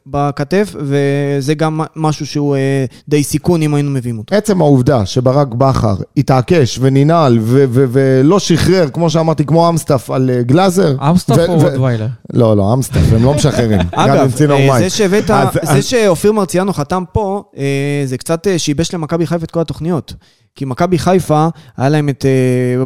בכתף, 0.07 0.75
וזה 0.79 1.55
גם 1.55 1.81
משהו 1.97 2.27
שהוא 2.27 2.57
אה, 2.57 2.85
די 3.09 3.23
סיכון 3.23 3.63
אם 3.63 3.75
היינו 3.75 3.91
מביאים 3.91 4.19
אותו. 4.19 4.35
עצם 4.35 4.61
העובדה 4.61 5.07
שברק 5.07 5.49
בכר 5.49 5.95
התעקש 6.17 6.79
וננעל 6.83 7.39
ו- 7.43 7.65
ו- 7.69 7.85
ולא 7.93 8.39
שחרר, 8.39 8.89
כמו 8.93 9.11
שאמרתי, 9.11 9.45
כמו 9.45 9.69
אמסטף 9.69 10.11
על 10.11 10.31
אה, 10.31 10.43
גלאזר. 10.43 10.95
אמסטף 11.11 11.37
ו- 11.37 11.47
או 11.49 11.61
ו- 11.61 11.65
רוטוויילר? 11.65 12.07
לא, 12.33 12.57
לא, 12.57 12.73
אמסטף, 12.75 13.13
הם 13.13 13.25
לא 13.25 13.35
משחררים. 13.35 13.81
אגב, 13.93 14.35
אה. 14.51 14.79
זה 14.79 14.91
שהבאת, 14.91 15.31
אז- 15.31 15.49
זה 15.53 15.73
אז- 15.73 15.85
שאופיר 15.85 16.33
מרציאנו 16.33 16.73
חתם 16.73 17.03
פה, 17.13 17.43
אה, 17.57 17.63
זה 18.05 18.19
קצת 18.19 18.47
אה, 18.47 18.59
שיבש 18.59 18.95
למכבי 18.95 19.27
חיפה 19.27 19.45
את 19.45 19.51
כל 19.51 19.61
התוכניות. 19.61 20.15
כי 20.55 20.65
מכבי 20.65 20.99
חיפה, 20.99 21.49
היה 21.77 21.89
להם 21.89 22.09
את 22.09 22.25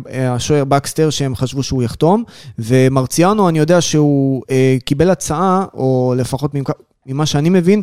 אה, 0.08 0.34
השוער 0.34 0.64
בקסטר 0.64 1.10
שהם 1.10 1.36
חשבו 1.36 1.62
שהוא 1.62 1.82
יחתום, 1.82 2.24
ומרציאנו, 2.58 3.48
אני 3.48 3.58
יודע 3.58 3.80
שהוא 3.80 4.42
אה, 4.50 4.76
קיבל 4.84 5.10
הצעה, 5.10 5.64
או 5.74 6.14
לפחות 6.16 6.52
ממה 7.06 7.26
שאני 7.26 7.50
מבין, 7.50 7.82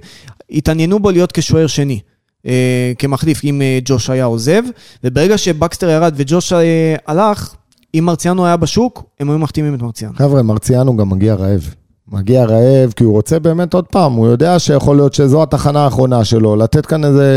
התעניינו 0.52 1.00
בו 1.00 1.12
להיות 1.12 1.32
כשוער 1.32 1.68
שני. 1.68 2.00
אה, 2.46 2.92
כמחליף, 2.98 3.44
אם 3.44 3.62
אה, 3.62 3.80
ג'וש 3.86 4.10
היה 4.10 4.26
עוזב, 4.26 4.64
וברגע 5.04 5.38
שבקסטר 5.38 5.90
ירד 5.90 6.14
וג'וש 6.18 6.54
אה, 6.54 6.96
הלך, 7.08 7.56
אם 7.96 8.04
מרציאנו 8.06 8.46
היה 8.46 8.58
בשוק, 8.58 9.04
הם 9.20 9.30
היו 9.30 9.40
מחתימים 9.40 9.76
את 9.76 9.82
מרציאנו. 9.82 10.14
חבר'ה, 10.16 10.42
מרציאנו 10.42 10.98
גם 10.98 11.10
מגיע 11.10 11.36
רעב. 11.36 11.74
מגיע 12.12 12.46
רעב 12.46 12.94
כי 12.96 13.04
הוא 13.04 13.14
רוצה 13.14 13.40
באמת 13.40 13.74
עוד 13.74 13.86
פעם, 13.86 14.14
הוא 14.14 14.28
יודע 14.28 14.60
שיכול 14.60 14.96
להיות 14.96 15.14
שזו 15.14 15.44
התחנה 15.44 15.84
האחרונה 15.84 16.26
שלו, 16.26 16.56
לתת 16.56 16.86
כאן 16.86 17.06
איזה 17.06 17.30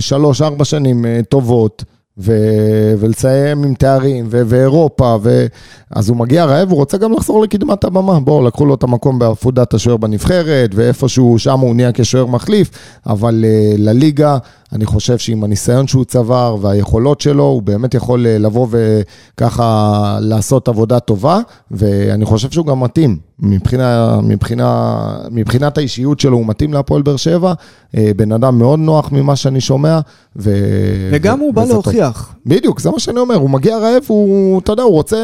שלוש-ארבע 0.00 0.64
שנים 0.64 1.06
אה, 1.06 1.20
טובות, 1.28 1.84
ו- 2.18 2.94
ולסיים 2.98 3.64
עם 3.64 3.74
תארים, 3.74 4.26
ו- 4.30 4.42
ואירופה, 4.46 5.16
ו- 5.22 5.46
אז 5.90 6.08
הוא 6.08 6.16
מגיע 6.16 6.44
רעב, 6.44 6.70
הוא 6.70 6.78
רוצה 6.78 6.96
גם 6.96 7.12
לחזור 7.12 7.42
לקדמת 7.42 7.84
הבמה. 7.84 8.20
בואו, 8.20 8.46
לקחו 8.46 8.66
לו 8.66 8.74
את 8.74 8.82
המקום 8.82 9.18
בעפודת 9.18 9.74
השוער 9.74 9.96
בנבחרת, 9.96 10.70
ואיפשהו 10.74 11.38
שם 11.38 11.60
הוא 11.60 11.74
נהיה 11.74 11.90
כשוער 11.94 12.26
מחליף, 12.26 12.70
אבל 13.06 13.44
uh, 13.44 13.78
לליגה, 13.78 14.38
אני 14.72 14.86
חושב 14.86 15.18
שעם 15.18 15.44
הניסיון 15.44 15.86
שהוא 15.86 16.04
צבר 16.04 16.56
והיכולות 16.60 17.20
שלו, 17.20 17.44
הוא 17.44 17.62
באמת 17.62 17.94
יכול 17.94 18.26
uh, 18.26 18.42
לבוא 18.42 18.66
וככה 18.70 20.18
לעשות 20.20 20.68
עבודה 20.68 21.00
טובה, 21.00 21.38
ואני 21.70 22.24
חושב 22.24 22.50
שהוא 22.50 22.66
גם 22.66 22.80
מתאים. 22.80 23.18
מבחינה, 23.40 24.20
מבחינה, 24.22 24.98
מבחינת 25.30 25.78
האישיות 25.78 26.20
שלו, 26.20 26.36
הוא 26.36 26.46
מתאים 26.46 26.72
להפועל 26.72 27.02
באר 27.02 27.16
שבע, 27.16 27.52
uh, 27.52 27.98
בן 28.16 28.32
אדם 28.32 28.58
מאוד 28.58 28.78
נוח 28.78 29.12
ממה 29.12 29.36
שאני 29.36 29.60
שומע, 29.60 30.00
ו... 30.36 30.50
וגם 31.12 31.40
ו- 31.40 31.44
הוא 31.44 31.54
בא 31.54 31.60
וזה 31.60 31.74
להוכיח. 32.08 32.34
בדיוק, 32.46 32.80
זה 32.80 32.90
מה 32.90 33.00
שאני 33.00 33.18
אומר, 33.18 33.34
הוא 33.34 33.50
מגיע 33.50 33.78
רעב, 33.78 34.02
הוא, 34.06 34.60
אתה 34.60 34.72
יודע, 34.72 34.82
הוא 34.82 34.92
רוצה 34.92 35.16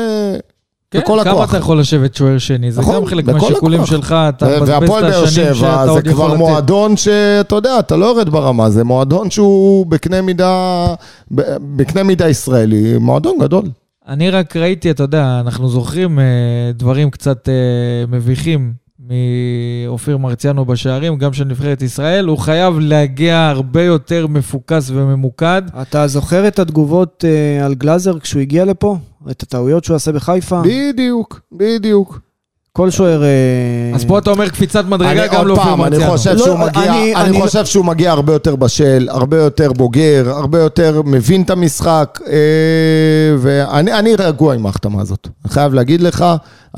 כן, 0.90 1.00
בכל 1.00 1.20
כמה 1.24 1.32
הכוח. 1.32 1.50
אתה 1.50 1.58
יכול 1.58 1.80
לשבת 1.80 2.14
שוער 2.14 2.38
שני? 2.38 2.72
זה 2.72 2.80
נכון, 2.80 2.94
גם 2.94 3.06
חלק 3.06 3.24
מהשיקולים 3.24 3.80
הכוח. 3.80 3.90
שלך, 3.90 4.14
אתה 4.28 4.46
מבזבז 4.46 4.68
והפועל 4.68 5.04
את 5.04 5.10
באר 5.10 5.24
השנים 5.24 5.44
שבע 5.46 5.54
שאתה 5.54 5.84
זה 5.84 5.90
עוד 5.90 6.06
יכול 6.06 6.16
כבר 6.16 6.28
לתת. 6.28 6.38
מועדון 6.38 6.96
שאתה 6.96 7.54
יודע, 7.54 7.78
אתה 7.78 7.96
לא 7.96 8.06
יורד 8.06 8.28
ברמה, 8.28 8.70
זה 8.70 8.84
מועדון 8.84 9.30
שהוא 9.30 9.86
בקנה 9.86 10.22
מידה, 10.22 10.86
בקנה 11.76 12.02
מידה 12.02 12.28
ישראלי, 12.28 12.98
מועדון 12.98 13.38
גדול. 13.40 13.64
אני 14.08 14.30
רק 14.30 14.56
ראיתי, 14.56 14.90
אתה 14.90 15.02
יודע, 15.02 15.40
אנחנו 15.40 15.68
זוכרים 15.68 16.18
אה, 16.18 16.24
דברים 16.74 17.10
קצת 17.10 17.48
אה, 17.48 18.06
מביכים 18.08 18.72
מאופיר 19.08 20.18
מרציאנו 20.18 20.64
בשערים, 20.64 21.16
גם 21.16 21.32
של 21.32 21.44
נבחרת 21.44 21.82
ישראל. 21.82 22.26
הוא 22.26 22.38
חייב 22.38 22.78
להגיע 22.78 23.48
הרבה 23.48 23.82
יותר 23.82 24.26
מפוקס 24.26 24.90
וממוקד. 24.90 25.62
אתה 25.82 26.06
זוכר 26.06 26.48
את 26.48 26.58
התגובות 26.58 27.24
אה, 27.28 27.64
על 27.66 27.74
גלאזר 27.74 28.18
כשהוא 28.18 28.42
הגיע 28.42 28.64
לפה? 28.64 28.96
את 29.30 29.42
הטעויות 29.42 29.84
שהוא 29.84 29.94
עשה 29.94 30.12
בחיפה? 30.12 30.62
בדיוק, 30.64 31.40
בדיוק. 31.52 32.20
כל 32.76 32.90
שוער... 32.90 33.22
אה, 33.24 33.28
אז 33.94 34.04
פה 34.04 34.18
אתה 34.18 34.30
אומר 34.30 34.48
קפיצת 34.48 34.84
מדרגה 34.84 35.10
אני 35.24 35.28
גם 35.28 35.36
עוד 35.36 35.46
לאופיר 35.46 35.64
פעם, 35.64 35.84
אני. 35.84 36.06
חושב 36.06 36.30
לא, 36.30 36.38
שהוא 36.44 36.58
מגיע, 36.58 36.82
אני- 36.82 37.14
אני 37.16 37.30
אני- 37.30 37.40
חושב 37.42 37.64
שהוא 37.66 37.84
מגיע 37.84 38.10
הרבה 38.12 38.32
יותר 38.32 38.56
בשל, 38.56 39.08
הרבה 39.10 39.36
יותר 39.42 39.72
בוגר, 39.72 40.30
הרבה 40.36 40.58
יותר 40.60 41.00
מבין 41.04 41.42
את 41.42 41.50
המשחק, 41.50 42.20
אה, 42.26 42.34
ואני 43.38 43.92
אני 43.92 44.14
רגוע 44.14 44.54
עם 44.54 44.66
ההחתמה 44.66 45.02
הזאת. 45.02 45.28
אני 45.44 45.52
חייב 45.52 45.74
להגיד 45.74 46.00
לך, 46.00 46.24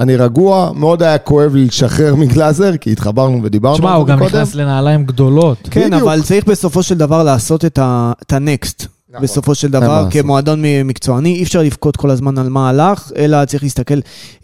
אני 0.01 0.16
רגוע, 0.16 0.70
מאוד 0.74 1.03
היה 1.03 1.18
כואב 1.18 1.55
לי 1.55 1.64
לשחרר 1.64 2.14
מגלאזר, 2.14 2.76
כי 2.76 2.92
התחברנו 2.92 3.40
ודיברנו 3.42 3.74
תשמע, 3.76 3.90
על 3.90 3.97
הוא 3.97 4.07
זה 4.07 4.12
גם 4.12 4.18
קודם. 4.18 4.28
נכנס 4.30 4.55
לנעליים 4.55 5.05
גדולות. 5.05 5.59
כן, 5.70 5.86
בדיוק. 5.86 6.03
אבל 6.03 6.22
צריך 6.22 6.44
בסופו 6.44 6.82
של 6.82 6.94
דבר 6.94 7.22
לעשות 7.22 7.64
את 7.64 7.78
ה- 7.78 8.12
את 8.26 8.32
הנקסט. 8.32 8.86
נכון. 9.16 9.24
בסופו 9.24 9.54
של 9.54 9.68
דבר. 9.68 10.06
כמועדון 10.10 10.62
מקצועני, 10.84 11.34
אי 11.34 11.42
אפשר 11.42 11.62
לבכות 11.62 11.96
כל 11.96 12.10
הזמן 12.10 12.38
על 12.38 12.48
מה 12.48 12.68
הלך, 12.68 13.12
אלא 13.16 13.44
צריך 13.44 13.62
להסתכל 13.62 13.94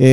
אה, 0.01 0.07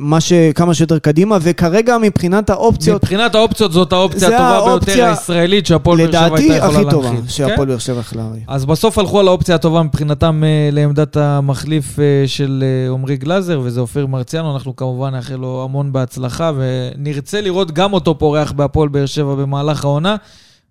מה 0.00 0.20
ש- 0.20 0.32
כמה 0.54 0.74
שיותר 0.74 0.98
קדימה, 0.98 1.38
וכרגע 1.42 1.98
מבחינת 1.98 2.50
האופציות, 2.50 3.02
מבחינת 3.02 3.34
האופציות 3.34 3.72
זאת 3.72 3.92
האופציה 3.92 4.28
הטובה 4.28 4.48
האופציה, 4.56 4.94
ביותר 4.94 5.10
הישראלית 5.10 5.66
שהפועל 5.66 5.98
באר 5.98 6.06
שבע 6.06 6.18
הייתה 6.20 6.28
לדעתי, 6.28 6.66
יכולה 6.66 6.80
הכי 6.80 6.90
טובה. 6.90 7.08
שהפועל 7.28 7.58
כן? 7.58 7.66
באר 7.66 7.78
שבע 7.78 8.00
יכלה 8.00 8.22
להביא. 8.22 8.40
אז 8.48 8.64
בסוף 8.64 8.98
הלכו 8.98 9.20
על 9.20 9.28
האופציה 9.28 9.54
הטובה 9.54 9.82
מבחינתם 9.82 10.42
אה, 10.44 10.68
לעמדת 10.72 11.16
המחליף 11.16 11.98
אה, 11.98 12.04
של 12.26 12.64
אה, 12.66 12.92
עמרי 12.92 13.16
גלאזר, 13.16 13.60
וזה 13.64 13.80
אופיר 13.80 14.06
מרציאנו. 14.06 14.54
אנחנו 14.54 14.76
כמובן 14.76 15.10
נאחל 15.14 15.34
לו 15.34 15.64
המון 15.64 15.92
בהצלחה, 15.92 16.50
ונרצה 16.56 17.40
לראות 17.40 17.72
גם 17.72 17.92
אותו 17.92 18.18
פורח 18.18 18.52
בהפועל 18.52 18.88
באר 18.88 19.06
שבע 19.06 19.34
במהלך 19.34 19.84
העונה. 19.84 20.16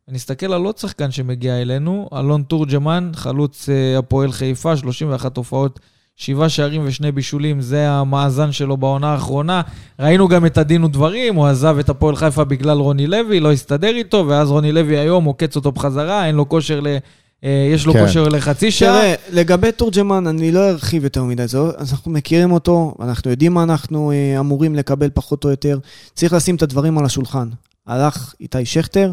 נסתכל 0.08 0.54
על 0.54 0.66
עוד 0.66 0.78
שחקן 0.78 1.12
שמגיע 1.12 1.62
אלינו, 1.62 2.10
אלון 2.14 2.43
תורג'מן, 2.43 3.12
חלוץ 3.16 3.70
אה, 3.70 3.97
הפועל 3.97 4.32
חיפה, 4.32 4.78
31 4.78 5.38
הופעות, 5.38 5.80
שבעה 6.16 6.49
שערים 6.49 6.82
ושני 6.86 7.12
בישולים, 7.12 7.62
זה 7.62 7.89
המאזן 7.89 8.52
שלו 8.52 8.78
בעונה 8.78 9.08
האחרונה. 9.08 9.62
ראינו 9.99 10.28
גם 10.28 10.45
את 10.45 10.58
הדין 10.58 10.84
ודברים, 10.84 11.36
הוא 11.36 11.47
עזב 11.47 11.78
את 11.80 11.89
הפועל 11.89 12.16
חיפה 12.16 12.43
בגלל 12.43 12.78
רוני 12.78 13.08
לוי, 13.08 13.39
לא 13.39 13.52
הסתדר 13.52 13.95
איתו, 13.95 14.26
ואז 14.28 14.52
רוני 14.52 14.72
לוי 14.72 14.97
היום 14.97 15.24
עוקץ 15.24 15.56
אותו 15.56 15.72
בחזרה, 15.72 16.28
אין 16.28 16.36
לו 16.36 16.49
כושר 16.49 16.80
ל... 16.80 16.88
אה, 17.43 17.70
יש 17.74 17.86
לו 17.86 17.93
כן. 17.93 18.06
כושר 18.06 18.24
לחצי 18.24 18.72
שעה. 18.72 19.02
תראה, 19.02 19.16
לגבי 19.32 19.72
תורג'מן, 19.72 20.28
אני 20.28 20.52
לא 20.52 20.70
ארחיב 20.70 21.04
יותר 21.04 21.24
מדי, 21.24 21.47
זה, 21.47 21.58
אז 21.78 21.91
אנחנו 21.91 22.12
מכירים 22.12 22.52
אותו, 22.52 22.95
אנחנו 22.99 23.32
יודעים 23.32 23.54
מה 23.54 23.64
אנחנו 23.64 24.12
אה, 24.12 24.39
אמורים 24.39 24.76
לקבל 24.76 25.10
פחות 25.14 25.43
או 25.43 25.49
יותר. 25.49 25.80
צריך 26.14 26.34
לשים 26.34 26.56
את 26.56 26.62
הדברים 26.62 26.97
על 26.97 27.06
השולחן. 27.06 27.49
הלך 27.88 28.34
איתי 28.41 28.66
שכטר, 28.66 29.12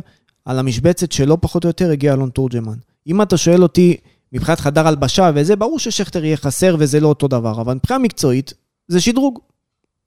על 0.49 0.59
המשבצת 0.59 1.13
שלו 1.13 1.41
פחות 1.41 1.65
או 1.65 1.69
יותר 1.69 1.91
הגיע 1.91 2.13
אלון 2.15 2.31
תורג'מן. 2.31 2.77
אם 3.07 3.23
אתה 3.23 3.37
שואל 3.37 3.63
אותי, 3.63 3.97
מבחינת 4.33 4.61
חדר 4.61 4.87
הלבשה 4.89 5.31
וזה, 5.35 5.57
ברור 5.57 5.79
ששכטר 5.79 6.25
יהיה 6.25 6.37
חסר 6.37 6.77
וזה 6.79 7.01
לא 7.01 7.09
אותו 7.09 7.29
דבר, 7.29 7.61
אבל 7.61 7.75
מבחינה 7.75 7.99
מקצועית, 7.99 8.55
זה 8.89 9.01
שדרוג 9.01 9.39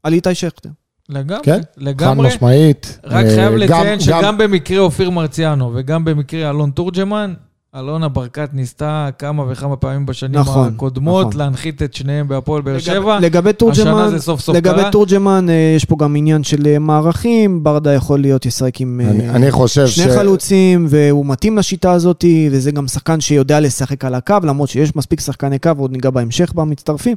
על 0.04 0.14
איתי 0.14 0.36
שכטר. 0.36 0.70
לגמרי, 1.10 1.44
כן, 1.44 1.58
חד 1.62 1.64
לגמרי. 1.78 2.28
משמעית. 2.28 3.00
רק 3.04 3.26
אה, 3.26 3.36
חייב 3.36 3.52
גם- 3.52 3.58
לציין 3.58 3.94
גם- 3.94 4.00
שגם 4.00 4.38
במקרה 4.38 4.80
אופיר 4.80 5.10
מרציאנו 5.10 5.72
וגם 5.76 6.06
במקרה 6.06 6.50
אלון 6.50 6.72
תורג'מן, 6.72 7.34
אלונה 7.76 8.09
ברקת 8.09 8.49
ניסתה 8.53 9.09
כמה 9.19 9.43
וכמה 9.49 9.76
פעמים 9.76 10.05
בשנים 10.05 10.39
נכון, 10.39 10.67
הקודמות 10.67 11.28
נכון. 11.28 11.39
להנחית 11.39 11.82
את 11.82 11.93
שניהם 11.93 12.28
בהפועל 12.28 12.61
באר 12.61 12.80
שבע. 12.80 13.19
לגבי 13.19 13.53
תורג'מן, 13.53 13.80
השנה 13.82 14.09
זה 14.09 14.19
סוף 14.19 14.41
סוף 14.41 14.55
לגבי 14.55 14.82
קרה. 14.82 14.91
תורג'מן, 14.91 15.49
אה, 15.49 15.74
יש 15.76 15.86
פה 15.86 15.95
גם 15.99 16.15
עניין 16.15 16.43
של 16.43 16.67
אה, 16.67 16.80
מערכים, 16.80 17.63
ברדה 17.63 17.93
יכול 17.93 18.19
להיות 18.19 18.45
ישחק 18.45 18.82
עם... 18.82 19.01
אני 19.03 19.30
אני 19.30 19.51
חושב 19.51 19.88
ש... 19.88 19.95
שני 19.95 20.11
חלוצים, 20.11 20.86
והוא 20.89 21.26
מתאים 21.26 21.57
לשיטה 21.57 21.91
הזאת, 21.91 22.26
וזה 22.51 22.72
גם 22.72 22.88
שחקן 22.88 23.22
שיודע 23.22 23.59
לשחק 23.59 24.05
על 24.05 24.15
הקו, 24.15 24.36
למרות 24.43 24.69
שיש 24.69 24.95
מספיק 24.95 25.19
שחקני 25.19 25.59
קו, 25.59 25.72
עוד 25.78 25.91
ניגע 25.91 26.09
בהמשך 26.09 26.53
במצטרפים, 26.53 27.15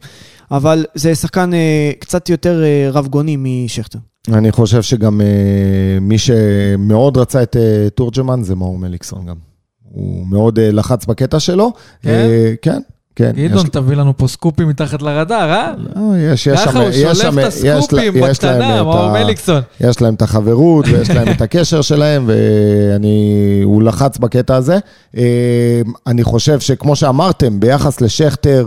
אבל 0.51 0.85
זה 0.95 1.15
שחקן 1.15 1.55
אה, 1.55 1.93
קצת 1.99 2.29
יותר 2.29 2.63
אה, 2.63 2.89
רבגוני 2.93 3.37
משכטר. 3.39 3.99
אני 4.33 4.53
חושב 4.53 4.83
שגם 4.83 5.21
מי 6.01 6.19
שמאוד 6.19 7.17
רצה 7.17 7.43
את 7.43 7.57
תורג'מן 7.95 8.43
זה 8.43 8.55
מאור 8.55 8.79
מליקסון 8.79 9.27
גם. 9.27 9.54
הוא 9.95 10.27
מאוד 10.27 10.59
אה, 10.59 10.71
לחץ 10.73 11.05
בקטע 11.07 11.41
שלו. 11.41 11.73
כן? 12.03 12.09
אה, 12.11 12.55
כן, 12.63 12.81
כן. 13.17 13.33
גדעון, 13.37 13.65
יש- 13.67 13.71
תביא 13.73 13.97
לנו 13.97 14.17
פה 14.17 14.29
סקופים 14.29 14.69
מתחת 14.69 15.03
לרדאר, 15.03 15.51
אה? 15.53 15.73
לא, 15.97 16.01
יש, 16.19 16.47
יש 16.47 16.61
ככה 16.61 16.73
שם, 16.73 16.79
הוא 16.81 16.89
יש 16.89 17.19
שם, 17.19 17.31
שולף 17.33 17.39
את 17.39 17.45
הסקופים 17.79 18.17
יש 18.17 18.23
בקטנה, 18.39 18.83
מאור 18.83 19.13
מליקסון. 19.13 19.61
יש 19.81 20.01
להם 20.01 20.15
את 20.15 20.23
החברות 20.23 20.85
ויש 20.89 21.11
להם 21.11 21.29
את 21.31 21.41
הקשר 21.47 21.83
שלהם, 21.83 22.31
והוא 22.31 23.83
לחץ 23.83 24.19
בקטע 24.19 24.57
הזה. 24.57 24.79
אה, 25.17 25.23
אני 26.07 26.25
חושב 26.25 26.61
שכמו 26.61 26.97
שאמרתם, 26.97 27.61
ביחס 27.61 28.01
לשכטר, 28.01 28.67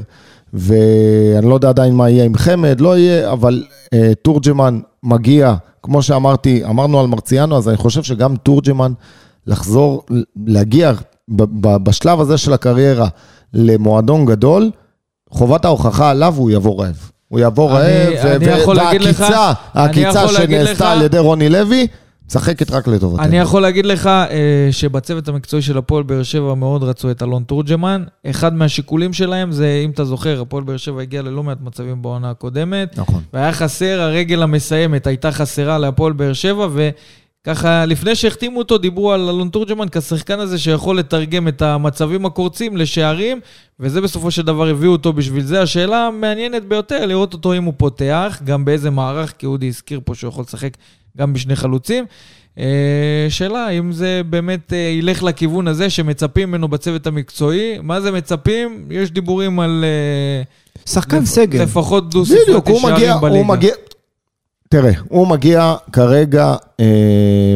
ואני 0.54 1.50
לא 1.50 1.54
יודע 1.54 1.70
עדיין 1.70 1.94
מה 1.94 2.10
יהיה 2.10 2.24
עם 2.24 2.36
חמד, 2.36 2.82
לא 2.82 2.98
יהיה, 2.98 3.32
אבל 3.32 3.64
אה, 3.94 4.12
תורג'מן 4.22 4.80
מגיע, 5.04 5.54
כמו 5.84 6.02
שאמרתי, 6.02 6.66
אמרנו 6.66 7.00
על 7.00 7.08
מרציאנו, 7.08 7.58
אז 7.58 7.70
אני 7.70 7.78
חושב 7.78 8.04
שגם 8.04 8.36
תורג'מן, 8.36 8.92
לחזור, 9.48 10.04
להגיע 10.48 10.92
בשלב 11.84 12.22
הזה 12.22 12.38
של 12.38 12.54
הקריירה 12.54 13.08
למועדון 13.54 14.26
גדול, 14.26 14.72
חובת 15.30 15.66
ההוכחה 15.66 16.10
עליו, 16.10 16.34
הוא 16.38 16.52
יבוא 16.52 16.82
רעב. 16.84 17.12
הוא 17.28 17.40
יבוא 17.40 17.72
אני- 17.72 18.16
רעב, 18.16 18.42
ו- 18.42 18.46
ו- 18.66 18.76
והעקיצה, 18.76 19.54
העקיצה 19.74 20.28
שנעשתה 20.28 20.92
על 20.92 21.02
ידי 21.02 21.20
רוני 21.20 21.50
לוי, 21.50 21.88
משחקת 22.30 22.72
רק 22.72 22.88
לטובתנו. 22.88 23.24
אני 23.26 23.38
יכול 23.40 23.62
להגיד 23.62 23.86
לך 23.86 24.08
אה, 24.08 24.28
שבצוות 24.72 25.28
המקצועי 25.28 25.62
של 25.62 25.78
הפועל 25.78 26.04
באר 26.04 26.24
שבע 26.24 26.54
מאוד 26.54 26.84
רצו 26.84 27.12
את 27.12 27.24
אלון 27.24 27.44
תורג'מן. 27.44 28.04
אחד 28.26 28.54
מהשיקולים 28.54 29.14
שלהם 29.14 29.52
זה, 29.52 29.82
אם 29.86 29.90
אתה 29.90 30.06
זוכר, 30.06 30.42
הפועל 30.42 30.64
באר 30.64 30.78
שבע 30.78 31.02
הגיע 31.02 31.22
ללא 31.22 31.44
מעט 31.44 31.58
מצבים 31.62 32.02
בעונה 32.02 32.30
הקודמת, 32.30 33.00
נכון. 33.00 33.22
והיה 33.34 33.52
חסר, 33.54 34.02
הרגל 34.02 34.44
המסיימת 34.44 35.08
הייתה 35.08 35.32
חסרה 35.32 35.78
להפועל 35.78 36.14
באר 36.14 36.34
שבע, 36.34 36.68
וככה, 37.48 37.86
לפני 37.86 38.16
שהחתימו 38.16 38.60
אותו, 38.60 38.78
דיברו 38.78 39.12
על 39.14 39.30
אלון 39.30 39.50
תורג'מן 39.50 39.88
כשחקן 39.92 40.40
הזה 40.40 40.58
שיכול 40.58 41.00
לתרגם 41.00 41.48
את 41.48 41.62
המצבים 41.62 42.26
הקורצים 42.26 42.78
לשערים, 42.78 43.40
וזה 43.80 44.02
בסופו 44.02 44.32
של 44.32 44.42
דבר 44.42 44.68
הביאו 44.68 44.92
אותו 44.92 45.14
בשביל 45.14 45.44
זה. 45.44 45.62
השאלה 45.62 46.08
המעניינת 46.08 46.66
ביותר, 46.66 47.06
לראות 47.06 47.34
אותו 47.34 47.54
אם 47.54 47.64
הוא 47.64 47.74
פותח, 47.78 48.42
גם 48.44 48.66
באיזה 48.66 48.90
מערך, 48.90 49.34
כי 49.38 49.46
אודי 49.46 49.68
הזכיר 49.68 50.00
פה 50.06 50.16
שהוא 50.16 50.28
יכול 50.30 50.44
לשחק 50.48 50.78
גם 51.18 51.34
בשני 51.34 51.56
חלוצים. 51.56 52.06
אה, 52.60 52.66
שאלה, 53.30 53.70
אם 53.70 53.92
זה 53.92 54.22
באמת 54.30 54.74
אה, 54.74 54.78
ילך 54.78 55.24
לכיוון 55.24 55.68
הזה 55.68 55.90
שמצפים 55.90 56.50
ממנו 56.50 56.68
בצוות 56.68 57.08
המקצועי, 57.08 57.78
מה 57.84 58.02
זה 58.02 58.12
מצפים? 58.12 58.86
יש 58.92 59.12
דיבורים 59.12 59.60
על 59.60 59.86
אה, 59.88 60.44
שחקן 60.92 61.18
לפ- 61.22 61.26
סגל. 61.26 61.62
לפחות 61.64 62.10
דו 62.10 62.26
ספרתי 62.26 62.46
שערים 62.80 62.96
בליגה. 63.22 63.28
הוא 63.38 63.46
מגיע... 63.46 63.74
תראה, 64.70 64.92
הוא 65.10 65.28
מגיע 65.28 65.76
כרגע 65.94 66.56
אה, 66.80 66.86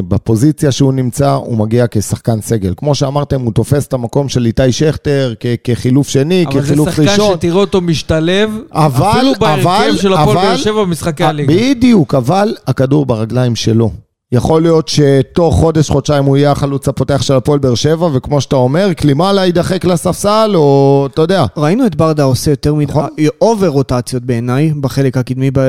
בפוזיציה 0.07 0.71
שהוא 0.71 0.93
נמצא, 0.93 1.31
הוא 1.31 1.57
מגיע 1.57 1.85
כשחקן 1.91 2.41
סגל. 2.41 2.73
כמו 2.77 2.95
שאמרתם, 2.95 3.41
הוא 3.41 3.53
תופס 3.53 3.87
את 3.87 3.93
המקום 3.93 4.29
של 4.29 4.45
איתי 4.45 4.71
שכטר 4.71 5.33
כ- 5.39 5.45
כחילוף 5.63 6.09
שני, 6.09 6.45
אבל 6.45 6.53
זה 6.53 6.61
כחילוף 6.67 6.89
שחקן 6.89 7.01
ראשון. 7.07 7.33
שתראה 7.33 7.55
אותו 7.55 7.81
משתלב, 7.81 8.49
אבל, 8.71 9.09
אפילו 9.11 9.31
בהרכב 9.39 9.95
של 9.95 10.13
הפועל 10.13 10.35
באר 10.37 10.57
שבע 10.57 10.81
במשחקי 10.83 11.23
הליגה. 11.23 11.53
בדיוק, 11.53 12.15
אבל 12.15 12.55
הכדור 12.67 13.05
ברגליים 13.05 13.55
שלו. 13.55 13.91
יכול 14.33 14.61
להיות 14.61 14.87
שתוך 14.87 15.55
חודש, 15.55 15.89
חודשיים 15.89 16.25
הוא 16.25 16.37
יהיה 16.37 16.51
החלוץ 16.51 16.87
הפותח 16.87 17.21
של 17.21 17.33
הפועל 17.33 17.59
באר 17.59 17.75
שבע, 17.75 18.09
וכמו 18.13 18.41
שאתה 18.41 18.55
אומר, 18.55 18.93
קלימאלה 18.93 19.45
יידחק 19.45 19.85
לספסל, 19.85 20.51
או 20.55 21.07
אתה 21.13 21.21
יודע. 21.21 21.45
ראינו 21.57 21.85
את 21.85 21.95
ברדה 21.95 22.23
עושה 22.23 22.51
יותר 22.51 22.73
מדי, 22.73 22.85
נכון. 22.91 23.07
over 23.41 23.67
רוטציות 23.67 24.23
בעיניי, 24.23 24.73
בחלק 24.81 25.17
הקדמי 25.17 25.51
ב- 25.51 25.59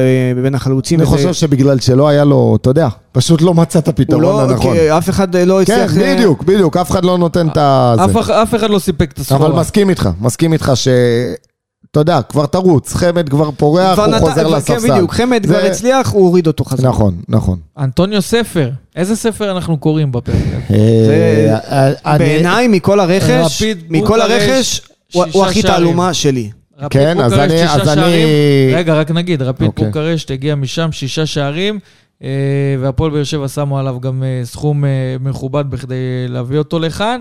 בין 0.42 0.54
החלוצים. 0.54 1.00
אני 1.00 1.08
וזה- 1.08 1.16
חושב 1.16 1.32
שבגלל 1.32 1.78
שלא 1.78 2.08
היה 2.08 2.24
לו, 2.24 2.56
אתה 2.60 2.70
יודע, 2.70 2.88
פשוט 3.12 3.42
לא 3.42 3.54
מצא 3.54 3.78
את 3.78 3.88
הפתרון 3.88 4.22
לא, 4.22 4.42
הנכון. 4.42 4.72
כי 4.76 4.90
אף 4.98 5.10
אחד 5.10 5.36
לא 5.36 5.60
כן, 5.66 5.80
הצליח... 5.80 6.02
בדיוק, 6.14 6.42
בדיוק, 6.42 6.76
אף 6.76 6.90
אחד 6.90 7.04
לא 7.04 7.18
נותן 7.18 7.48
את 7.48 7.56
ה... 7.56 7.94
אף 8.04 8.16
אף 8.30 8.54
אחד 8.54 8.70
לא 8.70 8.78
סיפק 8.78 9.12
את 9.12 9.18
הסחורה. 9.18 9.46
אבל 9.46 9.60
מסכים 9.60 9.90
איתך, 9.90 10.08
מסכים 10.20 10.52
איתך 10.52 10.72
ש... 10.74 10.88
אתה 11.92 12.00
יודע, 12.00 12.22
כבר 12.22 12.46
תרוץ, 12.46 12.94
חמד 12.94 13.28
כבר 13.28 13.50
פורח, 13.50 13.98
הוא 13.98 14.06
נת- 14.06 14.20
חוזר 14.20 14.44
כבר- 14.44 14.56
לספסל. 14.56 14.86
כן, 14.86 14.92
בדיוק, 14.92 15.12
חמד 15.14 15.46
זה- 15.46 15.54
כבר 15.54 15.64
הצליח, 15.66 16.10
הוא 16.12 16.22
הוריד 16.26 16.46
אותו 16.46 16.64
חזרה. 16.64 16.88
נכון, 16.90 17.14
נכון. 17.28 17.58
אנטוניו 17.78 18.22
ספר, 18.22 18.70
איזה 18.96 19.16
ספר 19.16 19.50
אנחנו 19.50 19.78
קוראים 19.78 20.12
בפרק 20.12 20.34
הזה? 20.36 20.74
אה, 20.76 21.58
אה, 21.88 21.92
אני- 22.06 22.18
בעיניי, 22.18 22.68
מכל 22.68 23.00
הרכש, 23.00 23.30
רפיד 23.62 23.78
מכל 23.90 24.20
הרכש, 24.20 24.80
הוא 25.14 25.44
הכי. 25.46 25.62
תעלומה 25.62 26.14
שלי. 26.14 26.50
כן, 26.90 27.20
אז 27.20 27.32
אני- 27.32 27.64
אז 27.64 27.88
אני-. 27.88 28.74
רגע, 28.74 28.94
רק 28.94 29.10
נגיד, 29.10 29.42
רפיד 29.42 29.66
אוקיי. 29.66 29.86
בוקרשט 29.86 30.30
הגיע 30.30 30.54
משם 30.54 30.92
שישה 30.92 31.26
שערים, 31.26 31.78
אה, 32.22 32.28
והפועל 32.80 33.10
באר 33.10 33.24
שבע 33.24 33.48
שמו 33.48 33.78
עליו 33.78 34.00
גם 34.00 34.22
סכום 34.44 34.84
מכובד 35.20 35.64
בכדי 35.70 35.96
להביא 36.28 36.58
אותו 36.58 36.78
לכאן. 36.78 37.20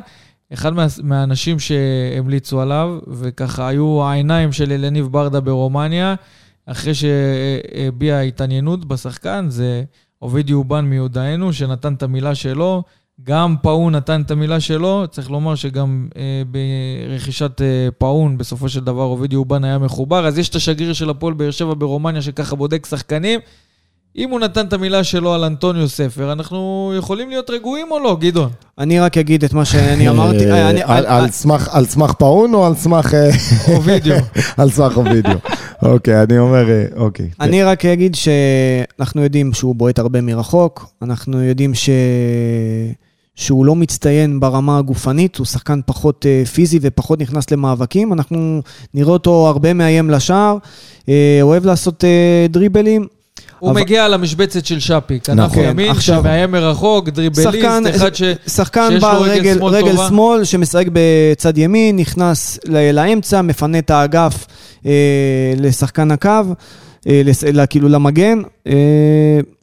אחד 0.53 0.73
מה, 0.73 0.85
מהאנשים 1.03 1.59
שהמליצו 1.59 2.61
עליו, 2.61 2.99
וככה 3.07 3.67
היו 3.67 4.03
העיניים 4.03 4.51
של 4.51 4.71
אליניב 4.71 5.07
ברדה 5.07 5.39
ברומניה, 5.39 6.15
אחרי 6.65 6.93
שהביע 6.93 8.19
התעניינות 8.19 8.85
בשחקן, 8.85 9.45
זה 9.49 9.83
אובידיו 10.21 10.53
הובאן 10.53 10.85
מיודענו, 10.85 11.53
שנתן 11.53 11.93
את 11.93 12.03
המילה 12.03 12.35
שלו. 12.35 12.83
גם 13.23 13.55
פאון 13.61 13.95
נתן 13.95 14.21
את 14.21 14.31
המילה 14.31 14.59
שלו, 14.59 15.05
צריך 15.11 15.31
לומר 15.31 15.55
שגם 15.55 16.07
אה, 16.15 16.41
ברכישת 16.47 17.61
אה, 17.61 17.89
פאון, 17.97 18.37
בסופו 18.37 18.69
של 18.69 18.79
דבר 18.79 19.03
אובידיו 19.03 19.35
הובאן 19.35 19.63
היה 19.63 19.77
מחובר, 19.77 20.27
אז 20.27 20.37
יש 20.37 20.49
את 20.49 20.55
השגריר 20.55 20.93
של 20.93 21.09
הפועל 21.09 21.33
באר 21.33 21.51
שבע 21.51 21.73
ברומניה 21.77 22.21
שככה 22.21 22.55
בודק 22.55 22.85
שחקנים. 22.85 23.39
אם 24.17 24.29
הוא 24.29 24.39
נתן 24.39 24.65
את 24.65 24.73
המילה 24.73 25.03
שלו 25.03 25.33
על 25.33 25.43
אנטוניו 25.43 25.89
ספר, 25.89 26.31
אנחנו 26.31 26.91
יכולים 26.97 27.29
להיות 27.29 27.49
רגועים 27.49 27.87
או 27.91 27.99
לא, 27.99 28.17
גדעון? 28.19 28.49
אני 28.77 28.99
רק 28.99 29.17
אגיד 29.17 29.43
את 29.43 29.53
מה 29.53 29.65
שאני 29.65 30.09
אמרתי. 30.09 30.45
אה, 30.51 30.55
אה, 30.55 30.69
אני- 30.69 30.81
על- 30.83 31.05
על 31.71 31.85
סמך- 31.85 32.13
פאון 32.13 32.53
או 32.53 32.65
על 32.65 32.75
סמך... 32.75 33.13
אה, 33.13 33.29
אובידיו. 33.75 34.15
על 34.57 34.69
סמך 34.69 34.97
הווידאו. 34.97 35.33
אוקיי, 35.81 36.23
אני 36.23 36.39
אומר, 36.39 36.69
אה, 36.69 36.85
אוקיי. 36.95 37.29
אני 37.41 37.63
רק 37.63 37.85
אגיד 37.85 38.15
שאנחנו 38.15 39.21
יודעים 39.23 39.53
שהוא 39.53 39.75
בועט 39.75 39.99
הרבה 39.99 40.21
מרחוק, 40.21 40.85
אנחנו 41.01 41.43
יודעים 41.43 41.73
ש... 41.73 41.89
שהוא 43.35 43.65
לא 43.65 43.75
מצטיין 43.75 44.39
ברמה 44.39 44.77
הגופנית, 44.77 45.37
הוא 45.37 45.45
שחקן 45.45 45.79
פחות 45.85 46.25
אה, 46.25 46.45
פיזי 46.45 46.79
ופחות 46.81 47.19
נכנס 47.21 47.51
למאבקים. 47.51 48.13
אנחנו 48.13 48.61
נראה 48.93 49.11
אותו 49.13 49.47
הרבה 49.47 49.73
מאיים 49.73 50.09
לשער, 50.09 50.57
אה, 51.09 51.39
אוהב 51.41 51.65
לעשות 51.65 52.03
אה, 52.03 52.45
דריבלים. 52.49 53.07
הוא 53.61 53.71
אבל- 53.71 53.81
מגיע 53.81 54.07
למשבצת 54.07 54.65
של 54.65 54.79
שפי, 54.79 55.19
כנף 55.19 55.39
נכון. 55.51 55.63
ימין, 55.63 55.91
עכשיו- 55.91 56.21
שמאיים 56.21 56.51
מרחוק, 56.51 57.09
דריבליסט, 57.09 57.51
שחקן, 57.51 57.83
אחד 57.95 58.15
ש... 58.15 58.23
שחקן 58.47 58.89
שיש 58.91 59.03
לו 59.03 59.21
רגל 59.21 59.31
רגל, 59.31 59.53
שמאל 59.53 59.73
רגל 59.73 59.91
טובה. 59.91 60.07
שמאל 60.07 60.43
שמשחק 60.43 60.85
בצד 60.93 61.57
ימין, 61.57 61.95
נכנס 61.95 62.59
לאמצע, 62.67 63.41
מפנה 63.41 63.79
את 63.79 63.89
האגף 63.89 64.45
אה, 64.85 64.91
לשחקן 65.57 66.11
הקו, 66.11 66.29
אה, 67.07 67.21
לס- 67.25 67.43
ל- 67.43 67.65
כאילו 67.69 67.89
למגן, 67.89 68.39
אה, 68.67 68.73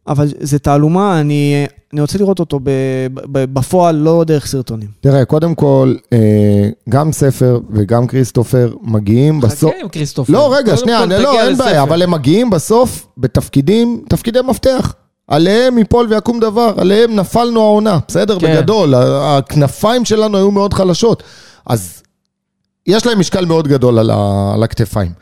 אבל 0.08 0.28
זה 0.40 0.58
תעלומה, 0.58 1.20
אני, 1.20 1.66
אני 1.92 2.00
רוצה 2.00 2.18
לראות 2.18 2.40
אותו 2.40 2.60
ב, 2.62 2.70
ב, 3.14 3.44
בפועל, 3.54 3.96
לא 3.96 4.24
דרך 4.26 4.46
סרטונים. 4.46 4.88
תראה, 5.00 5.24
קודם 5.24 5.54
כל, 5.54 5.94
אה, 6.12 6.68
גם 6.88 7.12
ספר 7.12 7.60
וגם 7.70 8.06
כריסטופר 8.06 8.74
מגיעים 8.82 9.40
בסוף... 9.40 9.70
חכה 9.70 9.82
עם 9.82 9.88
כריסטופר. 9.88 10.32
לא, 10.32 10.54
רגע, 10.56 10.76
שנייה, 10.76 11.06
לא, 11.06 11.16
תגיע 11.18 11.48
אין 11.48 11.56
בעיה. 11.56 11.82
אבל 11.82 12.02
הם 12.02 12.10
מגיעים 12.10 12.50
בסוף 12.50 13.06
בתפקידים, 13.18 14.02
תפקידי 14.08 14.38
מפתח. 14.48 14.94
עליהם 15.28 15.78
ייפול 15.78 16.06
ויקום 16.10 16.40
דבר, 16.40 16.72
עליהם 16.76 17.16
נפלנו 17.16 17.60
העונה, 17.60 17.98
בסדר? 18.08 18.38
כן. 18.40 18.56
בגדול, 18.56 18.94
הכנפיים 18.94 20.04
שלנו 20.04 20.36
היו 20.36 20.50
מאוד 20.50 20.74
חלשות. 20.74 21.22
אז 21.66 22.02
יש 22.86 23.06
להם 23.06 23.20
משקל 23.20 23.44
מאוד 23.44 23.68
גדול 23.68 23.98
על, 23.98 24.10
ה, 24.10 24.50
על 24.54 24.62
הכתפיים. 24.62 25.12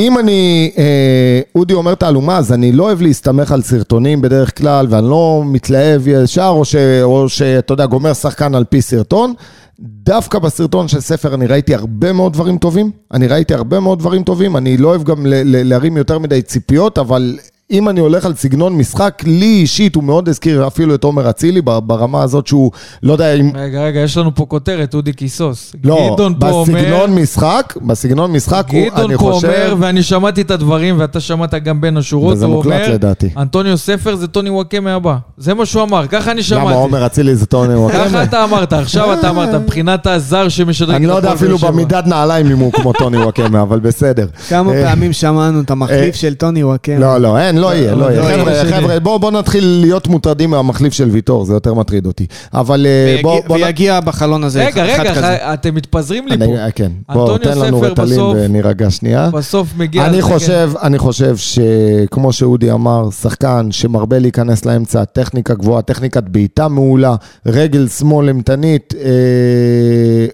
אם 0.00 0.18
אני, 0.18 0.72
אה, 0.78 1.40
אודי 1.54 1.74
אומר 1.74 1.94
תעלומה, 1.94 2.38
אז 2.38 2.52
אני 2.52 2.72
לא 2.72 2.82
אוהב 2.82 3.02
להסתמך 3.02 3.52
על 3.52 3.62
סרטונים 3.62 4.20
בדרך 4.20 4.58
כלל, 4.58 4.86
ואני 4.90 5.10
לא 5.10 5.42
מתלהב 5.46 6.08
ישר, 6.08 6.54
או, 7.02 7.28
שאתה 7.28 7.72
יודע, 7.72 7.86
גומר 7.86 8.12
שחקן 8.12 8.54
על 8.54 8.64
פי 8.64 8.82
סרטון. 8.82 9.34
דווקא 9.80 10.38
בסרטון 10.38 10.88
של 10.88 11.00
ספר 11.00 11.34
אני 11.34 11.46
ראיתי 11.46 11.74
הרבה 11.74 12.12
מאוד 12.12 12.32
דברים 12.32 12.58
טובים. 12.58 12.90
אני 13.12 13.26
ראיתי 13.26 13.54
הרבה 13.54 13.80
מאוד 13.80 13.98
דברים 13.98 14.22
טובים. 14.22 14.56
אני 14.56 14.76
לא 14.76 14.88
אוהב 14.88 15.02
גם 15.02 15.26
להרים 15.44 15.96
יותר 15.96 16.18
מדי 16.18 16.42
ציפיות, 16.42 16.98
אבל 16.98 17.38
אם 17.70 17.88
אני 17.88 18.00
הולך 18.00 18.26
על 18.26 18.34
סגנון 18.34 18.76
משחק, 18.76 19.22
לי 19.26 19.46
אישית 19.46 19.94
הוא 19.94 20.04
מאוד 20.04 20.28
הזכיר 20.28 20.66
אפילו 20.66 20.94
את 20.94 21.04
עומר 21.04 21.30
אצילי, 21.30 21.62
ברמה 21.62 22.22
הזאת 22.22 22.46
שהוא, 22.46 22.70
לא 23.02 23.12
יודע 23.12 23.34
אם... 23.34 23.50
רגע, 23.54 23.82
רגע, 23.82 24.00
יש 24.00 24.16
לנו 24.16 24.34
פה 24.34 24.46
כותרת, 24.48 24.94
אודי 24.94 25.12
קיסוס. 25.12 25.72
לא, 25.84 26.10
גדעון 26.14 26.34
פה 26.40 26.50
אומר... 26.50 26.78
בסגנון 26.78 27.14
משחק, 27.14 27.74
בסגנון 27.82 28.32
משחק, 28.32 28.66
הוא, 28.72 28.86
גדעון 28.86 29.10
אני 29.10 29.18
פה 29.18 29.32
חושב... 29.32 29.48
אומר, 29.48 29.74
ואני 29.78 30.02
שמעתי 30.02 30.40
את 30.40 30.50
הדברים, 30.50 30.94
ואתה 30.98 31.20
שמעת 31.20 31.54
גם 31.54 31.80
בין 31.80 31.96
השורות, 31.96 32.32
וזה 32.32 32.46
הוא 32.46 32.54
מוקלט 32.54 32.72
אומר, 32.72 32.94
לדעתי. 32.94 33.28
אנטוניו 33.36 33.78
ספר 33.78 34.16
זה 34.16 34.26
טוני 34.26 34.50
וואקמה 34.50 34.94
הבא. 34.94 35.16
זה 35.36 35.54
מה 35.54 35.66
שהוא 35.66 35.82
אמר, 35.82 36.06
ככה 36.06 36.30
אני 36.30 36.42
שמעתי. 36.42 36.66
למה 36.66 36.74
עומר 36.74 37.06
אצילי 37.06 37.36
זה 37.36 37.46
טוני 37.46 37.74
ככה 37.88 37.98
וואקמה? 37.98 38.22
אתה 38.22 38.44
אמרת, 38.44 38.72
עכשיו 38.72 39.12
אתה 39.12 39.30
אמרת, 39.30 39.54
מבחינת 39.54 40.06
הזר 40.06 40.48
שמשדרג 40.48 40.94
אני 40.94 41.06
לא 41.06 41.14
יודע 41.14 41.32
אפילו. 41.32 41.58
במידת 41.58 42.06
נעליים 42.06 42.50
אם 42.50 42.58
הוא 42.58 42.72
כמו 42.72 42.92
טוני 42.92 43.18
וואקמה, 43.18 43.62
אבל 43.62 43.80
בסדר. 43.80 44.26
כמה 44.48 44.72
אה, 44.72 44.84
פעמים 44.84 45.12
שמענו 45.12 45.60
את 45.60 45.70
המחליף 45.70 46.14
אה, 46.14 46.20
של 46.20 46.34
טוני 46.34 46.64
וואקר. 46.64 46.96
לא, 46.98 47.18
לא, 47.18 47.38
אין, 47.38 47.55
לא 47.58 47.74
יהיה, 47.74 47.94
לא 47.94 47.98
לא 48.10 48.10
יהיה. 48.50 48.64
חבר'ה, 48.80 49.00
בואו 49.00 49.18
בוא 49.18 49.30
נתחיל 49.30 49.64
להיות 49.80 50.08
מוטרדים 50.08 50.50
מהמחליף 50.50 50.92
של 50.92 51.08
ויטור, 51.10 51.44
זה 51.44 51.52
יותר 51.52 51.74
מטריד 51.74 52.06
אותי. 52.06 52.26
אבל 52.54 52.86
אה, 52.86 53.04
ויגיע- 53.06 53.22
בוא... 53.22 53.40
בוא 53.46 53.58
נ- 53.58 53.62
ויגיע 53.62 54.00
בחלון 54.00 54.44
הזה 54.44 54.66
רגע, 54.66 54.94
אחד 54.94 55.00
רגע, 55.02 55.10
כזה. 55.14 55.20
ח- 55.26 55.54
אתם 55.54 55.74
מתפזרים 55.74 56.26
לי 56.28 56.34
אני- 56.34 56.46
פה. 56.46 56.56
אה, 56.58 56.70
כן, 56.70 56.92
בוא, 57.12 57.22
אנטוניו 57.34 57.54
תן 57.54 57.66
לנו 57.66 57.80
רטלין 57.80 58.20
ונירגע 58.20 58.90
שנייה. 58.90 59.30
בסוף 59.30 59.68
מגיע... 59.76 60.06
אני. 60.06 60.22
חושב, 60.22 60.70
אני 60.82 60.98
חושב 60.98 61.36
שכמו 61.36 62.32
שאודי 62.32 62.72
אמר, 62.72 63.08
שחקן 63.10 63.68
שמרבה 63.70 64.18
להיכנס 64.18 64.64
לאמצע, 64.64 65.04
טכניקה 65.04 65.54
גבוהה, 65.54 65.82
טכניקת 65.82 66.22
בעיטה 66.22 66.68
מעולה, 66.68 67.14
רגל 67.46 67.88
שמאל 67.88 68.28
אימתנית, 68.28 68.94
אה, 68.98 69.10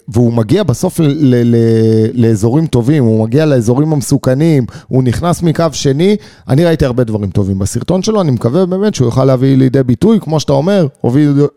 והוא 0.07 0.33
מגיע 0.33 0.63
בסוף 0.63 0.99
ל- 0.99 1.03
ל- 1.07 1.55
ל- 1.55 1.55
לאזורים 2.25 2.67
טובים, 2.67 3.03
הוא 3.03 3.23
מגיע 3.23 3.45
לאזורים 3.45 3.93
המסוכנים, 3.93 4.65
הוא 4.87 5.03
נכנס 5.03 5.41
מקו 5.43 5.63
שני, 5.71 6.15
אני 6.49 6.65
ראיתי 6.65 6.85
הרבה 6.85 7.03
דברים 7.03 7.12
טובים 7.31 7.59
בסרטון 7.59 8.03
שלו, 8.03 8.21
אני 8.21 8.31
מקווה 8.31 8.65
באמת 8.65 8.95
שהוא 8.95 9.05
יוכל 9.05 9.25
להביא 9.25 9.57
לידי 9.57 9.83
ביטוי, 9.83 10.19
כמו 10.21 10.39
שאתה 10.39 10.53
אומר, 10.53 10.87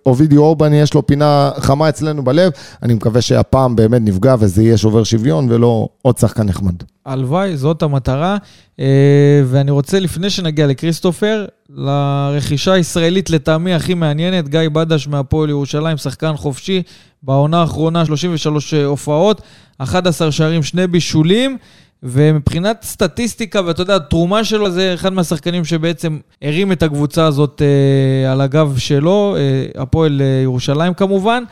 אובידיו- 0.07 0.39
אורבן 0.39 0.75
יש 0.75 0.95
לו 0.95 1.07
פינה 1.07 1.51
חמה 1.59 1.89
אצלנו 1.89 2.25
בלב, 2.25 2.53
אני 2.83 2.95
מקווה 2.95 3.21
שהפעם 3.21 3.77
באמת 3.77 4.03
נפגע 4.05 4.35
וזה 4.39 4.63
יהיה 4.63 4.77
שובר 4.77 5.05
שוויון 5.05 5.47
ולא 5.51 5.89
עוד 6.03 6.19
שחקן 6.19 6.43
נחמד. 6.43 6.75
הלוואי, 7.07 7.57
זאת 7.57 7.83
המטרה. 7.83 8.37
אה, 8.81 9.43
ואני 9.45 9.71
רוצה, 9.71 10.01
לפני 10.01 10.31
שנגיע 10.31 10.67
לקריסטופר, 10.67 11.45
לרכישה 11.71 12.73
הישראלית 12.73 13.31
לטעמי 13.31 13.75
הכי 13.75 13.95
מעניינת, 13.95 14.49
גיא 14.49 14.61
בדש 14.73 15.09
מהפועל 15.09 15.51
ירושלים, 15.51 15.97
שחקן 15.97 16.37
חופשי, 16.37 16.83
בעונה 17.23 17.61
האחרונה 17.61 18.07
33 18.07 18.75
הופעות, 18.75 19.43
11 19.79 20.33
שערים, 20.33 20.63
שני 20.63 20.87
בישולים. 20.87 21.59
ומבחינת 22.03 22.83
סטטיסטיקה, 22.83 23.61
ואתה 23.67 23.83
יודע, 23.83 23.97
התרומה 23.97 24.45
שלו 24.45 24.71
זה 24.71 24.95
אחד 24.95 25.13
מהשחקנים 25.13 25.65
שבעצם 25.65 26.19
הרים 26.43 26.73
את 26.73 26.83
הקבוצה 26.83 27.27
הזאת 27.27 27.63
אה, 27.63 28.33
על 28.33 28.41
הגב 28.41 28.75
שלו, 28.79 29.37
אה, 29.39 29.83
הפועל 29.83 30.23
אה, 30.23 30.41
ירושלים 30.43 30.95
כמובן, 30.95 31.43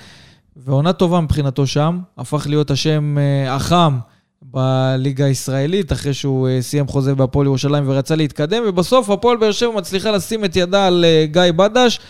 ועונה 0.57 0.93
טובה 0.93 1.21
מבחינתו 1.21 1.67
שם, 1.67 1.99
הפך 2.19 2.47
להיות 2.49 2.71
השם 2.71 3.19
אה, 3.19 3.55
החם 3.55 3.99
בליגה 4.43 5.25
הישראלית, 5.25 5.93
אחרי 5.93 6.15
שהוא 6.15 6.49
אה, 6.49 6.63
סיים 6.63 6.87
חוזה 6.87 7.15
בהפועל 7.15 7.47
ירושלים 7.47 7.85
ורצה 7.87 8.17
להתקדם, 8.17 8.63
ובסוף 8.67 9.11
הפועל 9.11 9.37
באר 9.37 9.53
שבע 9.53 9.71
מצליחה 9.77 10.11
לשים 10.11 10.45
את 10.45 10.57
ידה 10.57 10.87
על 10.87 11.05
אה, 11.05 11.27
גיא 11.31 11.53
בדש, 11.57 12.01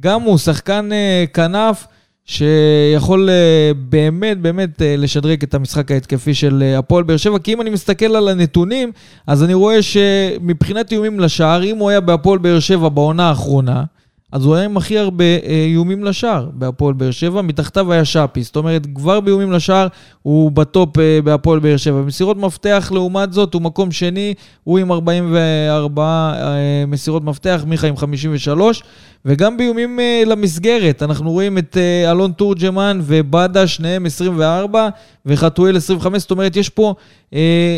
גם 0.00 0.22
הוא 0.22 0.38
שחקן 0.38 0.92
אה, 0.92 1.24
כנף. 1.34 1.86
שיכול 2.24 3.30
אה, 3.30 3.72
באמת 3.74 4.40
באמת 4.40 4.82
אה, 4.82 4.94
לשדרג 4.98 5.42
את 5.42 5.54
המשחק 5.54 5.90
ההתקפי 5.90 6.34
של 6.34 6.62
אה, 6.62 6.78
הפועל 6.78 7.04
באר 7.04 7.16
שבע, 7.16 7.38
כי 7.38 7.52
אם 7.52 7.60
אני 7.60 7.70
מסתכל 7.70 8.16
על 8.16 8.28
הנתונים, 8.28 8.92
אז 9.26 9.44
אני 9.44 9.54
רואה 9.54 9.82
שמבחינת 9.82 10.92
איומים 10.92 11.20
לשער, 11.20 11.64
אם 11.64 11.76
הוא 11.76 11.90
היה 11.90 12.00
בהפועל 12.00 12.38
באר 12.38 12.60
שבע 12.60 12.88
בעונה 12.88 13.28
האחרונה, 13.28 13.84
אז 14.32 14.44
הוא 14.44 14.54
היה 14.54 14.64
עם 14.64 14.76
הכי 14.76 14.98
הרבה 14.98 15.24
אה, 15.24 15.64
איומים 15.64 16.04
לשער 16.04 16.48
בהפועל 16.52 16.94
באר 16.94 17.10
שבע, 17.10 17.42
מתחתיו 17.42 17.92
היה 17.92 18.04
שפי. 18.04 18.42
זאת 18.42 18.56
אומרת, 18.56 18.86
כבר 18.94 19.20
באיומים 19.20 19.52
לשער 19.52 19.88
הוא 20.22 20.52
בטופ 20.52 20.98
אה, 20.98 21.18
בהפועל 21.24 21.58
באר 21.58 21.76
שבע. 21.76 22.00
במסירות 22.00 22.36
מפתח, 22.36 22.90
לעומת 22.94 23.32
זאת, 23.32 23.54
הוא 23.54 23.62
מקום 23.62 23.92
שני, 23.92 24.34
הוא 24.64 24.78
עם 24.78 24.92
44 24.92 26.02
אה, 26.02 26.84
מסירות 26.86 27.24
מפתח, 27.24 27.64
מיכה 27.66 27.86
עם 27.86 27.96
53. 27.96 28.82
וגם 29.24 29.56
באיומים 29.56 29.98
למסגרת, 30.26 31.02
אנחנו 31.02 31.30
רואים 31.30 31.58
את 31.58 31.76
אלון 32.10 32.32
תורג'מן 32.32 33.00
ובאדה, 33.02 33.66
שניהם 33.66 34.06
24, 34.06 34.88
וחתואל 35.26 35.76
25, 35.76 36.22
זאת 36.22 36.30
אומרת, 36.30 36.56
יש 36.56 36.68
פה 36.68 36.94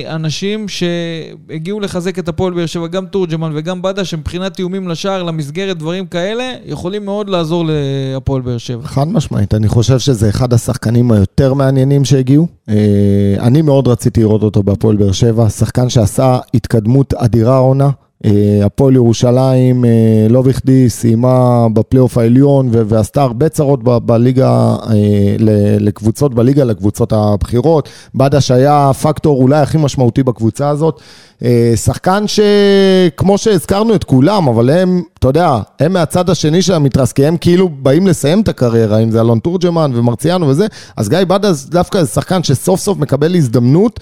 אנשים 0.09 0.67
שהגיעו 0.69 1.81
לחזק 1.81 2.19
את 2.19 2.29
הפועל 2.29 2.55
באר 2.55 2.67
שבע, 2.67 2.87
גם 2.87 3.07
תורג'מן 3.07 3.51
וגם 3.55 3.83
באדה, 3.83 4.05
שמבחינת 4.05 4.59
איומים 4.59 4.89
לשער, 4.89 5.23
למסגרת, 5.23 5.79
דברים 5.79 6.07
כאלה, 6.07 6.44
יכולים 6.65 7.05
מאוד 7.05 7.29
לעזור 7.29 7.65
להפועל 7.69 8.43
באר 8.43 8.59
שבע. 8.59 8.87
חד 8.87 9.09
משמעית, 9.09 9.55
אני 9.55 9.69
חושב 9.69 9.99
שזה 9.99 10.29
אחד 10.29 10.53
השחקנים 10.53 11.13
היותר 11.13 11.55
מעניינים 11.55 12.05
שהגיעו. 12.05 12.47
Uh, 12.69 12.73
אני 13.41 13.63
מאוד 13.63 13.89
רציתי 13.89 14.21
לראות 14.21 14.43
אותו 14.43 14.63
בהפועל 14.63 14.97
באר 14.97 15.13
שבע, 15.13 15.49
שחקן 15.49 15.89
שעשה 15.89 16.39
התקדמות 16.55 17.15
אדירה 17.15 17.57
עונה. 17.57 17.91
אה, 18.25 18.67
הפועל 18.67 18.95
ירושלים, 18.95 19.85
אה, 19.85 19.91
לא 20.31 20.43
בכדי, 20.43 20.91
סיימה 20.91 21.67
בפלייאוף 21.73 22.19
העליון 22.19 22.69
ועשתה 22.71 23.23
הרבה 23.23 23.49
צרות 23.49 23.81
בליגה, 23.85 24.77
אה, 24.91 25.37
לקבוצות 25.81 26.35
בליגה, 26.35 26.65
לקבוצות 26.65 27.13
הבכירות. 27.13 27.89
בדש 28.15 28.51
היה 28.51 28.91
הפקטור 28.91 29.43
אולי 29.43 29.61
הכי 29.61 29.79
משמעותי 29.79 30.23
בקבוצה 30.23 30.69
הזאת. 30.69 31.01
שחקן 31.77 32.25
שכמו 32.27 33.39
שהזכרנו 33.39 33.95
את 33.95 34.05
כולם, 34.05 34.49
אבל 34.49 34.71
הם, 34.71 35.03
אתה 35.19 35.29
יודע, 35.29 35.59
הם 35.81 35.93
מהצד 35.93 36.31
השני 36.31 36.63
של 36.63 36.73
המתרס, 36.73 37.13
כי 37.13 37.27
הם 37.27 37.37
כאילו 37.37 37.69
באים 37.69 38.07
לסיים 38.07 38.41
את 38.41 38.49
הקריירה, 38.49 38.99
אם 38.99 39.11
זה 39.11 39.21
אלון 39.21 39.39
תורג'מן 39.39 39.91
ומרציאנו 39.95 40.49
וזה, 40.49 40.67
אז 40.97 41.09
גיא 41.09 41.19
בדש 41.29 41.65
דווקא 41.65 42.03
זה 42.03 42.09
שחקן 42.09 42.43
שסוף 42.43 42.81
סוף 42.81 42.99
מקבל 42.99 43.35
הזדמנות 43.37 44.01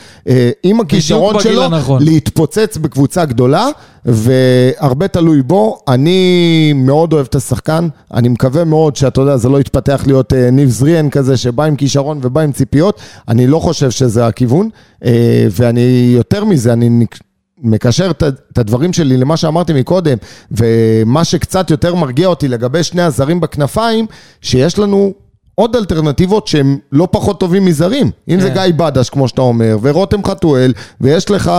עם 0.62 0.80
הכישרון 0.80 1.40
שלו 1.40 1.64
הנכון. 1.64 2.02
להתפוצץ 2.02 2.76
בקבוצה 2.76 3.24
גדולה. 3.24 3.68
והרבה 4.04 5.08
תלוי 5.08 5.42
בו. 5.42 5.78
אני 5.88 6.72
מאוד 6.72 7.12
אוהב 7.12 7.26
את 7.26 7.34
השחקן, 7.34 7.88
אני 8.14 8.28
מקווה 8.28 8.64
מאוד 8.64 8.96
שאתה 8.96 9.20
יודע, 9.20 9.36
זה 9.36 9.48
לא 9.48 9.60
יתפתח 9.60 10.02
להיות 10.06 10.32
אה, 10.32 10.50
ניב 10.50 10.68
זריאן 10.68 11.10
כזה, 11.10 11.36
שבא 11.36 11.64
עם 11.64 11.76
כישרון 11.76 12.18
ובא 12.22 12.40
עם 12.40 12.52
ציפיות, 12.52 13.00
אני 13.28 13.46
לא 13.46 13.58
חושב 13.58 13.90
שזה 13.90 14.26
הכיוון, 14.26 14.68
אה, 15.04 15.46
ואני, 15.50 16.12
יותר 16.16 16.44
מזה, 16.44 16.72
אני... 16.72 17.06
מקשר 17.62 18.10
את 18.10 18.58
הדברים 18.58 18.92
שלי 18.92 19.16
למה 19.16 19.36
שאמרתי 19.36 19.72
מקודם, 19.72 20.16
ומה 20.50 21.24
שקצת 21.24 21.70
יותר 21.70 21.94
מרגיע 21.94 22.28
אותי 22.28 22.48
לגבי 22.48 22.82
שני 22.82 23.02
הזרים 23.02 23.40
בכנפיים, 23.40 24.06
שיש 24.40 24.78
לנו 24.78 25.12
עוד 25.54 25.76
אלטרנטיבות 25.76 26.46
שהם 26.46 26.78
לא 26.92 27.08
פחות 27.10 27.40
טובים 27.40 27.64
מזרים. 27.64 28.10
אם 28.28 28.40
זה 28.40 28.48
כן. 28.48 28.54
גיא 28.54 28.72
בדש, 28.76 29.10
כמו 29.10 29.28
שאתה 29.28 29.42
אומר, 29.42 29.78
ורותם 29.82 30.24
חתואל, 30.24 30.72
ויש 31.00 31.30
לך 31.30 31.52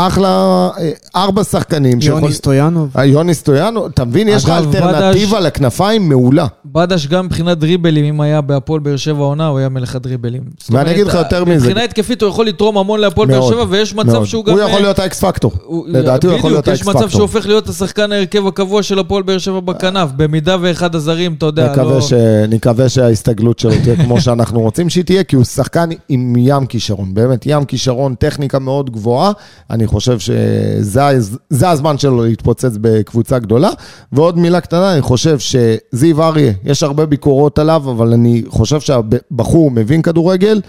אחלה, 0.00 0.68
אה, 0.78 0.90
ארבע 1.16 1.44
שחקנים. 1.44 1.98
יוני 2.02 2.32
סטויאנוב. 2.32 2.90
אה, 2.98 3.04
יוני 3.04 3.34
סטויאנוב, 3.34 3.84
אתה 3.94 4.04
מבין, 4.04 4.28
יש 4.28 4.44
לך 4.44 4.50
אלטרנטיבה 4.50 5.40
לכנפיים 5.40 6.08
מעולה. 6.08 6.46
בדש 6.64 7.06
גם 7.06 7.26
מבחינת 7.26 7.58
דריבלים, 7.58 8.04
אם 8.04 8.20
היה 8.20 8.40
בהפועל 8.40 8.80
באר 8.80 8.96
שבע 8.96 9.24
עונה, 9.24 9.46
הוא 9.46 9.58
היה 9.58 9.68
מלך 9.68 9.96
הדריבלים. 9.96 10.42
ואני 10.70 10.90
אגיד 10.90 11.06
לך 11.06 11.14
יותר 11.14 11.44
מזה. 11.44 11.54
מבחינה 11.54 11.84
התקפית 11.84 12.22
הוא 12.22 12.30
יכול 12.30 12.46
לתרום 12.46 12.78
המון 12.78 13.00
להפועל 13.00 13.28
באר 13.28 13.50
שבע, 13.50 13.64
ויש 13.68 13.94
מצב 13.94 14.24
שהוא 14.24 14.44
גם... 14.44 14.52
הוא 14.52 14.60
יכול 14.60 14.80
להיות 14.80 14.98
ה 14.98 15.11
X 15.11 15.24
factor. 15.24 15.52
לדעתי 15.86 16.26
הוא 16.26 16.36
יכול 16.36 16.50
להיות 16.50 16.68
ה 16.68 16.74
X 16.74 16.80
factor. 16.80 16.92
יש 16.92 17.04
מצב 17.04 17.10
שהוא 17.10 17.22
הופך 17.22 17.46
להיות 17.46 17.68
השחקן 17.68 18.12
ההרכב 18.12 18.46
הקבוע 18.46 18.82
של 18.82 18.98
הפועל 18.98 19.22
באר 19.22 19.38
שבע 19.38 19.60
בכנף, 19.60 20.10
במידה 20.16 20.56
ואחד 20.60 20.94
הזרים, 20.94 21.34
אתה 21.34 21.46
יודע, 21.46 21.76
לא... 21.76 22.00
נקווה 22.48 22.88
שההסתגלות 22.88 23.58
שלו 23.58 23.72
תהיה 23.82 23.96
כמו 23.96 24.20
שאנחנו 24.28 24.60
רוצים 24.60 24.88
שהיא 24.88 25.04
תהיה, 25.04 25.24
כי 25.24 25.36
הוא 25.36 25.44
שחקן 25.44 25.88
עם 26.08 26.34
ים 26.38 26.66
כישרון, 26.66 27.14
באמת 27.14 27.42
ים 27.46 27.64
כישרון, 27.64 28.14
טכניקה 28.14 28.58
מאוד 28.58 28.90
גבוהה. 28.90 29.32
אני 29.70 29.87
חושב 29.88 30.18
שזה 30.18 31.70
הזמן 31.70 31.98
שלו 31.98 32.24
להתפוצץ 32.24 32.72
בקבוצה 32.80 33.38
גדולה. 33.38 33.70
ועוד 34.12 34.38
מילה 34.38 34.60
קטנה, 34.60 34.92
אני 34.92 35.02
חושב 35.02 35.38
שזיו 35.38 36.22
אריה, 36.22 36.52
יש 36.64 36.82
הרבה 36.82 37.06
ביקורות 37.06 37.58
עליו, 37.58 37.82
אבל 37.90 38.12
אני 38.12 38.42
חושב 38.48 38.80
שהבחור 38.80 39.70
מבין 39.70 40.02
כדורגל, 40.02 40.60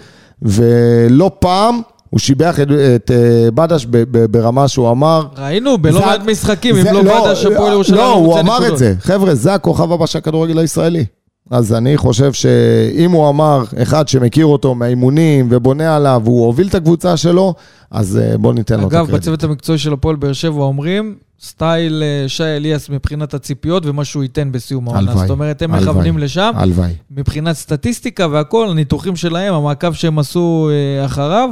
ולא 0.42 1.30
פעם 1.38 1.80
הוא 2.10 2.20
שיבח 2.20 2.60
את, 2.60 2.68
את 2.96 3.10
uh, 3.10 3.50
בדש 3.50 3.86
ברמה 4.30 4.68
שהוא 4.68 4.90
אמר... 4.90 5.26
ראינו 5.38 5.78
בלא 5.78 6.00
מעט 6.00 6.20
משחקים, 6.26 6.76
אם 6.76 6.84
לא, 6.84 7.04
לא 7.04 7.26
בדש, 7.26 7.44
הפועל 7.44 7.72
ירושלים 7.72 7.98
לא, 7.98 8.12
הוא 8.12 8.40
אמר 8.40 8.68
את 8.68 8.78
זה. 8.78 8.94
חבר'ה, 9.00 9.34
זה 9.34 9.54
הכוכב 9.54 9.92
הבא 9.92 10.06
של 10.06 10.18
הכדורגל 10.18 10.58
הישראלי. 10.58 11.04
אז 11.50 11.72
אני 11.74 11.96
חושב 11.96 12.32
שאם 12.32 13.10
הוא 13.10 13.28
אמר, 13.28 13.64
אחד 13.82 14.08
שמכיר 14.08 14.46
אותו 14.46 14.74
מהאימונים 14.74 15.48
ובונה 15.50 15.96
עליו, 15.96 16.22
והוא 16.24 16.46
הוביל 16.46 16.68
את 16.68 16.74
הקבוצה 16.74 17.16
שלו, 17.16 17.54
אז 17.90 18.18
אה, 18.18 18.38
בוא 18.38 18.54
ניתן 18.54 18.80
לו 18.80 18.88
את 18.88 18.92
הקרדיט. 18.92 19.08
אגב, 19.10 19.16
בצוות 19.18 19.44
המקצועי 19.44 19.78
של 19.78 19.92
הפועל 19.92 20.16
באר 20.16 20.32
שבע 20.32 20.62
אומרים, 20.62 21.16
סטייל 21.40 22.02
אה, 22.02 22.28
שי 22.28 22.44
אליאס 22.44 22.88
מבחינת 22.88 23.34
הציפיות 23.34 23.86
ומה 23.86 24.04
שהוא 24.04 24.22
ייתן 24.22 24.52
בסיום 24.52 24.88
העונה. 24.88 25.16
זאת 25.16 25.30
אומרת, 25.30 25.62
הם 25.62 25.72
מכוונים 25.72 26.18
לשם. 26.18 26.52
הלוואי. 26.54 26.92
מבחינת 27.10 27.56
סטטיסטיקה 27.56 28.26
והכול, 28.30 28.68
הניתוחים 28.68 29.16
שלהם, 29.16 29.54
המעקב 29.54 29.92
שהם 29.92 30.18
עשו 30.18 30.70
אה, 30.72 31.06
אחריו. 31.06 31.50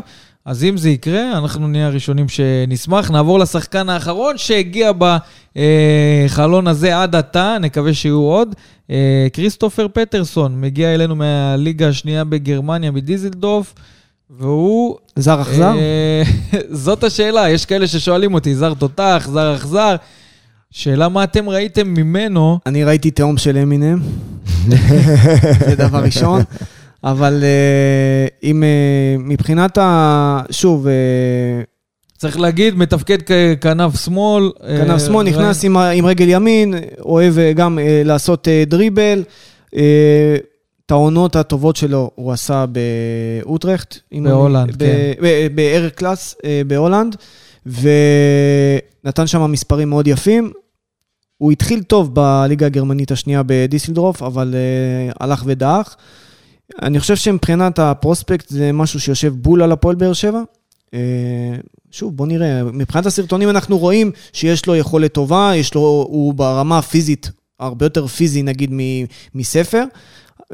אז 0.49 0.65
אם 0.65 0.77
זה 0.77 0.91
יקרה, 0.91 1.39
אנחנו 1.39 1.69
נהיה 1.69 1.87
הראשונים 1.87 2.29
שנשמח. 2.29 3.11
נעבור 3.11 3.39
לשחקן 3.39 3.89
האחרון 3.89 4.39
שהגיע 4.39 4.93
בחלון 6.29 6.67
הזה 6.67 7.03
עד 7.03 7.17
עתה, 7.17 7.57
נקווה 7.61 7.95
שיהיו 7.95 8.21
עוד. 8.21 8.55
כריסטופר 9.33 9.87
פטרסון 9.93 10.61
מגיע 10.61 10.95
אלינו 10.95 11.17
מהליגה 11.17 11.89
השנייה 11.89 12.25
בגרמניה, 12.25 12.91
מדיזלדורף. 12.91 13.75
והוא... 14.31 14.97
זר 15.17 15.43
אכזר? 15.43 15.75
אה, 15.79 16.23
זאת 16.85 17.05
השאלה, 17.05 17.51
יש 17.51 17.65
כאלה 17.65 17.87
ששואלים 17.87 18.35
אותי, 18.35 18.55
זר 18.55 18.75
תותח, 18.75 19.29
זר 19.33 19.55
אכזר. 19.55 19.97
שאלה 20.71 21.09
מה 21.09 21.25
אתם 21.25 21.49
ראיתם 21.49 21.89
ממנו. 21.89 22.59
אני 22.67 22.85
ראיתי 22.85 23.11
תהום 23.11 23.37
של 23.37 23.57
אמינם, 23.57 24.01
זה 25.69 25.75
דבר 25.79 25.99
ראשון. 25.99 26.43
אבל 27.05 27.43
uh, 27.43 28.45
אם 28.45 28.63
uh, 28.63 29.23
מבחינת 29.23 29.79
ה... 29.79 30.41
שוב... 30.51 30.87
Uh, 30.87 30.91
צריך 32.19 32.41
להגיד, 32.41 32.75
מתפקד 32.75 33.19
ככנף 33.23 34.05
שמאל. 34.05 34.51
כנף 34.61 35.07
שמאל, 35.07 35.27
נכנס 35.27 35.65
עם, 35.65 35.77
עם 35.77 36.07
רגל 36.07 36.29
ימין, 36.29 36.75
אוהב 37.01 37.35
גם 37.55 37.79
לעשות 38.05 38.49
דריבל. 38.67 39.23
את 40.89 40.91
העונות 40.91 41.37
הטובות 41.37 41.77
שלו 41.77 42.11
הוא 42.15 42.33
עשה 42.33 42.65
באוטרכט. 42.67 43.99
בהולנד, 44.13 44.77
כן. 44.77 44.87
בארקלס 45.55 46.35
אה, 46.45 46.63
בהולנד, 46.67 47.17
ונתן 47.67 49.27
שם 49.27 49.53
מספרים 49.53 49.89
מאוד 49.89 50.07
יפים. 50.07 50.53
הוא 51.39 51.53
התחיל 51.53 51.83
טוב 51.83 52.15
בליגה 52.15 52.67
הגרמנית 52.67 53.11
השנייה 53.11 53.43
בדיסלדורף, 53.47 54.23
אבל 54.23 54.55
הלך 55.21 55.43
ודעך. 55.47 55.97
אני 56.83 57.01
חושב 57.01 57.17
שמבחינת 57.17 57.79
ה 57.79 57.86
prospect 57.86 58.49
זה 58.49 58.73
משהו 58.73 59.01
שיושב 59.01 59.35
בול 59.35 59.63
על 59.63 59.73
הפועל 59.73 59.97
באר 59.97 60.13
שבע. 60.13 60.43
אה, 60.87 60.91
שוב, 61.91 62.17
בוא 62.17 62.27
נראה, 62.27 62.65
מבחינת 62.65 63.07
הסרטונים 63.07 63.51
אנחנו 63.51 63.79
רואים 63.79 64.11
שיש 64.33 64.67
לו 64.67 64.77
יכולת 64.77 65.13
טובה, 65.13 65.53
יש 65.55 65.75
לו, 65.75 66.07
הוא 66.09 66.35
ברמה 66.35 66.79
הפיזית, 66.79 67.31
הרבה 67.61 67.87
יותר 67.87 68.07
פיזי 68.07 68.43
נגיד 68.43 68.71
מספר, 69.35 69.85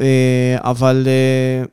אה, 0.00 0.56
אבל 0.58 1.06
אה, 1.06 1.64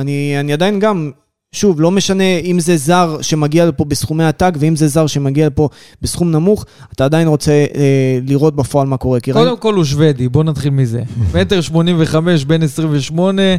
אני, 0.00 0.40
אני 0.40 0.52
עדיין 0.52 0.78
גם, 0.78 1.10
שוב, 1.52 1.80
לא 1.80 1.90
משנה 1.90 2.38
אם 2.44 2.60
זה 2.60 2.76
זר 2.76 3.18
שמגיע 3.20 3.66
לפה 3.66 3.84
בסכומי 3.84 4.24
עתק, 4.24 4.54
ואם 4.58 4.76
זה 4.76 4.88
זר 4.88 5.06
שמגיע 5.06 5.46
לפה 5.46 5.68
בסכום 6.02 6.30
נמוך, 6.30 6.64
אתה 6.92 7.04
עדיין 7.04 7.28
רוצה 7.28 7.52
אה, 7.52 8.18
לראות 8.26 8.56
בפועל 8.56 8.86
מה 8.86 8.96
קורה. 8.96 9.20
קודם. 9.20 9.56
כל 9.56 9.74
הוא 9.74 9.84
שוודי, 9.84 10.28
בוא 10.28 10.44
נתחיל 10.44 10.70
מזה. 10.70 11.02
מטר 11.34 11.60
85, 11.60 12.44
בן 12.44 12.62
28, 12.62 13.42
אה, 13.42 13.56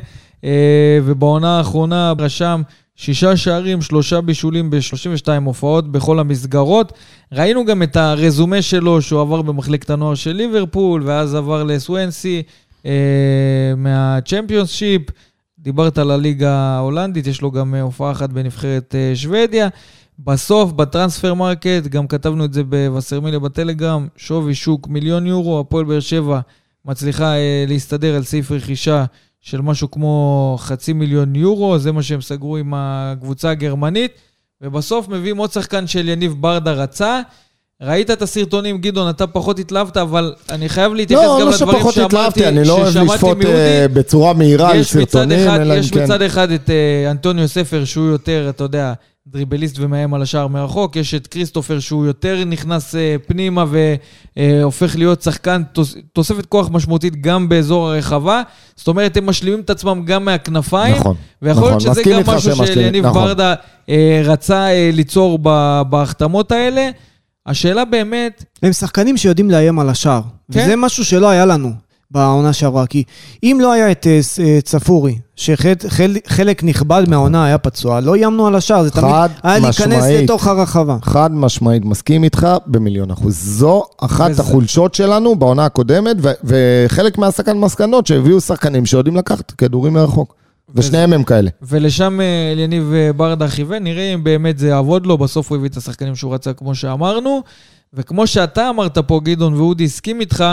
ובעונה 1.04 1.58
האחרונה 1.58 2.14
רשם 2.20 2.62
שישה 2.96 3.38
שערים, 3.38 3.82
שלושה 3.82 4.22
בישולים 4.22 4.70
ב-32 4.70 5.28
הופעות 5.46 5.92
בכל 5.92 6.20
המסגרות. 6.20 6.94
ראינו 7.32 7.66
גם 7.66 7.84
את 7.84 7.96
הרזומה 7.96 8.62
שלו, 8.62 9.02
שהוא 9.02 9.22
עבר 9.22 9.42
במחלקת 9.42 9.90
הנוער 9.90 10.16
של 10.16 10.32
ליברפול, 10.32 11.02
ואז 11.06 11.36
עבר 11.36 11.64
לסוונסי. 11.64 12.44
אה. 12.86 12.92
דיברת 15.60 15.98
על 15.98 16.12
הליגה 16.12 16.52
ההולנדית, 16.52 17.28
יש 17.28 17.42
לו 17.42 17.52
גם 17.52 17.76
אה, 17.76 17.82
הופעה 17.82 18.12
אחת 18.12 18.30
בנבחרת 18.30 18.96
אה, 18.96 19.12
שוודיה. 19.16 19.68
בסוף, 20.20 20.72
בטרנספרמרקט, 20.72 21.88
גם 21.90 22.08
כתבנו 22.08 22.46
את 22.46 22.54
זה 22.54 22.64
בווסרמיליה 22.64 23.40
בטלגרם, 23.40 24.08
שווי 24.16 24.56
שוק 24.56 24.88
מיליון 24.88 25.28
יורו, 25.28 25.60
הפועל 25.60 25.86
באר 25.86 26.00
שבע 26.00 26.40
מצליחה 26.86 27.36
אה, 27.36 27.66
להסתדר 27.68 28.16
על 28.16 28.24
סעיף 28.24 28.52
רכישה 28.52 29.06
של 29.46 29.62
משהו 29.62 29.92
כמו 29.92 30.56
חצי 30.60 30.94
מיליון 30.94 31.36
יורו, 31.36 31.80
זה 31.80 31.92
מה 31.92 32.04
שהם 32.04 32.22
סגרו 32.22 32.58
עם 32.58 32.74
הקבוצה 32.76 33.50
הגרמנית, 33.50 34.12
ובסוף 34.62 35.10
מביאים 35.10 35.38
עוד 35.38 35.52
שחקן 35.52 35.88
של 35.88 36.10
יניב 36.10 36.36
ברדה 36.40 36.72
רצה, 36.72 37.22
ראית 37.82 38.12
את 38.12 38.22
הסרטונים, 38.22 38.78
גדעון, 38.78 39.10
אתה 39.10 39.28
פחות 39.28 39.60
התלהבת, 39.60 39.98
אבל 39.98 40.34
אני 40.50 40.70
חייב 40.70 40.94
להתייחס 40.94 41.24
לא, 41.24 41.40
גם 41.40 41.48
לא 41.48 41.54
לדברים 41.54 41.78
שפחות 41.78 41.94
שאמרתי, 41.94 42.16
התלהבתי, 42.16 42.48
אני 42.48 42.68
לא 42.68 42.74
אוהב 42.74 42.90
ששמעתי 42.92 43.14
לשפוט. 43.14 43.46
אה, 43.46 43.86
בצורה 43.94 44.34
מהירה 44.34 44.72
על 44.72 44.80
יש 44.80 44.92
סרטונים, 44.92 45.50
אלא 45.50 45.74
אם 45.74 45.80
יש 45.80 45.92
כן. 45.92 46.04
מצד 46.04 46.22
אחד 46.22 46.52
את 46.52 46.70
אה, 46.70 47.12
אנטוניו 47.12 47.48
ספר, 47.48 47.86
שהוא 47.86 48.06
יותר, 48.06 48.48
אתה 48.50 48.64
יודע, 48.64 48.94
דריבליסט 49.28 49.76
ומאיים 49.80 50.14
על 50.14 50.22
השער 50.22 50.48
מרחוק, 50.48 50.96
יש 50.96 51.14
את 51.14 51.28
כריסטופר, 51.28 51.80
שהוא 51.80 52.06
יותר 52.06 52.44
נכנס 52.46 52.96
אה, 52.96 53.16
פנימה 53.28 53.66
והופך 54.38 54.96
להיות 54.96 55.22
שחקן, 55.22 55.62
תוס- 55.74 55.96
תוספת 56.14 56.46
כוח 56.46 56.70
משמעותית 56.72 57.22
גם 57.22 57.50
באזור 57.50 57.90
הרחבה. 57.92 58.42
זאת 58.76 58.88
אומרת, 58.88 59.18
הם 59.18 59.26
משלימים 59.26 59.60
את 59.60 59.70
עצמם 59.70 60.02
גם 60.06 60.26
מהכנפיים. 60.26 60.96
נכון, 60.96 61.16
ויכול 61.42 61.64
להיות 61.64 61.70
נכון, 61.76 61.80
שזה 61.80 61.90
מסכים 62.02 62.22
גם 62.22 62.36
משהו 62.36 62.68
שיניב 62.68 63.06
נכון. 63.06 63.24
ברדה 63.24 63.54
אה, 63.90 64.22
רצה 64.26 64.68
אה, 64.68 64.90
ליצור 64.94 65.40
ב- 65.42 65.82
בהחתמות 65.90 66.52
האלה. 66.52 66.90
השאלה 67.46 67.86
באמת, 67.86 68.44
הם 68.64 68.74
שחקנים 68.74 69.18
שיודעים 69.18 69.52
לאיים 69.52 69.80
על 69.80 69.90
השער. 69.90 70.22
כן. 70.52 70.60
וזה 70.64 70.76
משהו 70.76 71.06
שלא 71.06 71.30
היה 71.30 71.46
לנו 71.46 71.72
בעונה 72.16 72.54
שעברה. 72.54 72.88
כי 72.88 73.04
אם 73.44 73.58
לא 73.62 73.72
היה 73.72 73.92
את 73.92 74.08
אה, 74.08 74.20
אה, 74.44 74.60
צפורי, 74.62 75.18
שחלק 75.36 76.64
נכבד 76.64 77.04
מהעונה 77.08 77.46
היה 77.46 77.58
פצוע, 77.58 78.00
לא 78.00 78.16
איימנו 78.16 78.48
על 78.48 78.56
השער. 78.56 78.84
זה 78.84 78.92
תמיד 78.92 79.06
היה 79.44 79.60
להיכנס. 79.60 80.04
לתוך 80.04 80.48
הרחבה. 80.48 80.98
חד 81.02 81.30
משמעית, 81.34 81.86
מסכים 81.86 82.24
איתך 82.24 82.48
במיליון 82.68 83.12
אחוז. 83.12 83.36
זו 83.38 83.84
אחת 84.02 84.32
וזה- 84.32 84.42
החולשות 84.42 84.94
שלנו 84.96 85.36
בעונה 85.36 85.66
הקודמת, 85.66 86.16
ו- 86.22 86.32
וחלק 86.44 87.18
מהסכן 87.18 87.58
מסקנות 87.58 88.08
שהביאו 88.08 88.42
שחקנים 88.42 88.86
שיודעים 88.86 89.16
לקחת 89.16 89.52
כדורים 89.52 89.94
מרחוק. 89.94 90.36
ושניהם 90.76 91.14
הם 91.14 91.24
כאלה. 91.24 91.50
ולשם 91.62 92.22
אה, 92.22 92.52
אליניב 92.52 92.94
ברדה 93.16 93.48
כיוון, 93.50 93.84
נראה 93.84 94.14
אם 94.14 94.24
באמת 94.24 94.58
זה 94.58 94.68
יעבוד 94.68 95.06
לו, 95.06 95.18
בסוף 95.18 95.50
הוא 95.50 95.58
הביא 95.58 95.70
את 95.70 95.78
השחקנים 95.78 96.16
שהוא 96.16 96.34
רצה, 96.34 96.54
כמו 96.54 96.76
שאמרנו. 96.76 97.42
וכמו 97.94 98.28
שאתה 98.28 98.70
אמרת 98.70 98.98
פה, 98.98 99.20
גדעון, 99.24 99.54
ואודי 99.54 99.84
הסכים 99.86 100.20
איתך, 100.22 100.44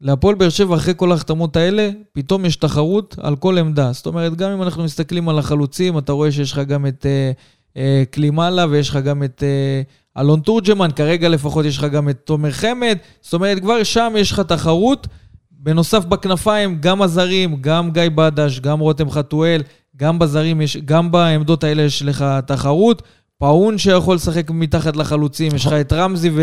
להפועל 0.00 0.34
באר 0.34 0.48
שבע, 0.48 0.76
אחרי 0.76 0.94
כל 0.96 1.12
ההחתמות 1.12 1.56
האלה, 1.56 1.90
פתאום 2.12 2.44
יש 2.44 2.56
תחרות 2.56 3.16
על 3.20 3.36
כל 3.36 3.58
עמדה. 3.58 3.92
זאת 3.92 4.06
אומרת, 4.06 4.36
גם 4.36 4.50
אם 4.50 4.62
אנחנו 4.62 4.84
מסתכלים 4.84 5.28
על 5.28 5.38
החלוצים, 5.38 5.98
אתה 5.98 6.12
רואה 6.12 6.32
שיש 6.32 6.52
לך 6.52 6.58
גם 6.58 6.86
את 6.86 7.06
אה, 7.06 7.32
אה, 7.76 8.02
קלימאלה 8.10 8.66
ויש 8.70 8.88
לך 8.88 8.96
גם 8.96 9.22
את 9.22 9.42
אה, 9.42 9.82
אלון 10.20 10.40
תורג'מן, 10.40 10.90
כרגע 10.96 11.28
לפחות 11.28 11.64
יש 11.64 11.78
לך 11.78 11.84
גם 11.84 12.08
את 12.08 12.16
תומר 12.24 12.50
חמד. 12.50 12.98
זאת 13.20 13.34
אומרת, 13.34 13.60
כבר 13.60 13.82
שם 13.82 14.12
יש 14.16 14.32
לך 14.32 14.40
תחרות. 14.40 15.06
בנוסף 15.50 16.04
בכנפיים, 16.04 16.78
גם 16.80 17.02
הזרים, 17.02 17.56
גם 17.60 17.90
גיא 17.90 18.02
בדש, 18.14 18.60
גם 18.60 18.80
רותם 18.80 19.10
חתואל, 19.10 19.62
גם 19.96 20.18
בזרים, 20.18 20.60
יש, 20.60 20.76
גם 20.76 21.10
בעמדות 21.10 21.64
האלה 21.64 21.82
יש 21.82 22.02
לך 22.02 22.24
תחרות. 22.46 23.02
פאון 23.38 23.78
שיכול 23.78 24.14
לשחק 24.16 24.50
מתחת 24.50 24.96
לחלוצים, 24.96 25.54
יש 25.54 25.66
לך 25.66 25.72
את 25.72 25.92
רמזי 25.92 26.30
ודור 26.30 26.40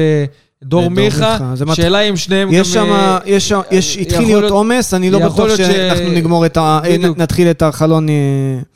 ודור 0.65 0.89
מיכה. 0.89 1.37
שאלה 1.73 1.99
אם 2.01 2.17
שניהם 2.17 2.47
גם... 2.47 2.53
יש 2.53 2.73
שם, 2.73 2.91
אה, 2.91 3.17
יש 3.25 3.49
שם, 3.49 3.61
יש, 3.71 3.97
התחיל 3.97 4.21
יכול 4.21 4.41
להיות 4.41 4.51
עומס, 4.51 4.93
אני 4.93 5.09
לא 5.09 5.19
בטוח 5.19 5.55
שאנחנו 5.55 6.11
נגמור 6.11 6.45
את 6.45 6.57
ה... 6.57 6.79
נתחיל 7.17 7.49
את 7.49 7.61
החלון... 7.61 8.07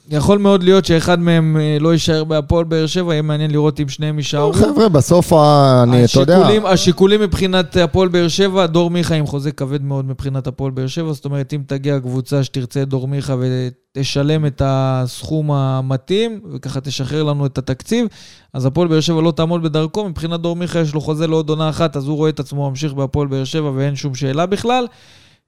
יכול 0.10 0.38
מאוד 0.38 0.64
להיות 0.64 0.86
שאחד 0.86 1.20
מהם 1.20 1.58
אה, 1.60 1.78
לא 1.80 1.94
יישאר 1.94 2.24
בהפועל 2.24 2.66
באר 2.66 2.86
שבע, 2.86 3.14
יהיה 3.14 3.22
מעניין 3.22 3.52
לראות 3.52 3.80
אם 3.80 3.90
שניהם 3.90 4.18
יישארו. 4.18 4.54
חבר'ה, 4.54 4.90
בסוף, 4.90 5.34
אני, 5.34 6.06
אתה 6.06 6.20
יודע... 6.20 6.36
השיקולים, 6.38 6.66
השיקולים 6.66 7.22
מבחינת 7.22 7.78
הפועל 7.78 8.08
באר 8.10 8.28
שבע, 8.28 8.66
דור 8.66 8.90
מיכה 8.90 9.16
עם 9.16 9.26
חוזה 9.26 9.52
כבד 9.52 9.84
מאוד 9.84 10.06
מבחינת 10.06 10.48
הפועל 10.48 10.72
באר 10.72 10.88
שבע, 10.88 11.14
זאת 11.14 11.26
אומרת, 11.26 11.54
אם 11.54 11.62
תגיע 11.68 12.00
קבוצה 12.00 12.44
שתרצה 12.44 12.82
את 12.82 12.88
דור 12.88 13.08
מיכה 13.08 13.36
ותשלם 13.40 14.46
את 14.46 14.62
הסכום 14.66 15.52
המתאים, 15.52 16.40
וככה 16.54 16.82
תשחרר 16.82 17.24
לנו 17.24 17.46
את 17.46 17.58
התקציב, 17.58 18.08
אז 18.54 18.66
הפועל 18.66 18.88
באר 18.88 19.00
שבע 19.00 19.22
לא 19.22 19.32
תעמוד 19.32 19.64
בדרכו, 19.64 20.10
מבחינת 20.10 20.40
דור 20.40 20.56
מיכה 20.56 20.80
יש 20.80 20.94
לו 20.94 21.02
חוזה 21.02 21.28
לעוד 21.28 21.50
עונה 21.50 21.70
אחת, 21.70 21.96
אז 21.96 22.08
הוא 22.08 22.18
רואה 22.18 22.30
את 22.30 22.40
עצמו 22.40 22.70
ממשיך 22.70 22.94
בהפועל 22.94 23.28
באר 23.28 23.44
שבע 23.44 23.72
ואין 23.76 23.96
שום 23.96 24.16
שאלה 24.16 24.46
בכלל. 24.46 24.86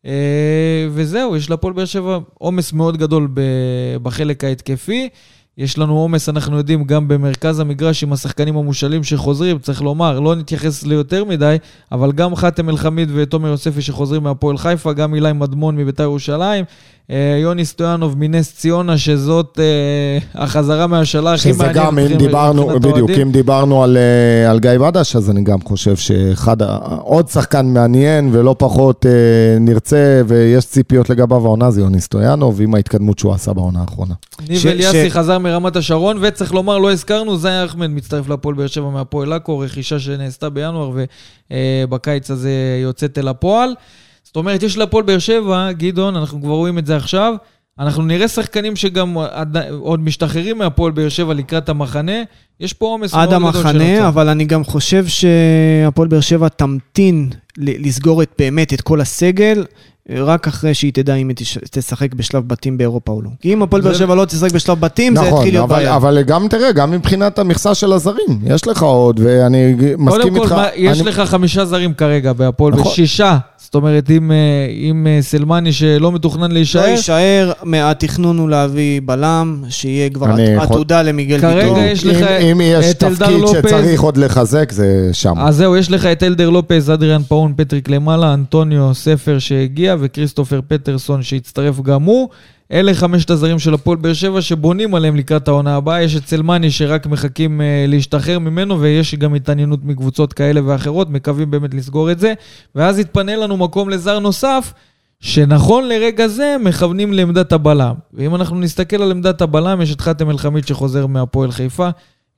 אה, 0.06 0.88
וזהו, 0.92 1.36
יש 1.36 1.50
להפועל 1.50 1.74
באר 1.74 1.86
שבע 1.86 2.18
עומס 2.34 2.74
מאוד 2.74 2.98
גדול 2.98 3.30
בחלק 4.04 4.44
ההתקפי. 4.44 5.10
יש 5.60 5.78
לנו 5.78 5.98
עומס, 5.98 6.30
אנחנו 6.30 6.58
יודעים, 6.58 6.84
גם 6.84 7.08
במרכז 7.08 7.60
המגרש 7.60 8.04
עם 8.04 8.14
השחקנים 8.14 8.58
המושאלים 8.58 9.04
שחוזרים, 9.04 9.60
צריך 9.60 9.82
לומר, 9.82 10.20
לא 10.20 10.36
נתייחס 10.36 10.84
ליותר 10.84 11.26
מדי, 11.26 11.58
אבל 11.92 12.12
גם 12.12 12.36
חאתם 12.36 12.70
אל-חמיד 12.70 13.10
ותומר 13.14 13.50
יוספי 13.50 13.82
שחוזרים 13.82 14.24
מהפועל 14.24 14.58
חיפה, 14.58 14.94
גם 14.94 15.16
אילי 15.16 15.34
מדמון 15.34 15.76
מביתר 15.76 16.04
ירושלים, 16.04 16.66
יוני 17.42 17.66
סטויאנוב 17.66 18.16
מנס 18.18 18.56
ציונה, 18.56 18.98
שזאת 18.98 19.60
אה, 19.60 20.44
החזרה 20.44 20.88
מהשאלה 20.88 21.34
הכי 21.34 21.50
שזה 21.54 21.64
מעניינת. 21.64 21.88
גם, 21.88 22.00
אם 22.00 22.18
דיברנו, 22.18 22.68
בדיוק. 22.80 23.10
אם 23.22 23.32
דיברנו 23.32 23.84
על, 23.84 23.98
אה, 23.98 24.52
על 24.52 24.60
גיא 24.60 24.78
בדש, 24.78 25.16
אז 25.16 25.30
אני 25.30 25.44
גם 25.44 25.62
חושב 25.62 25.96
שאחד, 25.96 26.58
עוד 27.02 27.28
שחקן 27.28 27.66
מעניין 27.66 28.30
ולא 28.32 28.56
פחות 28.60 29.06
אה, 29.06 29.12
נרצה 29.60 30.22
ויש 30.28 30.66
ציפיות 30.66 31.10
לגביו 31.10 31.46
העונה 31.46 31.72
זה 31.72 31.82
יוני 31.82 32.02
סטויאנוב, 32.02 32.62
עם 32.62 32.76
ההתקדמות 32.76 33.20
שהוא 33.20 33.34
עשה 33.34 33.54
בעונה 33.54 33.82
האחרונה. 33.82 34.14
ניב 34.50 34.68
אליאסי 34.68 35.10
ש- 35.10 35.14
חזר 35.14 35.40
מרמת 35.40 35.76
השרון, 35.76 36.18
וצריך 36.22 36.54
לומר, 36.54 36.78
לא 36.78 36.92
הזכרנו, 36.92 37.38
זאי 37.38 37.66
אחמד 37.66 37.90
מצטרף 37.90 38.30
להפועל 38.30 38.56
באר 38.56 38.68
שבע 38.68 38.90
מהפועל 38.90 39.34
עכו, 39.34 39.60
רכישה 39.60 40.00
שנעשתה 40.00 40.50
בינואר, 40.50 40.92
ובקיץ 41.52 42.32
הזה 42.32 42.52
יוצאת 42.84 43.18
אל 43.18 43.28
הפועל. 43.28 43.74
זאת 44.30 44.36
אומרת, 44.36 44.64
יש 44.64 44.78
להפועל 44.78 45.04
באר 45.04 45.20
שבע, 45.20 45.72
גדעון, 45.72 46.16
אנחנו 46.16 46.42
כבר 46.42 46.54
רואים 46.54 46.78
את 46.78 46.86
זה 46.86 46.96
עכשיו, 46.96 47.34
אנחנו 47.80 48.04
נראה 48.04 48.28
שחקנים 48.28 48.76
שגם 48.76 49.18
עד- 49.18 49.58
עוד 49.80 50.00
משתחררים 50.00 50.58
מהפועל 50.58 50.92
באר 50.92 51.10
שבע 51.10 51.34
לקראת 51.34 51.70
המחנה, 51.70 52.12
יש 52.60 52.74
פה 52.74 52.86
עומס 52.86 53.14
מאוד 53.14 53.34
עד 53.34 53.40
גדול 53.40 53.52
שנוצר. 53.54 53.70
המחנה, 53.70 54.08
אבל 54.08 54.30
אני 54.30 54.46
גם 54.46 54.64
חושב 54.64 55.06
שהפועל 55.08 56.08
באר 56.08 56.20
שבע 56.20 56.48
תמתין 56.48 57.30
ל- 57.58 57.88
לסגור 57.88 58.22
את, 58.24 58.30
באמת 58.40 58.74
את 58.74 58.82
כל 58.82 59.02
הסגל, 59.02 59.66
רק 60.18 60.48
אחרי 60.48 60.74
שהיא 60.74 60.94
תדע 60.94 61.16
אם 61.16 61.30
היא 61.30 61.36
תש- 61.36 61.58
תשחק 61.72 62.14
בשלב 62.14 62.48
בתים 62.48 62.78
באירופה 62.78 63.12
או 63.12 63.22
לא. 63.22 63.30
כי 63.42 63.54
אם 63.54 63.64
הפועל 63.64 63.82
באר 63.82 63.94
זה- 63.94 64.00
שבע 64.00 64.16
לא 64.16 64.26
תשחק 64.26 64.52
בשלב 64.52 64.80
בתים, 64.80 65.16
זה 65.16 65.22
נכון, 65.22 65.38
יתחיל 65.38 65.54
להיות 65.54 65.70
אבל, 65.70 65.76
בעיה. 65.76 65.96
אבל 65.96 66.22
גם 66.22 66.48
תראה, 66.48 66.72
גם 66.72 66.92
מבחינת 66.92 67.40
המכסה 67.40 67.76
של 67.76 67.94
הזרים, 67.94 68.40
יש 68.46 68.68
לך 68.68 68.82
עוד, 68.84 69.20
ואני 69.24 69.74
מסכים 69.98 70.22
קודם 70.22 70.36
כל, 70.36 70.42
איתך. 70.44 70.56
יש 70.76 71.00
אני, 71.02 71.08
לך 71.08 71.20
חמישה 71.20 71.66
זרים 71.66 71.94
כרגע 71.94 72.34
בהפועל, 72.34 72.74
נכון. 72.74 72.92
ושישה. 72.92 73.38
זאת 73.70 73.76
אומרת, 73.76 74.10
עם, 74.10 74.32
אה, 74.32 74.38
עם 74.72 75.08
אה, 75.08 75.22
סלמני 75.22 75.74
שלא 75.74 76.12
מתוכנן 76.12 76.48
לא 76.48 76.54
להישאר, 76.54 76.86
יישאר, 76.86 77.52
התכנון 77.76 78.38
הוא 78.38 78.50
להביא 78.50 79.02
בלם, 79.06 79.64
שיהיה 79.70 80.10
כבר 80.10 80.26
יכול- 80.40 80.58
עתודה 80.64 81.02
למיגל 81.02 81.40
כרגע 81.40 81.58
ויטור. 81.58 81.80
יש 81.80 82.06
לך 82.06 82.18
אם, 82.28 82.48
אם 82.48 82.62
יש 82.62 82.86
את 82.92 83.04
אלדר 83.04 83.26
תפקיד 83.26 83.40
לופז. 83.40 83.58
שצריך 83.58 84.02
עוד 84.02 84.18
לחזק, 84.18 84.72
זה 84.72 85.10
שם. 85.14 85.34
אז 85.38 85.56
זהו, 85.56 85.78
יש 85.78 85.92
לך 85.92 86.06
את 86.06 86.24
אלדר 86.24 86.50
לופז, 86.50 86.90
אדריאן 86.92 87.22
פאון, 87.28 87.54
פטריק 87.58 87.90
למעלה, 87.90 88.34
אנטוניו 88.34 88.94
ספר 88.94 89.40
שהגיע, 89.40 89.96
וכריסטופר 90.00 90.60
פטרסון 90.68 91.24
שהצטרף 91.24 91.80
גם 91.82 92.04
הוא. 92.04 92.30
אלה 92.72 92.94
חמשת 92.94 93.30
הזרים 93.30 93.60
של 93.60 93.74
הפועל 93.74 93.98
באר 93.98 94.14
שבע 94.14 94.42
שבונים 94.42 94.96
עליהם 94.96 95.16
לקראת 95.16 95.48
העונה 95.48 95.76
הבאה. 95.76 96.04
יש 96.04 96.16
את 96.16 96.28
סלמני 96.28 96.72
שרק 96.72 97.06
מחכים 97.06 97.62
אה, 97.62 97.86
להשתחרר 97.88 98.40
ממנו, 98.40 98.82
ויש 98.82 99.16
גם 99.16 99.36
התעניינות 99.36 99.80
מקבוצות 99.84 100.34
כאלה 100.34 100.62
ואחרות, 100.66 101.10
מקווים 101.10 101.52
באמת 101.52 101.74
לסגור 101.74 102.12
את 102.12 102.20
זה. 102.20 102.34
ואז 102.76 103.00
יתפנה 103.00 103.36
לנו 103.36 103.58
מקום 103.58 103.90
לזר 103.90 104.20
נוסף, 104.20 104.74
שנכון 105.20 105.88
לרגע 105.88 106.28
זה 106.28 106.56
מכוונים 106.64 107.14
לעמדת 107.14 107.52
הבלם. 107.52 107.96
ואם 108.14 108.36
אנחנו 108.36 108.60
נסתכל 108.60 109.02
על 109.02 109.12
עמדת 109.12 109.42
הבלם, 109.42 109.82
יש 109.82 109.94
את 109.94 110.02
חאתם 110.02 110.30
עבד 110.30 110.42
אלחמיד 110.42 110.68
שחוזר 110.68 111.08
מהפועל 111.08 111.52
חיפה, 111.52 111.90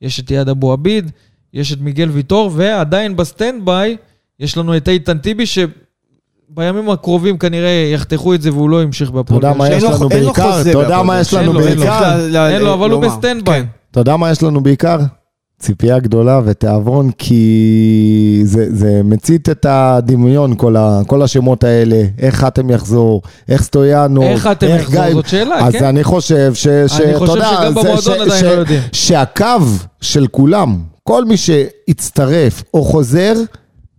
יש 0.02 0.20
את 0.20 0.30
יעד 0.30 0.48
אבו 0.48 0.72
עביד, 0.72 1.10
יש 1.54 1.72
את 1.72 1.80
מיגל 1.80 2.08
ויטור, 2.08 2.50
ועדיין 2.54 3.16
ב 3.16 3.64
standby 3.64 3.96
יש 4.40 4.56
לנו 4.56 4.76
את 4.76 4.88
איתן 4.88 5.18
טיבי, 5.18 5.44
שבימים 6.52 6.90
הקרובים 6.90 7.38
כנראה 7.38 7.90
יחתכו 7.94 8.34
את 8.34 8.42
זה 8.42 8.50
והוא 8.52 8.70
לא 8.70 8.82
ימשיך 8.82 9.08
אתה 9.08 9.16
בהפועל. 9.16 9.36
יודע 9.44 9.52
מה. 9.58 9.68
יש 9.70 9.82
לנו 9.82 10.08
אין 10.10 10.24
לו 10.24 10.32
בעיקר? 10.32 10.60
אתה 10.60 10.78
יודע 10.78 11.02
מה 11.02 11.20
יש. 11.20 11.34
לנו. 11.34 11.52
בעיקר? 11.52 12.18
אין 12.48 12.62
לו, 12.62 12.74
אבל 12.74 12.90
הוא 12.90 13.02
לומר. 13.02 13.08
ב 13.16 13.44
standby. 13.44 13.60
כן. 13.60 13.66
אתה 13.90 14.00
יודע 14.00 14.16
מה 14.16 14.30
יש 14.30 14.42
לנו 14.42 14.60
בעיקר? 14.62 14.98
ציפייה 15.58 15.98
גדולה 15.98 16.40
ותיאבון, 16.44 17.10
כי 17.18 18.40
זה, 18.44 18.66
זה 18.70 19.00
מצית 19.04 19.48
את 19.48 19.66
הדמיון, 19.68 20.54
כל, 20.56 20.76
ה, 20.76 21.00
כל 21.06 21.22
השמות 21.22 21.64
האלה, 21.64 22.02
איך 22.18 22.34
חתם 22.34 22.70
יחזור, 22.70 23.22
איך 23.48 23.62
סטויאנו, 23.62 24.22
איך 24.22 24.42
חתם 24.42 24.66
יחזור? 24.68 25.12
זאת 25.12 25.28
שאלה, 25.28 25.66
אז 25.66 25.72
כן. 25.72 25.84
אני 25.84 26.04
חושב 26.04 26.54
ש... 26.54 26.62
ש- 26.62 26.66
אני 27.00 27.10
אתה 27.10 27.18
חושב 27.18 27.32
יודע, 27.32 27.50
שגם 27.60 27.74
במועדון 27.74 28.20
עדיין 28.20 28.44
לא 28.44 28.50
יודעים. 28.50 28.80
שהקו 28.92 29.44
של 30.00 30.26
כולם, 30.26 30.78
כל 31.02 31.24
מי 31.24 31.36
שהצטרף 31.36 32.62
או 32.74 32.84
חוזר, 32.84 33.32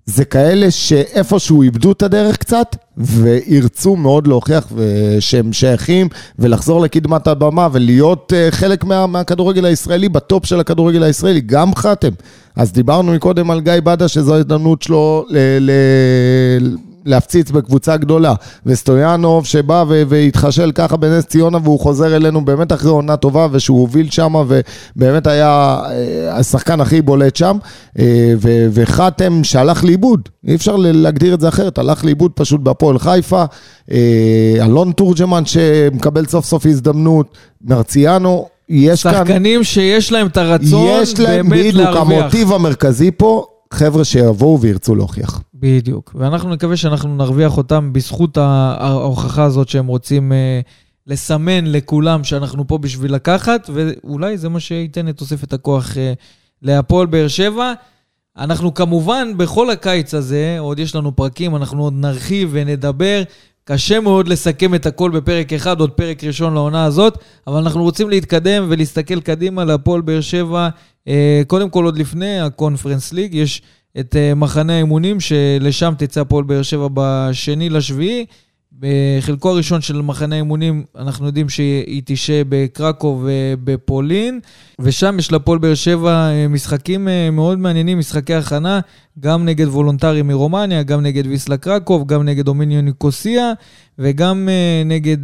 זה 0.06 0.26
כאלה 0.26 0.72
שאיפשהו 0.72 1.62
איבדו 1.62 1.91
את 1.91 2.04
הדרך 2.04 2.38
קצת, 2.38 2.76
וירצו 2.97 3.95
מאוד 3.95 4.28
להוכיח 4.28 4.72
שהם 5.20 5.54
שייכים, 5.54 6.08
ולחזור 6.39 6.82
לקדמת 6.82 7.28
הבמה, 7.28 7.68
ולהיות 7.72 8.34
uh, 8.34 8.51
חלק 8.56 8.84
מה, 8.84 9.08
מהכדורגל 9.08 9.66
הישראלי, 9.66 10.10
בטופ 10.10 10.45
של 10.45 10.60
הכדורגל 10.60 11.04
הישראלי, 11.04 11.41
גם 11.41 11.76
חתם. 11.76 12.12
אז 12.56 12.72
דיברנו 12.72 13.14
מקודם 13.14 13.51
על 13.51 13.62
גיא 13.62 13.74
בדה, 13.84 14.08
שזו 14.08 14.36
ההזדמנות 14.36 14.82
שלו 14.82 15.26
ל- 15.30 15.38
ל- 15.60 16.76
להפציץ 17.06 17.51
בקבוצה 17.51 17.97
גדולה. 17.97 18.34
וסטויאנוב 18.66 19.45
שבא 19.45 19.84
והתחשל 19.88 20.72
ככה 20.76 20.97
בנס 20.97 21.26
ציונה 21.26 21.58
והוא 21.64 21.80
חוזר 21.80 22.16
אלינו 22.16 22.45
באמת 22.45 22.74
אחרי 22.74 22.91
עונה 22.91 23.18
טובה 23.18 23.47
ושהוא 23.51 23.80
הוביל 23.80 24.10
שם 24.10 24.36
ובאמת 24.36 25.28
היה 25.28 25.80
אה, 25.86 26.38
השחקן 26.38 26.82
הכי 26.82 27.01
בולט 27.01 27.36
שם. 27.36 27.58
אה, 27.99 28.34
וחתם 28.74 29.43
שהלך 29.43 29.84
לאיבוד, 29.84 30.30
אי 30.47 30.56
אפשר 30.56 30.76
להגדיר 30.78 31.34
את 31.34 31.39
זה 31.39 31.47
אחרת, 31.47 31.78
הלך 31.78 32.06
לאיבוד 32.06 32.32
פשוט 32.36 32.62
בהפועל 32.62 32.99
חיפה. 32.99 33.43
אה, 33.91 34.56
אלון 34.62 34.91
תורג'מן 34.91 35.45
שמקבל 35.45 36.26
סוף 36.26 36.45
סוף 36.45 36.66
הזדמנות, 36.66 37.38
מרציאנו. 37.62 38.47
יש 38.70 39.04
כאן, 39.04 39.14
שחקנים 39.14 39.64
שיש 39.64 40.12
להם 40.12 40.28
את 40.28 40.38
הרצון 40.38 40.88
יש 41.01 41.20
להם 41.20 41.49
באמת 41.49 41.66
בדיוק 41.66 41.76
להרוויח. 41.76 42.20
המוטיב 42.22 42.51
המרכזי 42.51 43.12
פה, 43.18 43.45
חבר'ה 43.74 44.05
שיבואו 44.05 44.61
וירצו 44.61 44.95
להוכיח. 44.95 45.41
בדיוק. 45.53 46.15
ואנחנו 46.15 46.49
נקווה 46.49 46.78
שאנחנו 46.78 47.15
נרוויח 47.15 47.57
אותם 47.57 47.93
בזכות 47.93 48.38
ההוכחה 48.38 49.43
הזאת 49.43 49.69
שהם 49.69 49.88
רוצים 49.88 50.32
אה, 50.32 50.61
לסמן 51.07 51.65
לכולם 51.65 52.24
שאנחנו 52.24 52.67
פה 52.67 52.78
בשביל 52.78 53.13
לקחת, 53.13 53.69
ואולי 53.74 54.38
זה 54.38 54.49
מה 54.49 54.59
שייתן 54.59 55.07
את 55.07 55.17
תוספת 55.17 55.53
הכוח 55.53 55.97
אה, 55.97 56.13
להפועל 56.61 57.07
באר 57.07 57.28
שבע. 57.28 57.74
אנחנו 58.38 58.74
כמובן, 58.74 59.38
בכל 59.38 59.69
הקיץ 59.69 60.13
הזה, 60.13 60.55
עוד 60.59 60.80
יש 60.80 60.95
לנו 60.95 61.15
פרקים, 61.15 61.55
אנחנו 61.55 61.84
עוד 61.84 61.93
נרחיב 61.93 62.49
ונדבר. 62.51 63.24
קשה 63.66 63.99
מאוד 63.99 64.28
לסכם 64.28 64.76
את 64.76 64.86
הכל 64.86 65.11
בפרק 65.11 65.53
אחד, 65.53 65.80
עוד 65.80 65.91
פרק 65.91 66.24
ראשון 66.24 66.53
לעונה 66.53 66.86
הזאת, 66.86 67.18
אבל 67.47 67.57
אנחנו 67.57 67.84
רוצים 67.84 68.09
להתקדם 68.09 68.66
ולהסתכל 68.70 69.22
קדימה 69.22 69.66
להפועל 69.66 70.01
באר 70.01 70.22
שבע. 70.22 70.70
אה, 71.07 71.41
קודם 71.47 71.70
כל, 71.70 71.86
עוד 71.86 71.97
לפני 71.97 72.39
הקונפרנס 72.39 73.14
ליג, 73.14 73.34
יש 73.34 73.61
את 73.99 74.16
אה, 74.16 74.36
מחנה 74.36 74.74
האימונים, 74.74 75.20
שלשם 75.20 75.93
תצא 75.97 76.22
הפועל 76.22 76.43
באר 76.43 76.61
שבע 76.61 76.88
בשני 76.93 77.70
לשביעי. 77.70 78.26
בחלקו 78.80 79.49
הראשון 79.49 79.82
של 79.82 80.01
מחנה 80.01 80.36
האימונים, 80.36 80.84
אנחנו 80.97 81.26
יודעים 81.26 81.49
שהיא 81.49 82.01
תשהה 82.05 82.41
בקרקוב 82.49 83.28
ובפולין, 83.28 84.39
ושם 84.80 85.15
יש 85.19 85.32
לפועל 85.32 85.59
באר 85.59 85.74
שבע 85.74 86.11
אה, 86.11 86.47
משחקים 86.47 87.07
אה, 87.07 87.30
מאוד 87.32 87.59
מעניינים, 87.59 87.99
משחקי 87.99 88.34
הכנה, 88.34 88.80
גם 89.19 89.45
נגד 89.45 89.67
וולונטארי 89.68 90.22
מרומניה, 90.21 90.84
גם 90.84 91.01
נגד 91.01 91.28
ויסלה 91.28 91.57
קרקוב, 91.57 92.07
גם 92.07 92.24
נגד 92.24 92.47
אומוניה 92.47 92.82
ניקוסיה, 92.82 93.53
וגם 93.99 94.49
אה, 94.49 94.84
נגד 94.86 95.17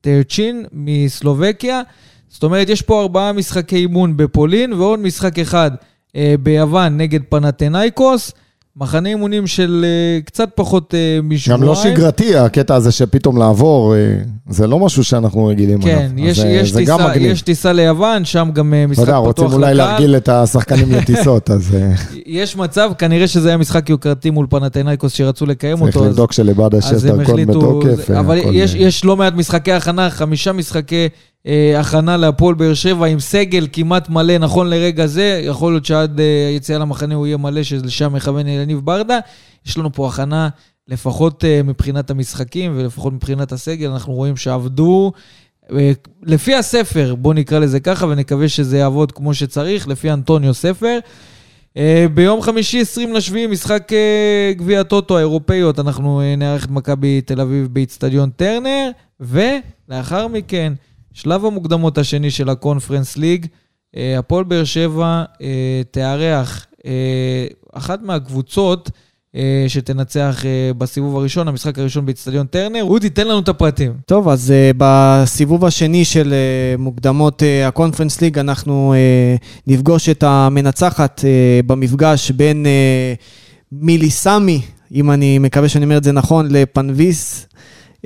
טרצ'ין 0.00 0.64
מסלובקיה. 0.72 1.82
זאת 2.28 2.42
אומרת, 2.42 2.68
יש 2.68 2.82
פה 2.82 3.02
ארבעה 3.02 3.32
משחקי 3.32 3.76
אימון 3.76 4.16
בפולין, 4.16 4.72
ועוד 4.72 4.98
משחק 4.98 5.38
אחד 5.38 5.70
ביוון 6.42 6.96
נגד 6.96 7.20
פנתנאיקוס. 7.28 8.32
מחנה 8.80 9.08
אימונים 9.08 9.46
של 9.46 9.84
אה, 9.88 10.20
קצת 10.24 10.48
פחות 10.54 10.94
אה, 10.94 11.18
משבועיים. 11.22 11.62
גם 11.62 11.68
לא 11.68 11.74
שגרתי, 11.74 12.36
הקטע 12.36 12.74
הזה 12.74 12.92
שפתאום 12.92 13.38
לעבור, 13.38 13.94
אה, 13.94 13.98
זה 14.48 14.66
לא 14.66 14.78
משהו 14.78 15.04
שאנחנו 15.04 15.46
רגילים 15.46 15.82
כן. 15.82 16.10
יש, 16.16 16.38
אז, 16.38 16.44
אה, 16.44 16.50
יש, 16.50 16.72
גם 16.72 16.98
טיסה. 17.12 17.18
יש 17.20 17.42
טיסה 17.42 17.72
ליוון, 17.72 18.24
שם 18.24 18.48
גם 18.52 18.74
אה, 18.74 18.82
אתה 18.84 18.90
משחק 18.90 19.00
יודע, 19.08 19.12
פתוח 19.18 19.26
רוצים 19.26 19.44
אולי 19.46 19.74
לקהל. 19.74 19.76
להרגיל 19.88 20.16
את 20.16 20.28
השחקנים 20.28 20.92
לטיסות, 20.96 21.50
אז 21.50 21.74
אה, 21.74 21.92
יש 22.26 22.56
מצב, 22.56 22.90
כנראה 22.98 23.28
שזה 23.28 23.48
היה 23.48 23.56
משחק 23.56 23.90
יוקרתי 23.90 24.30
מול 24.30 24.46
פנתנאיקוס 24.50 25.12
שרצו 25.12 25.46
לקיים 25.46 25.76
צריך 25.78 25.96
אותו. 25.96 26.04
אז- 26.04 26.10
לבדוק 26.10 26.32
שלבאדה 26.32 26.82
שיש 26.82 27.02
דרכון. 27.02 27.46
בתוקף. 27.46 28.10
אה, 28.10 28.20
אבל 28.20 28.38
יש, 28.52 28.74
אה, 28.74 28.80
יש 28.80 29.04
לא 29.04 29.16
מעט 29.16 29.34
משחקי 29.34 29.72
הכנה, 29.72 30.10
חמישה 30.10 30.52
משחקי 30.52 30.94
אה, 31.02 31.06
הכנה 31.78 32.16
להפועל 32.16 32.54
באר 32.54 32.74
שבע 32.74 33.06
עם 33.06 33.20
סגל 33.20 33.66
כמעט 33.72 34.08
מלא 34.08 34.38
נכון 34.38 34.70
לרגע 34.70 35.06
זה. 35.06 35.40
יכול 35.44 35.72
להיות 35.72 35.84
שעד 35.84 36.20
אה, 36.20 36.48
היציאה 36.48 36.78
למחנה 36.78 37.14
הוא 37.14 37.26
יהיה 37.26 37.36
מלא, 37.36 37.62
שלשם 37.62 38.12
מכוון 38.12 38.46
יניב 38.46 38.78
ברדה. 38.78 39.18
יש 39.66 39.78
לנו 39.78 39.92
פה 39.92 40.08
הכנה, 40.08 40.48
לפחות 40.88 41.44
אה, 41.44 41.60
מבחינת 41.64 42.10
המשחקים 42.10 42.72
ולפחות 42.76 43.12
מבחינת 43.12 43.52
הסגל, 43.52 43.90
אנחנו 43.90 44.12
רואים 44.12 44.36
שעבדו. 44.36 45.12
אה, 45.72 45.92
לפי 46.22 46.54
הספר, 46.54 47.14
בואו 47.14 47.34
נקרא 47.34 47.58
לזה 47.58 47.80
ככה, 47.80 48.06
ונקווה 48.06 48.48
שזה 48.48 48.78
יעבוד 48.78 49.12
כמו 49.12 49.34
שצריך, 49.34 49.88
לפי 49.88 50.12
אנטוניו 50.12 50.54
ספר. 50.54 50.98
אה, 51.76 52.06
ביום 52.14 52.42
חמישי, 52.42 52.80
20 52.80 53.14
לשביעי, 53.14 53.46
משחק 53.46 53.92
אה, 53.92 54.52
גביע 54.56 54.80
הטוטו 54.80 55.16
האירופאיות, 55.16 55.78
אנחנו 55.78 56.20
אה, 56.20 56.36
נערך 56.36 56.64
את 56.64 56.70
מכבי 56.70 57.20
תל 57.20 57.40
אביב 57.40 57.68
באיצטדיון 57.72 58.30
טרנר, 58.30 58.90
ולאחר 59.20 60.28
מכן, 60.28 60.72
שלב 61.16 61.44
המוקדמות 61.44 61.98
השני 61.98 62.30
של 62.30 62.48
הקונפרנס 62.48 63.16
ליג, 63.16 63.46
אה, 63.96 64.18
הפועל 64.18 64.44
באר 64.44 64.64
שבע 64.64 65.24
אה, 65.42 65.82
תארח 65.90 66.66
אה, 66.86 67.46
אחת 67.72 68.02
מהקבוצות 68.02 68.90
שתנצח 69.68 70.44
בסיבוב 70.78 71.16
הראשון, 71.16 71.48
המשחק 71.48 71.78
הראשון 71.78 72.06
באיצטדיון 72.06 72.46
טרנר. 72.46 72.82
אודי, 72.82 73.10
תן 73.10 73.28
לנו 73.28 73.38
את 73.38 73.48
הפרטים. 73.48 73.92
טוב, 74.06 74.28
אז 74.28 74.52
בסיבוב 74.76 75.64
השני 75.64 76.04
של 76.04 76.34
מוקדמות 76.78 77.42
הקונפרנס 77.66 78.20
ליג, 78.20 78.38
אנחנו 78.38 78.94
נפגוש 79.66 80.08
את 80.08 80.22
המנצחת 80.22 81.24
במפגש 81.66 82.30
בין 82.30 82.66
מיליסמי, 83.72 84.60
אם 84.92 85.10
אני 85.10 85.38
מקווה 85.38 85.68
שאני 85.68 85.84
אומר 85.84 85.96
את 85.96 86.04
זה 86.04 86.12
נכון, 86.12 86.48
לפנביס. 86.50 87.46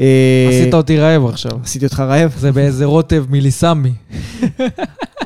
Uh, 0.01 0.03
עשית 0.49 0.75
אותי 0.75 0.99
רעב 0.99 1.27
עכשיו. 1.27 1.51
עשיתי 1.65 1.85
אותך 1.85 2.01
רעב? 2.01 2.35
זה 2.39 2.53
באיזה 2.53 2.85
רוטב 2.85 3.25
מיליסמי. 3.31 3.93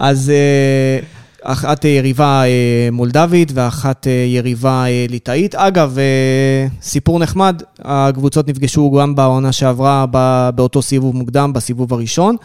אז 0.01 0.31
אה, 0.31 0.99
אחת 1.43 1.85
יריבה 1.85 2.43
אה, 2.45 2.89
מולדבית 2.93 3.53
ואחת 3.55 4.07
אה, 4.07 4.13
יריבה 4.13 4.85
אה, 4.87 5.07
ליטאית. 5.09 5.55
אגב, 5.55 5.99
אה, 5.99 6.67
סיפור 6.83 7.19
נחמד, 7.19 7.63
הקבוצות 7.79 8.49
נפגשו 8.49 8.91
גם 8.91 9.15
בעונה 9.15 9.53
שעברה 9.53 10.07
באותו 10.55 10.83
סיבוב 10.83 11.17
מוקדם, 11.17 11.53
בסיבוב 11.53 11.93
הראשון. 11.93 12.37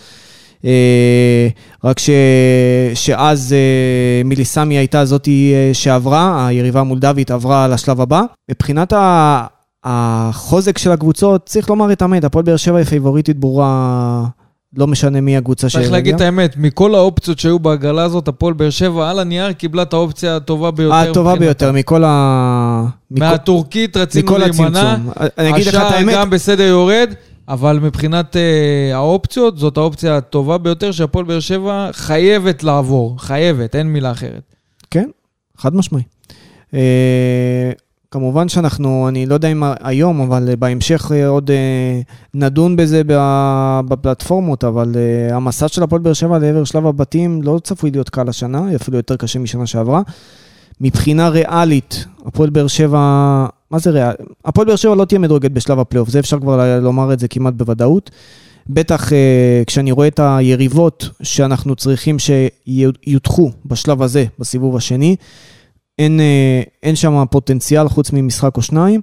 אה, 0.65 1.47
רק 1.83 1.99
ש... 1.99 2.09
שאז 2.93 3.53
אה, 3.53 4.21
מיליסמי 4.25 4.77
הייתה 4.77 5.05
זאתי 5.05 5.53
אה, 5.55 5.73
שעברה, 5.73 6.47
היריבה 6.47 6.79
המולדבית 6.79 7.31
עברה 7.31 7.67
לשלב 7.67 8.01
הבא. 8.01 8.21
מבחינת 8.51 8.93
ה... 8.93 9.45
החוזק 9.83 10.77
של 10.77 10.91
הקבוצות, 10.91 11.45
צריך 11.45 11.69
לומר 11.69 11.91
את 11.91 12.01
האמת, 12.01 12.23
הפועל 12.23 12.45
באר 12.45 12.57
שבע 12.57 12.77
היא 12.77 12.85
פייבוריטית 12.85 13.37
ברורה, 13.37 14.25
לא 14.77 14.87
משנה 14.87 15.21
מי 15.21 15.37
הקבוצה 15.37 15.69
צריך 15.69 15.91
להגיד 15.91 16.15
את 16.15 16.21
האמת, 16.21 16.57
מכל 16.57 16.95
האופציות 16.95 17.39
שהיו 17.39 17.59
בהגרלה 17.59 18.03
הזאת, 18.03 18.27
הפועל 18.27 18.53
באר 18.53 18.69
שבע 18.69 19.09
על 19.09 19.19
הנייר 19.19 19.51
קיבלה 19.51 19.81
את 19.81 19.93
האופציה 19.93 20.35
הטובה 20.35 20.71
ביותר. 20.71 20.95
הטובה. 20.95 21.35
ביותר, 21.35 21.71
מכל 21.71 22.03
ה... 22.03 22.85
מהטורקית 23.11 23.97
רצינו 23.97 24.37
להימנע. 24.37 24.95
אני 25.37 25.49
אגיד 25.49 25.67
לך 25.67 25.75
את 25.75 25.79
השער 25.79 25.93
האמת, 25.93 26.13
גם 26.13 26.29
בסדר 26.29 26.63
יורד, 26.63 27.13
אבל 27.47 27.79
מבחינת 27.79 28.35
אה, 28.35 28.95
האופציות, 28.95 29.57
זאת 29.57 29.77
האופציה 29.77 30.17
הטובה 30.17 30.57
ביותר 30.57 30.91
שהפועל 30.91 31.25
באר 31.25 31.39
שבע 31.39 31.89
חייבת 31.93 32.63
לעבור. 32.63 33.15
חייבת, 33.19 33.75
אין 33.75 33.87
מילה 33.87 34.11
אחרת. 34.11 34.55
כן, 34.91 35.09
חד 35.57 35.75
משמעי. 35.75 36.03
אה, 36.73 37.71
כמובן 38.11 38.49
שאנחנו, 38.49 39.07
אני 39.07 39.25
לא 39.25 39.33
יודע 39.33 39.47
אם 39.47 39.63
היום, 39.79 40.21
אבל 40.21 40.49
בהמשך 40.59 41.11
אה, 41.15 41.27
עוד 41.27 41.51
אה, 41.51 42.01
נדון 42.33 42.75
בזה 42.75 43.01
בפלטפורמות, 43.87 44.63
אבל 44.63 44.93
אה, 44.95 45.35
המסע 45.35 45.67
של 45.67 45.83
הפועל 45.83 46.01
באר 46.01 46.13
שבע 46.13 46.39
לעבר 46.39 46.63
שלב 46.63 46.87
הבתים 46.87 47.43
לא 47.43 47.59
צפוי 47.63 47.91
להיות 47.91 48.09
קל 48.09 48.29
השנה, 48.29 48.75
אפילו 48.75 48.97
יותר 48.97 49.15
קשה 49.15 49.39
משנה 49.39 49.67
שעברה. 49.67 50.01
מבחינה 50.81 51.29
ריאלית, 51.29 52.05
הפועל 52.25 52.49
באר 52.49 52.67
שבע, 52.67 52.99
מה 53.71 53.79
זה 53.79 53.89
ריאלי? 53.89 54.13
הפועל 54.45 54.67
באר 54.67 54.75
שבע 54.75 54.95
לא 54.95 55.05
תהיה 55.05 55.19
מדורגת 55.19 55.51
בשלב 55.51 55.79
הפלייאוף, 55.79 56.09
זה 56.09 56.19
אפשר 56.19 56.39
כבר 56.39 56.79
לומר 56.79 57.13
את 57.13 57.19
זה 57.19 57.27
כמעט 57.27 57.53
בוודאות. 57.53 58.11
בטח 58.69 59.13
אה, 59.13 59.63
כשאני 59.67 59.91
רואה 59.91 60.07
את 60.07 60.19
היריבות 60.23 61.09
שאנחנו 61.23 61.75
צריכים 61.75 62.17
שיותחו 62.19 63.51
בשלב 63.65 64.01
הזה, 64.01 64.25
בסיבוב 64.39 64.75
השני, 64.75 65.15
אין, 65.99 66.19
אה, 66.19 66.61
אין 66.83 66.95
שם 66.95 67.23
פוטנציאל 67.31 67.89
חוץ 67.89 68.11
ממשחק 68.13 68.57
או 68.57 68.61
שניים, 68.61 69.01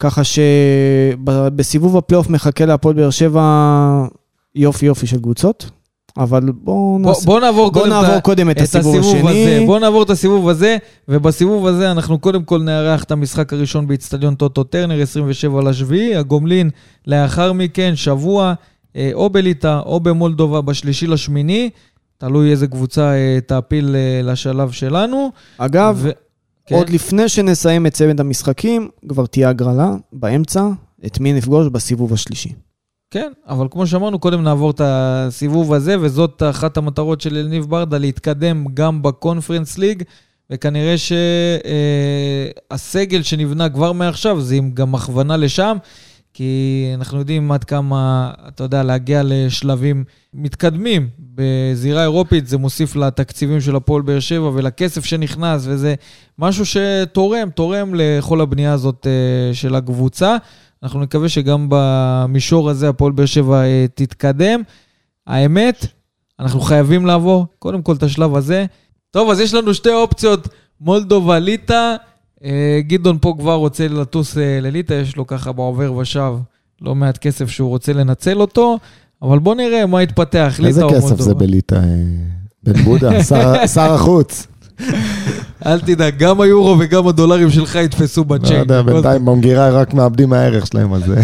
ככה 0.00 0.22
שבסיבוב 0.24 1.96
הפלייאוף 1.96 2.30
מחכה 2.30 2.64
להפועל 2.64 2.94
באר 2.94 3.10
שבע 3.10 4.06
יופי 4.54 4.86
יופי 4.86 5.06
של 5.06 5.20
קבוצות, 5.20 5.70
אבל 6.16 6.40
בואו 6.40 6.98
בוא, 7.02 7.08
נעשה... 7.10 7.26
בוא 7.26 7.40
נעבור, 7.40 7.70
בוא 7.70 7.80
קודם 7.80 7.92
נעבור 7.92 8.16
את, 8.16 8.22
קודם 8.22 8.50
את 8.50 8.56
את 8.56 8.62
הסיבוב 8.62 8.96
הסיבוב 8.96 9.26
השני. 9.26 9.56
הזה. 9.56 9.66
בוא 9.66 9.78
נעבור 9.78 10.02
את 10.02 10.10
הסיבוב 10.10 10.48
הזה, 10.48 10.76
ובסיבוב 11.08 11.66
הזה 11.66 11.90
אנחנו 11.90 12.18
קודם 12.18 12.44
כל 12.44 12.62
נארח 12.62 13.04
את 13.04 13.10
המשחק 13.10 13.52
הראשון 13.52 13.86
באיצטדיון 13.86 14.34
טוטו 14.34 14.64
טרנר, 14.64 15.02
27 15.02 15.62
לשביעי, 15.62 16.16
הגומלין 16.16 16.70
לאחר 17.06 17.52
מכן, 17.52 17.92
שבוע, 17.96 18.54
אה, 18.96 19.10
או 19.14 19.30
בליטא 19.30 19.80
או 19.86 20.00
במולדובה 20.00 20.60
בשלישי 20.60 21.06
לשמיני, 21.06 21.70
תלוי 22.18 22.50
איזה 22.50 22.66
קבוצה 22.66 23.12
אה, 23.12 23.38
תעפיל 23.46 23.96
לשלב 24.22 24.70
שלנו. 24.70 25.30
אגב, 25.58 25.98
ו... 25.98 26.10
כן. 26.66 26.74
עוד 26.74 26.90
לפני 26.90 27.28
שנסיים 27.28 27.86
את 27.86 27.92
צוות 27.92 28.20
המשחקים, 28.20 28.88
כבר 29.08 29.26
תהיה 29.26 29.48
הגרלה 29.48 29.90
באמצע, 30.12 30.68
את 31.06 31.20
מי 31.20 31.32
נפגוש 31.32 31.68
בסיבוב 31.68 32.12
השלישי. 32.12 32.52
כן, 33.10 33.32
אבל 33.48 33.66
כמו 33.70 33.86
שאמרנו, 33.86 34.18
קודם 34.18 34.42
נעבור 34.42 34.70
את 34.70 34.80
הסיבוב 34.84 35.72
הזה, 35.72 35.96
וזאת 36.00 36.42
אחת 36.50 36.76
המטרות 36.76 37.20
של 37.20 37.36
אליניב 37.36 37.64
ברדה, 37.64 37.98
להתקדם 37.98 38.64
גם 38.74 39.02
בקונפרנס 39.02 39.78
ליג, 39.78 40.02
וכנראה 40.50 40.94
שהסגל 42.70 43.22
שנבנה 43.22 43.68
כבר 43.68 43.92
מעכשיו, 43.92 44.40
זה 44.40 44.54
עם 44.54 44.70
גם 44.70 44.94
הכוונה 44.94 45.36
לשם, 45.36 45.76
כי 46.34 46.90
אנחנו 46.94 47.18
יודעים 47.18 47.52
עד 47.52 47.64
כמה, 47.64 48.32
אתה 48.48 48.64
יודע, 48.64 48.82
להגיע 48.82 49.22
לשלבים 49.24 50.04
מתקדמים 50.34 51.08
בזירה 51.18 52.02
אירופית, 52.02 52.46
זה 52.46 52.58
מוסיף 52.58 52.96
לתקציבים 52.96 53.60
של 53.60 53.76
הפועל 53.76 54.02
באר 54.02 54.20
שבע 54.20 54.50
ולכסף 54.54 55.04
שנכנס, 55.04 55.62
וזה 55.66 55.94
משהו 56.38 56.64
שתורם, 56.66 57.50
תורם 57.50 57.92
לכל 57.94 58.40
הבנייה 58.40 58.72
הזאת 58.72 59.06
אה, 59.06 59.54
של 59.54 59.74
הקבוצה. 59.74 60.36
אנחנו 60.82 61.00
נקווה 61.00 61.28
שגם 61.28 61.66
במישור 61.70 62.70
הזה 62.70 62.88
הפועל 62.88 63.12
באר 63.12 63.26
שבע 63.26 63.62
אה, 63.62 63.86
תתקדם. 63.94 64.62
האמת, 65.26 65.86
אנחנו 66.40 66.60
חייבים 66.60 67.06
לעבור 67.06 67.46
קודם 67.58 67.82
כל 67.82 67.94
את 67.94 68.02
השלב 68.02 68.36
הזה. 68.36 68.66
טוב, 69.10 69.30
אז 69.30 69.40
יש 69.40 69.54
לנו 69.54 69.74
שתי 69.74 69.92
אופציות, 69.92 70.48
מולדובה, 70.80 71.38
ליטא. 71.38 71.96
אה, 72.44 72.80
גדעון 72.86 73.18
פה 73.20 73.34
כבר 73.38 73.54
רוצה 73.54 73.88
לטוס 73.88 74.38
אה, 74.38 74.58
לליטא, 74.62 74.94
יש 74.94 75.16
לו 75.16 75.26
ככה 75.26 75.52
בעובר 75.52 75.92
ושב 75.92 76.32
לא 76.82 76.94
מעט 76.94 77.18
כסף 77.18 77.48
שהוא 77.48 77.68
רוצה 77.68 77.92
לנצל 77.92 78.40
אותו, 78.40 78.78
אבל 79.22 79.38
בוא 79.38 79.54
נראה 79.54 79.86
מה 79.86 80.02
יתפתח, 80.02 80.60
איזה. 80.64 80.82
כסף 80.90 81.20
זה 81.20 81.34
בליטא, 81.34 81.74
אה, 81.74 81.80
בן 82.62 82.82
בודה, 82.82 83.24
שר 83.74 83.92
החוץ. 83.92 84.46
אל 85.66 85.80
תדאג, 85.80 86.16
גם 86.18 86.40
היורו 86.40 86.76
וגם 86.78 87.08
הדולרים 87.08 87.50
שלך 87.50 87.74
יתפסו 87.74 88.20
לא 88.20 88.36
בצ'ק. 88.36 88.50
יודע, 88.50 88.82
בינתיים 88.82 89.24
במגירה 89.24 89.70
רק 89.70 89.94
מאבדים 89.94 90.28
מהערך 90.28 90.66
שלהם, 90.66 90.94
אז 90.94 91.02
זה... 91.06 91.20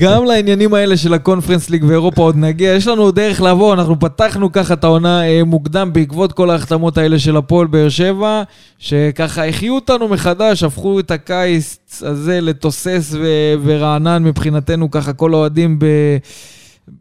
גם 0.00 0.24
לעניינים 0.24 0.74
האלה 0.74 0.96
של 0.96 1.14
הקונפרנס 1.14 1.70
ליג 1.70 1.84
ואירופה 1.84 2.22
עוד 2.22 2.36
נגיע. 2.36 2.72
יש 2.72 2.86
לנו 2.86 3.02
עוד 3.02 3.14
דרך 3.14 3.40
לעבור, 3.40 3.74
אנחנו 3.74 4.00
פתחנו 4.00 4.52
ככה 4.52 4.74
את 4.74 4.84
העונה 4.84 5.28
אה, 5.28 5.44
מוקדם 5.44 5.92
בעקבות 5.92 6.32
כל 6.32 6.50
ההחתמות 6.50 6.98
האלה 6.98 7.18
של 7.18 7.36
הפועל 7.36 7.66
באר 7.66 7.88
שבע, 7.88 8.42
שככה 8.78 9.44
החיו 9.44 9.74
אותנו 9.74 10.08
מחדש, 10.08 10.62
הפכו 10.62 11.00
את 11.00 11.10
הקיץ 11.10 12.02
הזה 12.02 12.40
לתוסס 12.40 13.14
ו- 13.14 13.54
ורענן 13.64 14.24
מבחינתנו, 14.24 14.90
ככה 14.90 15.12
כל 15.12 15.34
האוהדים 15.34 15.78
ב... 15.78 15.86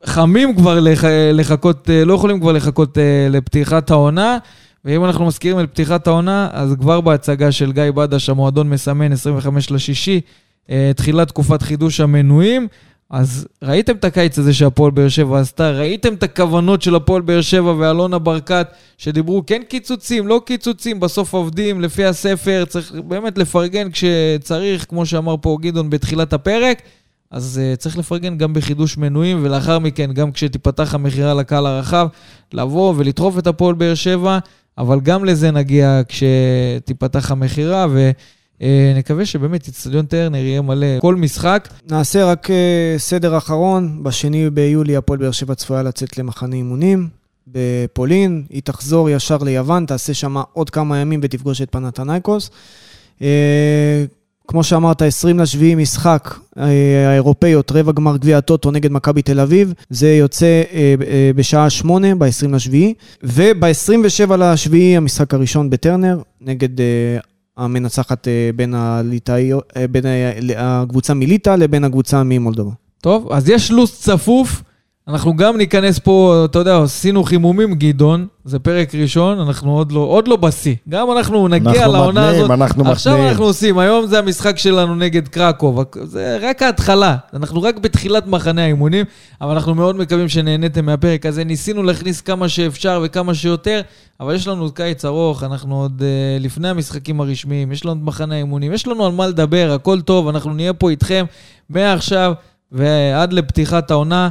חמים 0.05 0.55
כבר 0.55 0.79
לח... 0.79 1.03
לחכות, 1.33 1.89
אה, 1.89 2.05
לא 2.05 2.13
יכולים 2.13 2.39
כבר 2.39 2.51
לחכות 2.51 2.97
אה, 2.97 3.27
לפתיחת 3.29 3.91
העונה. 3.91 4.37
ואם 4.85 5.05
אנחנו 5.05 5.25
מזכירים 5.25 5.59
את 5.59 5.69
פתיחת 5.69 6.07
העונה, 6.07 6.49
אז 6.51 6.75
כבר 6.79 7.01
בהצגה 7.01 7.51
של 7.51 7.71
גיא 7.71 7.91
בדש, 7.91 8.29
המועדון 8.29 8.69
מסמן 8.69 9.11
25 9.11 9.71
לשישי, 9.71 10.21
אה, 10.69 10.91
תחילת 10.95 11.27
תקופת 11.27 11.61
חידוש 11.61 11.99
המנויים. 11.99 12.67
אז 13.09 13.47
ראיתם 13.63 13.95
את 13.95 14.05
הקיץ 14.05 14.39
הזה 14.39 14.53
שהפועל 14.53 14.91
באר 14.91 15.09
שבע 15.09 15.39
עשתה, 15.39 15.71
ראיתם 15.71 16.13
את 16.13 16.23
הכוונות 16.23 16.81
של 16.81 16.95
הפועל 16.95 17.21
באר 17.21 17.41
שבע 17.41 17.73
ואלונה 17.77 18.19
ברקת, 18.19 18.67
שדיברו 18.97 19.43
כן 19.47 19.61
קיצוצים, 19.69 20.27
לא 20.27 20.41
קיצוצים, 20.45 20.99
בסוף 20.99 21.33
עובדים 21.33 21.81
לפי 21.81 22.05
הספר, 22.05 22.65
צריך 22.67 22.91
באמת 22.91 23.37
לפרגן 23.37 23.91
כשצריך, 23.91 24.85
כמו 24.89 25.05
שאמר 25.05 25.35
פה 25.41 25.57
גדעון 25.61 25.89
בתחילת 25.89 26.33
הפרק. 26.33 26.81
אז 27.31 27.61
uh, 27.61 27.77
צריך 27.77 27.97
לפרגן 27.97 28.37
גם 28.37 28.53
בחידוש 28.53 28.97
מנויים, 28.97 29.39
ולאחר 29.41 29.79
מכן, 29.79 30.13
גם 30.13 30.31
כשתיפתח 30.31 30.95
המכירה 30.95 31.33
לקהל 31.33 31.65
הרחב, 31.65 32.07
לבוא 32.53 32.93
ולטרוף 32.97 33.37
את 33.37 33.47
הפועל 33.47 33.75
באר 33.75 33.95
שבע, 33.95 34.39
אבל 34.77 34.99
גם 34.99 35.25
לזה 35.25 35.51
נגיע 35.51 36.01
כשתיפתח 36.07 37.31
המכירה, 37.31 37.87
ונקווה 38.61 39.25
שבאמת 39.25 39.67
אצטדיון 39.67 40.05
טרנר 40.05 40.37
יהיה 40.37 40.61
מלא 40.61 40.99
כל 40.99 41.15
משחק. 41.15 41.69
נעשה 41.89 42.25
רק 42.25 42.51
אה, 42.51 42.95
סדר 42.97 43.37
אחרון, 43.37 44.03
בשני 44.03 44.49
ביולי 44.49 44.95
הפועל 44.95 45.19
באר 45.19 45.31
שבע 45.31 45.55
צפויה 45.55 45.83
לצאת 45.83 46.17
למחנה 46.17 46.55
אימונים 46.55 47.07
בפולין, 47.47 48.43
היא 48.49 48.61
תחזור 48.61 49.09
ישר 49.09 49.37
ליוון, 49.37 49.85
תעשה 49.85 50.13
שם 50.13 50.37
עוד 50.53 50.69
כמה 50.69 50.97
ימים 50.97 51.19
ותפגוש 51.23 51.61
את 51.61 51.69
פנתנייקוס. 51.71 52.49
כמו 54.47 54.63
שאמרת, 54.63 55.01
20 55.01 55.39
לשביעי 55.39 55.75
משחק 55.75 56.35
אה, 56.57 57.09
האירופאיות, 57.09 57.71
רבע 57.71 57.91
גמר 57.91 58.17
גביע 58.17 58.37
הטוטו 58.37 58.71
נגד 58.71 58.91
מכבי 58.91 59.21
תל 59.21 59.39
אביב. 59.39 59.73
זה 59.89 60.13
יוצא 60.13 60.45
אה, 60.45 60.95
אה, 61.07 61.31
בשעה 61.35 61.69
8, 61.69 62.15
ב-20 62.15 62.47
לשביעי. 62.51 62.93
וב-27 63.23 64.35
לשביעי 64.35 64.97
המשחק 64.97 65.33
הראשון 65.33 65.69
בטרנר, 65.69 66.19
נגד 66.41 66.69
המנצחת 67.57 68.27
בין, 68.55 68.73
הליטאי, 68.73 69.51
בין 69.91 70.05
הקבוצה 70.57 71.13
מליטא 71.13 71.49
לבין 71.49 71.83
הקבוצה 71.83 72.23
ממולדובה. 72.23 72.71
טוב, 73.01 73.31
אז 73.31 73.49
יש 73.49 73.71
לו"ז 73.71 73.91
צפוף. 73.91 74.63
אנחנו 75.07 75.35
גם 75.35 75.57
ניכנס 75.57 75.99
פה, 75.99 76.41
אתה 76.45 76.59
יודע, 76.59 76.81
עשינו 76.83 77.23
חימומים, 77.23 77.73
גדעון, 77.75 78.27
זה 78.45 78.59
פרק 78.59 78.95
ראשון, 78.95 79.39
אנחנו 79.39 79.77
עוד 79.77 79.91
לא, 79.91 79.99
עוד 79.99 80.27
לא 80.27 80.35
בשיא. 80.35 80.75
גם 80.89 81.11
אנחנו 81.11 81.47
נגיע 81.47 81.71
אנחנו 81.71 81.93
לעונה 81.93 82.21
מתניעים, 82.21 82.45
הזאת. 82.45 82.51
אנחנו 82.51 82.91
עכשיו 82.91 83.13
מתניעים. 83.13 83.31
אנחנו 83.31 83.45
עושים, 83.45 83.77
היום 83.77 84.07
זה 84.07 84.19
המשחק 84.19 84.57
שלנו 84.57 84.95
נגד 84.95 85.27
קרקוב, 85.27 85.83
זה 86.03 86.37
רק 86.41 86.61
ההתחלה. 86.61 87.15
אנחנו 87.33 87.61
רק 87.61 87.77
בתחילת 87.77 88.27
מחנה 88.27 88.63
האימונים, 88.63 89.05
אבל 89.41 89.51
אנחנו 89.51 89.75
מאוד 89.75 89.95
מקווים 89.95 90.29
שנהניתם 90.29 90.85
מהפרק 90.85 91.25
הזה. 91.25 91.43
ניסינו 91.43 91.83
להכניס 91.83 92.21
כמה 92.21 92.49
שאפשר 92.49 93.01
וכמה 93.05 93.33
שיותר, 93.33 93.81
אבל 94.19 94.35
יש 94.35 94.47
לנו 94.47 94.61
עוד 94.61 94.71
קיץ 94.75 95.05
ארוך, 95.05 95.43
אנחנו 95.43 95.81
עוד 95.81 96.01
uh, 96.01 96.43
לפני 96.43 96.69
המשחקים 96.69 97.21
הרשמיים, 97.21 97.71
יש 97.71 97.85
לנו 97.85 97.91
עוד 97.91 98.03
מחנה 98.03 98.35
האימונים, 98.35 98.73
יש 98.73 98.87
לנו 98.87 99.05
על 99.05 99.11
מה 99.11 99.27
לדבר, 99.27 99.71
הכל 99.75 100.01
טוב, 100.01 100.27
אנחנו 100.27 100.53
נהיה 100.53 100.73
פה 100.73 100.89
איתכם 100.89 101.25
מעכשיו 101.69 102.33
ועד 102.71 103.33
לפתיחת 103.33 103.91
העונה. 103.91 104.29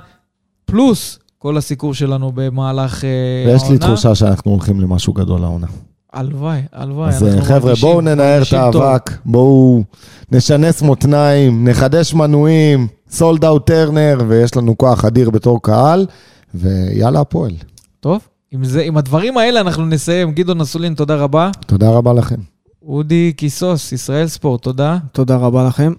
פלוס 0.72 1.18
כל 1.38 1.56
הסיקור 1.56 1.94
שלנו 1.94 2.32
במהלך 2.34 3.04
אה, 3.04 3.10
העונה. 3.44 3.52
ויש 3.52 3.70
לי 3.70 3.78
תחושה 3.78 4.14
שאנחנו 4.14 4.50
הולכים 4.50 4.80
למשהו 4.80 5.12
גדול 5.12 5.44
העונה. 5.44 5.66
הלוואי, 6.12 6.60
הלוואי. 6.72 7.08
אז 7.08 7.22
אנחנו 7.22 7.40
אה, 7.40 7.44
חבר'ה, 7.44 7.72
בואו 7.80 8.00
ננער 8.00 8.42
את. 8.42 8.52
האבק, 8.52 9.10
בואו 9.24 9.82
נשנס 10.32 10.82
מותניים, 10.82 11.68
נחדש 11.68 12.14
מנויים, 12.14 12.88
סולד 13.10 13.44
אאוט 13.44 13.66
טרנר, 13.66 14.18
ויש 14.28 14.56
לנו 14.56 14.78
כוח 14.78 15.04
אדיר 15.04 15.30
בתור 15.30 15.62
קהל, 15.62 16.06
ויאללה 16.54 17.20
הפועל. 17.20 17.52
טוב, 18.00 18.20
עם, 18.52 18.64
זה, 18.64 18.82
עם 18.82 18.96
הדברים 18.96 19.38
האלה 19.38 19.60
אנחנו 19.60 19.86
נסיים. 19.86 20.32
גדעון 20.32 20.60
אסולין, 20.60 20.94
תודה 20.94 21.16
רבה. 21.16 21.50
תודה 21.66 21.90
רבה 21.90 22.12
לכם. 22.12 22.40
אודי 22.82 23.32
קיסוס, 23.36 23.92
ישראל 23.92 24.26
ספורט, 24.26 24.62
תודה. 24.62 24.98
תודה 25.12 25.36
רבה 25.36 25.66
לכם. 25.66 25.92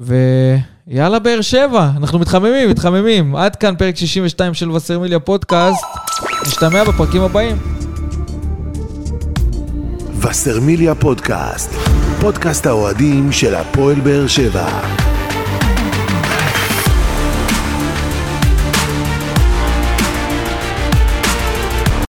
ויאללה 0.00 1.18
באר 1.18 1.40
שבע, 1.40 1.90
אנחנו 1.96 2.18
מתחממים, 2.18 2.70
מתחממים. 2.70 3.36
עד 3.36 3.56
כאן 3.56 3.76
פרק 3.76 3.96
62 3.96 4.54
של 4.54 4.70
וסרמיליה 4.70 5.20
פודקאסט. 5.20 5.84
נשתמע 6.46 6.84
בפרקים 6.84 7.22
הבאים. 7.22 7.56
וסרמיליה 10.20 10.94
פודקאסט, 10.94 11.70
פודקאסט 12.20 12.66
האוהדים 12.66 13.32
של 13.32 13.54
הפועל 13.54 14.00
באר 14.00 14.26
שבע. 14.26 14.80